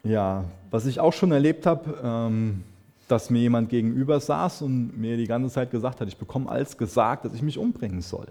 ja, 0.02 0.44
was 0.70 0.86
ich 0.86 0.98
auch 0.98 1.12
schon 1.12 1.30
erlebt 1.30 1.66
habe, 1.66 2.00
ähm, 2.02 2.64
dass 3.10 3.30
mir 3.30 3.40
jemand 3.40 3.68
gegenüber 3.68 4.20
saß 4.20 4.62
und 4.62 4.98
mir 4.98 5.16
die 5.16 5.26
ganze 5.26 5.52
Zeit 5.52 5.70
gesagt 5.70 6.00
hat, 6.00 6.08
ich 6.08 6.16
bekomme 6.16 6.48
als 6.48 6.76
gesagt, 6.76 7.24
dass 7.24 7.34
ich 7.34 7.42
mich 7.42 7.58
umbringen 7.58 8.02
soll. 8.02 8.28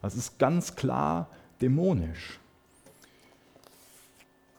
Das 0.00 0.16
ist 0.16 0.38
ganz 0.38 0.74
klar 0.74 1.28
dämonisch. 1.60 2.38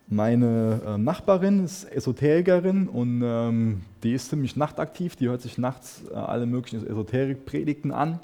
Meine 0.08 0.82
äh, 0.86 0.98
Nachbarin 0.98 1.64
ist 1.64 1.86
Esoterikerin 1.86 2.88
und 2.88 3.22
ähm, 3.24 3.82
die 4.04 4.14
ist 4.14 4.30
ziemlich 4.30 4.56
nachtaktiv. 4.56 5.16
Die 5.16 5.28
hört 5.28 5.42
sich 5.42 5.58
nachts 5.58 6.04
äh, 6.12 6.16
alle 6.16 6.46
möglichen 6.46 6.86
Esoterikpredigten 6.86 7.92
an. 7.92 8.20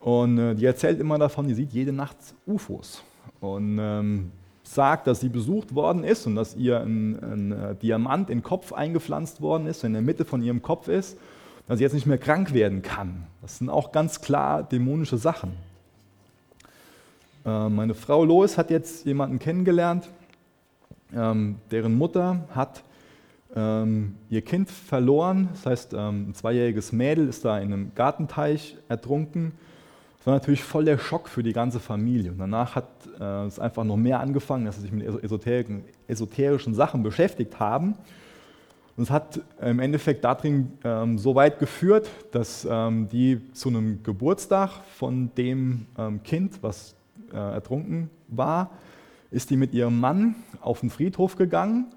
Und 0.00 0.38
äh, 0.38 0.54
die 0.54 0.64
erzählt 0.64 0.98
immer 1.00 1.18
davon, 1.18 1.46
die 1.46 1.54
sieht 1.54 1.72
jede 1.72 1.92
Nacht 1.92 2.16
UFOs. 2.46 3.02
Und 3.40 3.78
ähm, 3.80 4.32
sagt, 4.64 5.06
dass 5.06 5.20
sie 5.20 5.28
besucht 5.28 5.74
worden 5.74 6.04
ist 6.04 6.26
und 6.26 6.34
dass 6.34 6.56
ihr 6.56 6.80
ein, 6.80 7.22
ein 7.22 7.52
äh, 7.52 7.74
Diamant 7.76 8.30
in 8.30 8.38
den 8.38 8.44
Kopf 8.44 8.72
eingepflanzt 8.72 9.40
worden 9.40 9.66
ist, 9.66 9.84
in 9.84 9.92
der 9.92 10.02
Mitte 10.02 10.24
von 10.24 10.42
ihrem 10.42 10.62
Kopf 10.62 10.88
ist, 10.88 11.18
dass 11.66 11.78
sie 11.78 11.84
jetzt 11.84 11.94
nicht 11.94 12.06
mehr 12.06 12.18
krank 12.18 12.52
werden 12.52 12.82
kann. 12.82 13.26
Das 13.42 13.58
sind 13.58 13.68
auch 13.68 13.92
ganz 13.92 14.20
klar 14.20 14.62
dämonische 14.62 15.18
Sachen. 15.18 15.52
Äh, 17.44 17.68
meine 17.68 17.94
Frau 17.94 18.24
Lois 18.24 18.56
hat 18.56 18.70
jetzt 18.70 19.04
jemanden 19.04 19.38
kennengelernt, 19.38 20.08
ähm, 21.14 21.56
deren 21.70 21.96
Mutter 21.96 22.48
hat 22.54 22.82
ähm, 23.54 24.16
ihr 24.30 24.42
Kind 24.42 24.70
verloren. 24.70 25.48
Das 25.52 25.66
heißt, 25.66 25.94
ähm, 25.94 26.30
ein 26.30 26.34
zweijähriges 26.34 26.92
Mädel 26.92 27.28
ist 27.28 27.44
da 27.44 27.58
in 27.58 27.72
einem 27.72 27.92
Gartenteich 27.94 28.76
ertrunken. 28.88 29.52
Das 30.24 30.28
war 30.28 30.34
natürlich 30.36 30.64
voll 30.64 30.86
der 30.86 30.96
Schock 30.96 31.28
für 31.28 31.42
die 31.42 31.52
ganze 31.52 31.78
Familie. 31.78 32.30
Und 32.30 32.38
danach 32.38 32.76
hat 32.76 32.88
äh, 33.20 33.44
es 33.44 33.58
einfach 33.58 33.84
noch 33.84 33.98
mehr 33.98 34.20
angefangen, 34.20 34.64
dass 34.64 34.76
sie 34.76 34.80
sich 34.80 34.90
mit 34.90 35.06
esoterischen 36.08 36.72
Sachen 36.74 37.02
beschäftigt 37.02 37.60
haben. 37.60 37.94
Und 38.96 39.02
es 39.02 39.10
hat 39.10 39.38
im 39.60 39.80
Endeffekt 39.80 40.24
darin 40.24 40.78
ähm, 40.82 41.18
so 41.18 41.34
weit 41.34 41.58
geführt, 41.58 42.08
dass 42.32 42.66
ähm, 42.70 43.06
die 43.10 43.52
zu 43.52 43.68
einem 43.68 44.02
Geburtstag 44.02 44.70
von 44.96 45.30
dem 45.36 45.84
ähm, 45.98 46.22
Kind, 46.22 46.62
was 46.62 46.96
äh, 47.30 47.36
ertrunken 47.36 48.08
war, 48.28 48.70
ist 49.30 49.50
die 49.50 49.58
mit 49.58 49.74
ihrem 49.74 50.00
Mann 50.00 50.36
auf 50.62 50.80
den 50.80 50.88
Friedhof 50.88 51.36
gegangen 51.36 51.92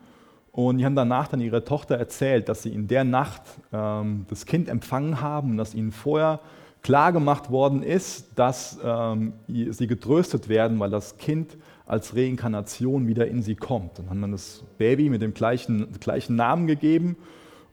und 0.52 0.80
die 0.80 0.86
haben 0.86 0.96
danach 0.96 1.30
dann 1.30 1.40
ihrer 1.40 1.64
Tochter 1.64 1.96
erzählt, 1.96 2.50
dass 2.50 2.64
sie 2.64 2.74
in 2.74 2.90
der 2.90 3.06
Nacht 3.06 3.44
ähm, 3.72 4.26
das 4.28 4.46
Kind 4.46 4.68
empfangen 4.68 5.22
haben 5.22 5.52
und 5.52 5.58
dass 5.58 5.74
ihnen 5.74 5.94
vorher 5.94 6.42
klar 6.88 7.12
gemacht 7.12 7.52
worden 7.52 7.84
ist, 7.84 8.28
dass 8.36 8.80
ähm, 8.82 9.34
sie 9.50 9.88
getröstet 9.88 10.48
werden, 10.48 10.80
weil 10.80 10.90
das 10.90 11.18
Kind 11.18 11.58
als 11.86 12.16
Reinkarnation 12.16 13.08
wieder 13.08 13.28
in 13.28 13.42
sie 13.42 13.56
kommt. 13.56 14.00
Und 14.00 14.10
haben 14.10 14.22
dann 14.22 14.32
das 14.32 14.64
Baby 14.78 15.10
mit 15.10 15.22
dem 15.22 15.34
gleichen, 15.34 15.92
gleichen 16.00 16.38
Namen 16.38 16.66
gegeben 16.66 17.18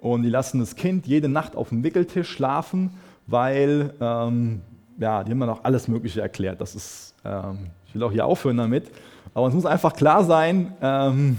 und 0.00 0.24
die 0.24 0.30
lassen 0.30 0.58
das 0.58 0.74
Kind 0.74 1.06
jede 1.06 1.28
Nacht 1.28 1.54
auf 1.54 1.68
dem 1.68 1.84
Wickeltisch 1.84 2.28
schlafen, 2.28 2.90
weil 3.28 3.94
ähm, 4.00 4.62
ja, 4.98 5.22
die 5.22 5.30
haben 5.30 5.38
dann 5.38 5.50
auch 5.50 5.62
alles 5.62 5.86
Mögliche 5.86 6.20
erklärt. 6.20 6.60
Das 6.60 6.74
ist, 6.74 7.14
ähm, 7.24 7.68
ich 7.86 7.94
will 7.94 8.02
auch 8.02 8.10
hier 8.10 8.26
aufhören 8.26 8.56
damit, 8.56 8.90
aber 9.32 9.46
es 9.46 9.54
muss 9.54 9.64
einfach 9.64 9.94
klar 9.94 10.24
sein, 10.24 10.74
ähm, 10.82 11.36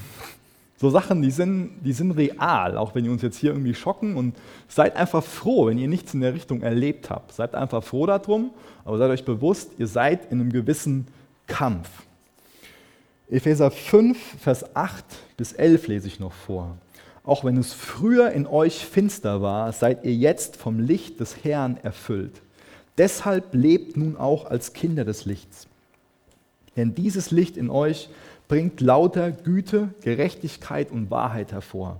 so 0.77 0.89
Sachen, 0.89 1.21
die 1.21 1.31
sind, 1.31 1.79
die 1.85 1.93
sind 1.93 2.11
real, 2.11 2.77
auch 2.77 2.95
wenn 2.95 3.05
die 3.05 3.09
uns 3.09 3.21
jetzt 3.21 3.37
hier 3.37 3.51
irgendwie 3.51 3.73
schocken. 3.73 4.17
Und 4.17 4.35
seid 4.67 4.97
einfach 4.97 5.23
froh, 5.23 5.67
wenn 5.67 5.77
ihr 5.77 5.87
nichts 5.87 6.13
in 6.13 6.21
der 6.21 6.33
Richtung 6.33 6.61
erlebt 6.61 7.09
habt. 7.09 7.31
Seid 7.31 7.55
einfach 7.55 7.83
froh 7.83 8.05
darum, 8.05 8.51
aber 8.83 8.97
seid 8.97 9.09
euch 9.09 9.25
bewusst, 9.25 9.71
ihr 9.77 9.87
seid 9.87 10.31
in 10.31 10.41
einem 10.41 10.51
gewissen 10.51 11.07
Kampf. 11.47 11.89
Epheser 13.29 13.71
5, 13.71 14.17
Vers 14.39 14.75
8 14.75 15.03
bis 15.37 15.53
11 15.53 15.87
lese 15.87 16.07
ich 16.07 16.19
noch 16.19 16.33
vor. 16.33 16.77
Auch 17.23 17.43
wenn 17.43 17.57
es 17.57 17.73
früher 17.73 18.31
in 18.31 18.45
euch 18.45 18.85
finster 18.85 19.41
war, 19.41 19.71
seid 19.71 20.03
ihr 20.03 20.13
jetzt 20.13 20.57
vom 20.57 20.79
Licht 20.79 21.19
des 21.19 21.43
Herrn 21.43 21.77
erfüllt. 21.81 22.41
Deshalb 22.97 23.53
lebt 23.53 23.97
nun 23.97 24.15
auch 24.15 24.45
als 24.45 24.73
Kinder 24.73 25.05
des 25.05 25.25
Lichts. 25.25 25.67
Denn 26.75 26.93
dieses 26.93 27.31
Licht 27.31 27.57
in 27.57 27.69
euch 27.69 28.09
bringt 28.47 28.81
lauter 28.81 29.31
Güte, 29.31 29.89
Gerechtigkeit 30.01 30.91
und 30.91 31.09
Wahrheit 31.09 31.51
hervor. 31.51 31.99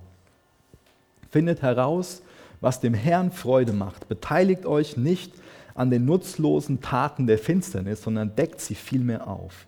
Findet 1.30 1.62
heraus, 1.62 2.22
was 2.62 2.80
dem 2.80 2.94
Herrn 2.94 3.32
Freude 3.32 3.74
macht. 3.74 4.08
Beteiligt 4.08 4.66
euch 4.66 4.98
nicht 4.98 5.34
an 5.74 5.90
den 5.90 6.06
nutzlosen 6.06 6.82
Taten 6.82 7.28
der 7.28 7.38
Finsternis, 7.38 8.02
sondern 8.02 8.36
deckt 8.36 8.62
sie 8.62 8.76
vielmehr 8.76 9.28
auf. 9.28 9.68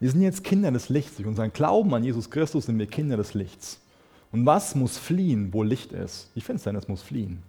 Wir 0.00 0.10
sind 0.10 0.22
jetzt 0.22 0.44
Kinder 0.44 0.70
des 0.70 0.88
Lichts. 0.88 1.16
Durch 1.16 1.26
unseren 1.26 1.52
Glauben 1.52 1.92
an 1.94 2.04
Jesus 2.04 2.30
Christus 2.30 2.66
sind 2.66 2.78
wir 2.78 2.86
Kinder 2.86 3.16
des 3.16 3.34
Lichts. 3.34 3.80
Und 4.32 4.46
was 4.46 4.74
muss 4.74 4.98
fliehen, 4.98 5.52
wo 5.52 5.62
Licht 5.62 5.92
ist? 5.92 6.30
Die 6.34 6.40
Finsternis 6.40 6.88
muss 6.88 7.02
fliehen. 7.02 7.42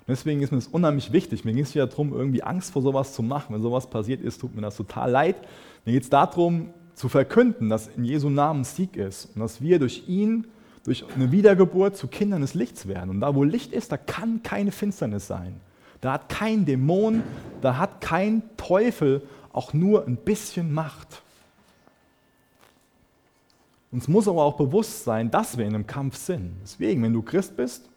Und 0.00 0.08
deswegen 0.08 0.42
ist 0.42 0.50
mir 0.50 0.58
das 0.58 0.68
unheimlich 0.68 1.12
wichtig. 1.12 1.44
Mir 1.44 1.52
ging 1.52 1.64
es 1.64 1.74
ja 1.74 1.86
darum, 1.86 2.12
irgendwie 2.12 2.42
Angst 2.42 2.72
vor 2.72 2.82
sowas 2.82 3.14
zu 3.14 3.22
machen. 3.22 3.54
Wenn 3.54 3.62
sowas 3.62 3.88
passiert 3.88 4.22
ist, 4.22 4.40
tut 4.40 4.54
mir 4.54 4.62
das 4.62 4.76
total 4.76 5.10
leid. 5.10 5.36
Mir 5.84 5.92
geht 5.92 6.02
es 6.02 6.10
darum, 6.10 6.70
zu 6.98 7.08
verkünden, 7.08 7.68
dass 7.68 7.86
in 7.88 8.04
Jesu 8.04 8.28
Namen 8.28 8.64
Sieg 8.64 8.96
ist 8.96 9.28
und 9.34 9.40
dass 9.40 9.60
wir 9.60 9.78
durch 9.78 10.08
ihn, 10.08 10.48
durch 10.84 11.04
eine 11.14 11.30
Wiedergeburt 11.30 11.96
zu 11.96 12.08
Kindern 12.08 12.40
des 12.40 12.54
Lichts 12.54 12.88
werden. 12.88 13.10
Und 13.10 13.20
da, 13.20 13.34
wo 13.34 13.44
Licht 13.44 13.72
ist, 13.72 13.92
da 13.92 13.96
kann 13.96 14.42
keine 14.42 14.72
Finsternis 14.72 15.26
sein. 15.26 15.60
Da 16.00 16.14
hat 16.14 16.28
kein 16.28 16.64
Dämon, 16.64 17.22
da 17.60 17.78
hat 17.78 18.00
kein 18.00 18.42
Teufel 18.56 19.22
auch 19.52 19.72
nur 19.72 20.06
ein 20.06 20.16
bisschen 20.16 20.72
Macht. 20.72 21.22
Uns 23.90 24.08
muss 24.08 24.28
aber 24.28 24.42
auch 24.42 24.56
bewusst 24.56 25.04
sein, 25.04 25.30
dass 25.30 25.56
wir 25.56 25.66
in 25.66 25.74
einem 25.74 25.86
Kampf 25.86 26.16
sind. 26.16 26.52
Deswegen, 26.62 27.02
wenn 27.02 27.12
du 27.12 27.22
Christ 27.22 27.56
bist, 27.56 27.88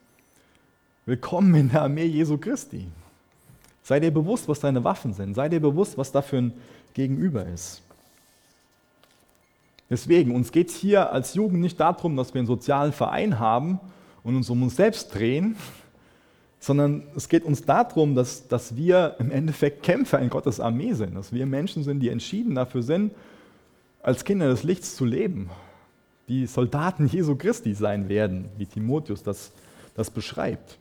willkommen 1.06 1.54
in 1.56 1.70
der 1.70 1.82
Armee 1.82 2.06
Jesu 2.06 2.38
Christi. 2.38 2.88
Sei 3.84 4.00
dir 4.00 4.12
bewusst, 4.12 4.48
was 4.48 4.60
deine 4.60 4.84
Waffen 4.84 5.14
sind. 5.14 5.34
Sei 5.34 5.50
dir 5.50 5.60
bewusst, 5.60 5.98
was 5.98 6.12
da 6.12 6.22
für 6.22 6.38
ein 6.38 6.54
Gegenüber 6.94 7.46
ist. 7.46 7.82
Deswegen, 9.92 10.34
uns 10.34 10.54
geht 10.54 10.70
es 10.70 10.78
hier 10.78 11.12
als 11.12 11.34
Jugend 11.34 11.60
nicht 11.60 11.78
darum, 11.78 12.16
dass 12.16 12.34
wir 12.34 12.40
einen 12.40 12.48
sozialen 12.48 12.94
Verein 12.94 13.40
haben 13.40 13.82
und 14.24 14.38
uns 14.38 14.50
um 14.50 14.64
uns 14.64 14.78
selbst 14.78 15.14
drehen, 15.14 15.58
sondern 16.62 17.04
es 17.14 17.28
geht 17.28 17.44
uns 17.44 17.66
darum, 17.66 18.16
dass, 18.16 18.48
dass 18.48 18.78
wir 18.78 19.18
im 19.20 19.32
Endeffekt 19.32 19.84
Kämpfer 19.84 20.20
in 20.20 20.30
Gottes 20.30 20.62
Armee 20.62 20.94
sind, 20.94 21.14
dass 21.16 21.34
wir 21.34 21.46
Menschen 21.46 21.84
sind, 21.84 22.00
die 22.00 22.08
entschieden 22.08 22.56
dafür 22.56 22.84
sind, 22.84 23.12
als 24.02 24.24
Kinder 24.24 24.48
des 24.48 24.64
Lichts 24.64 24.96
zu 24.96 25.04
leben, 25.04 25.50
die 26.30 26.46
Soldaten 26.46 27.08
Jesu 27.08 27.36
Christi 27.36 27.74
sein 27.74 28.08
werden, 28.08 28.46
wie 28.58 28.68
Timotheus 28.68 29.24
das, 29.24 29.52
das 29.94 30.10
beschreibt. 30.10 30.78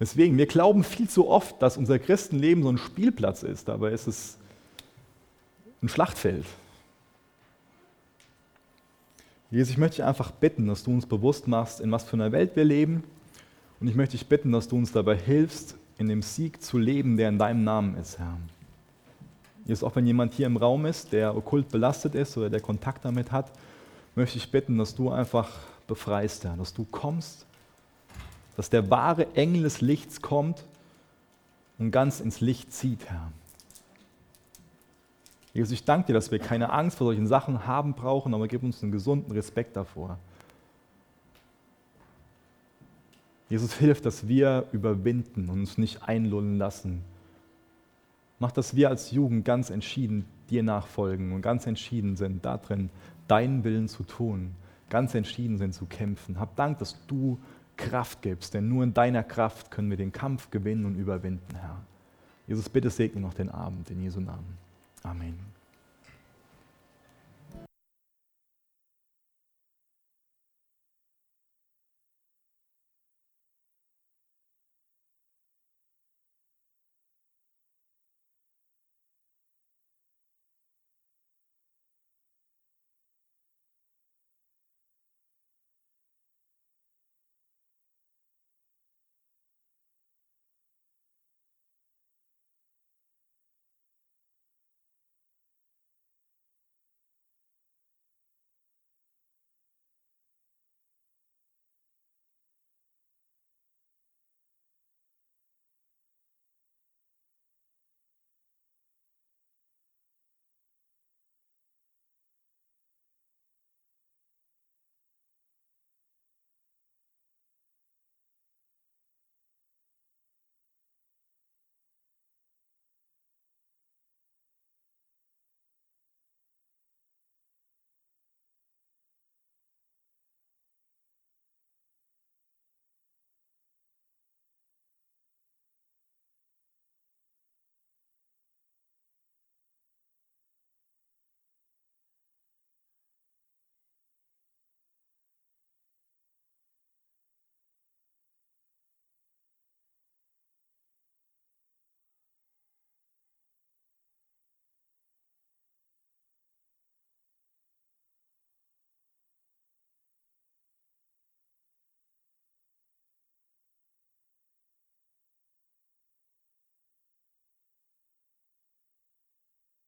Deswegen, 0.00 0.36
wir 0.36 0.46
glauben 0.46 0.82
viel 0.82 1.08
zu 1.08 1.28
oft, 1.28 1.62
dass 1.62 1.76
unser 1.76 2.00
Christenleben 2.00 2.64
so 2.64 2.70
ein 2.70 2.78
Spielplatz 2.78 3.44
ist, 3.44 3.68
ist 3.68 4.06
es 4.08 4.38
ein 5.80 5.88
Schlachtfeld. 5.88 6.44
Jesus, 9.52 9.72
ich 9.72 9.78
möchte 9.78 9.96
dich 9.96 10.04
einfach 10.06 10.30
bitten, 10.30 10.66
dass 10.66 10.82
du 10.82 10.92
uns 10.92 11.04
bewusst 11.04 11.46
machst, 11.46 11.82
in 11.82 11.92
was 11.92 12.04
für 12.04 12.14
einer 12.14 12.32
Welt 12.32 12.56
wir 12.56 12.64
leben. 12.64 13.04
Und 13.80 13.88
ich 13.88 13.94
möchte 13.94 14.16
dich 14.16 14.26
bitten, 14.26 14.50
dass 14.50 14.66
du 14.66 14.78
uns 14.78 14.92
dabei 14.92 15.14
hilfst, 15.14 15.76
in 15.98 16.08
dem 16.08 16.22
Sieg 16.22 16.62
zu 16.62 16.78
leben, 16.78 17.18
der 17.18 17.28
in 17.28 17.38
deinem 17.38 17.62
Namen 17.62 17.98
ist, 17.98 18.18
Herr. 18.18 18.38
Jetzt 19.66 19.84
auch 19.84 19.94
wenn 19.94 20.06
jemand 20.06 20.32
hier 20.32 20.46
im 20.46 20.56
Raum 20.56 20.86
ist, 20.86 21.12
der 21.12 21.36
okkult 21.36 21.68
belastet 21.68 22.14
ist 22.14 22.34
oder 22.38 22.48
der 22.48 22.60
Kontakt 22.60 23.04
damit 23.04 23.30
hat, 23.30 23.52
möchte 24.14 24.38
ich 24.38 24.50
bitten, 24.50 24.78
dass 24.78 24.94
du 24.94 25.10
einfach 25.10 25.50
befreist, 25.86 26.44
Herr, 26.44 26.56
dass 26.56 26.72
du 26.72 26.86
kommst, 26.90 27.44
dass 28.56 28.70
der 28.70 28.88
wahre 28.88 29.34
Engel 29.34 29.64
des 29.64 29.82
Lichts 29.82 30.22
kommt 30.22 30.64
und 31.78 31.90
ganz 31.90 32.20
ins 32.20 32.40
Licht 32.40 32.72
zieht, 32.72 33.04
Herr. 33.04 33.30
Jesus, 35.54 35.72
ich 35.72 35.84
danke 35.84 36.08
dir, 36.08 36.12
dass 36.14 36.30
wir 36.30 36.38
keine 36.38 36.72
Angst 36.72 36.96
vor 36.98 37.06
solchen 37.06 37.26
Sachen 37.26 37.66
haben 37.66 37.94
brauchen, 37.94 38.32
aber 38.32 38.48
gib 38.48 38.62
uns 38.62 38.82
einen 38.82 38.92
gesunden 38.92 39.32
Respekt 39.32 39.76
davor. 39.76 40.18
Jesus, 43.50 43.74
hilf, 43.74 44.00
dass 44.00 44.26
wir 44.28 44.66
überwinden 44.72 45.50
und 45.50 45.60
uns 45.60 45.76
nicht 45.76 46.02
einlullen 46.04 46.56
lassen. 46.56 47.02
Mach, 48.38 48.50
dass 48.50 48.74
wir 48.74 48.88
als 48.88 49.10
Jugend 49.10 49.44
ganz 49.44 49.68
entschieden 49.68 50.24
dir 50.48 50.62
nachfolgen 50.62 51.32
und 51.32 51.42
ganz 51.42 51.66
entschieden 51.66 52.16
sind, 52.16 52.44
darin 52.46 52.88
deinen 53.28 53.62
Willen 53.62 53.88
zu 53.88 54.04
tun, 54.04 54.54
ganz 54.88 55.14
entschieden 55.14 55.58
sind 55.58 55.74
zu 55.74 55.84
kämpfen. 55.84 56.40
Hab 56.40 56.56
Dank, 56.56 56.78
dass 56.78 56.96
du 57.06 57.38
Kraft 57.76 58.22
gibst, 58.22 58.54
denn 58.54 58.68
nur 58.68 58.84
in 58.84 58.94
deiner 58.94 59.22
Kraft 59.22 59.70
können 59.70 59.90
wir 59.90 59.96
den 59.98 60.12
Kampf 60.12 60.50
gewinnen 60.50 60.86
und 60.86 60.96
überwinden, 60.96 61.54
Herr. 61.54 61.82
Jesus, 62.46 62.68
bitte 62.68 62.90
segne 62.90 63.20
noch 63.20 63.34
den 63.34 63.50
Abend 63.50 63.90
in 63.90 64.02
Jesu 64.02 64.20
Namen. 64.20 64.61
Amen. 65.04 65.51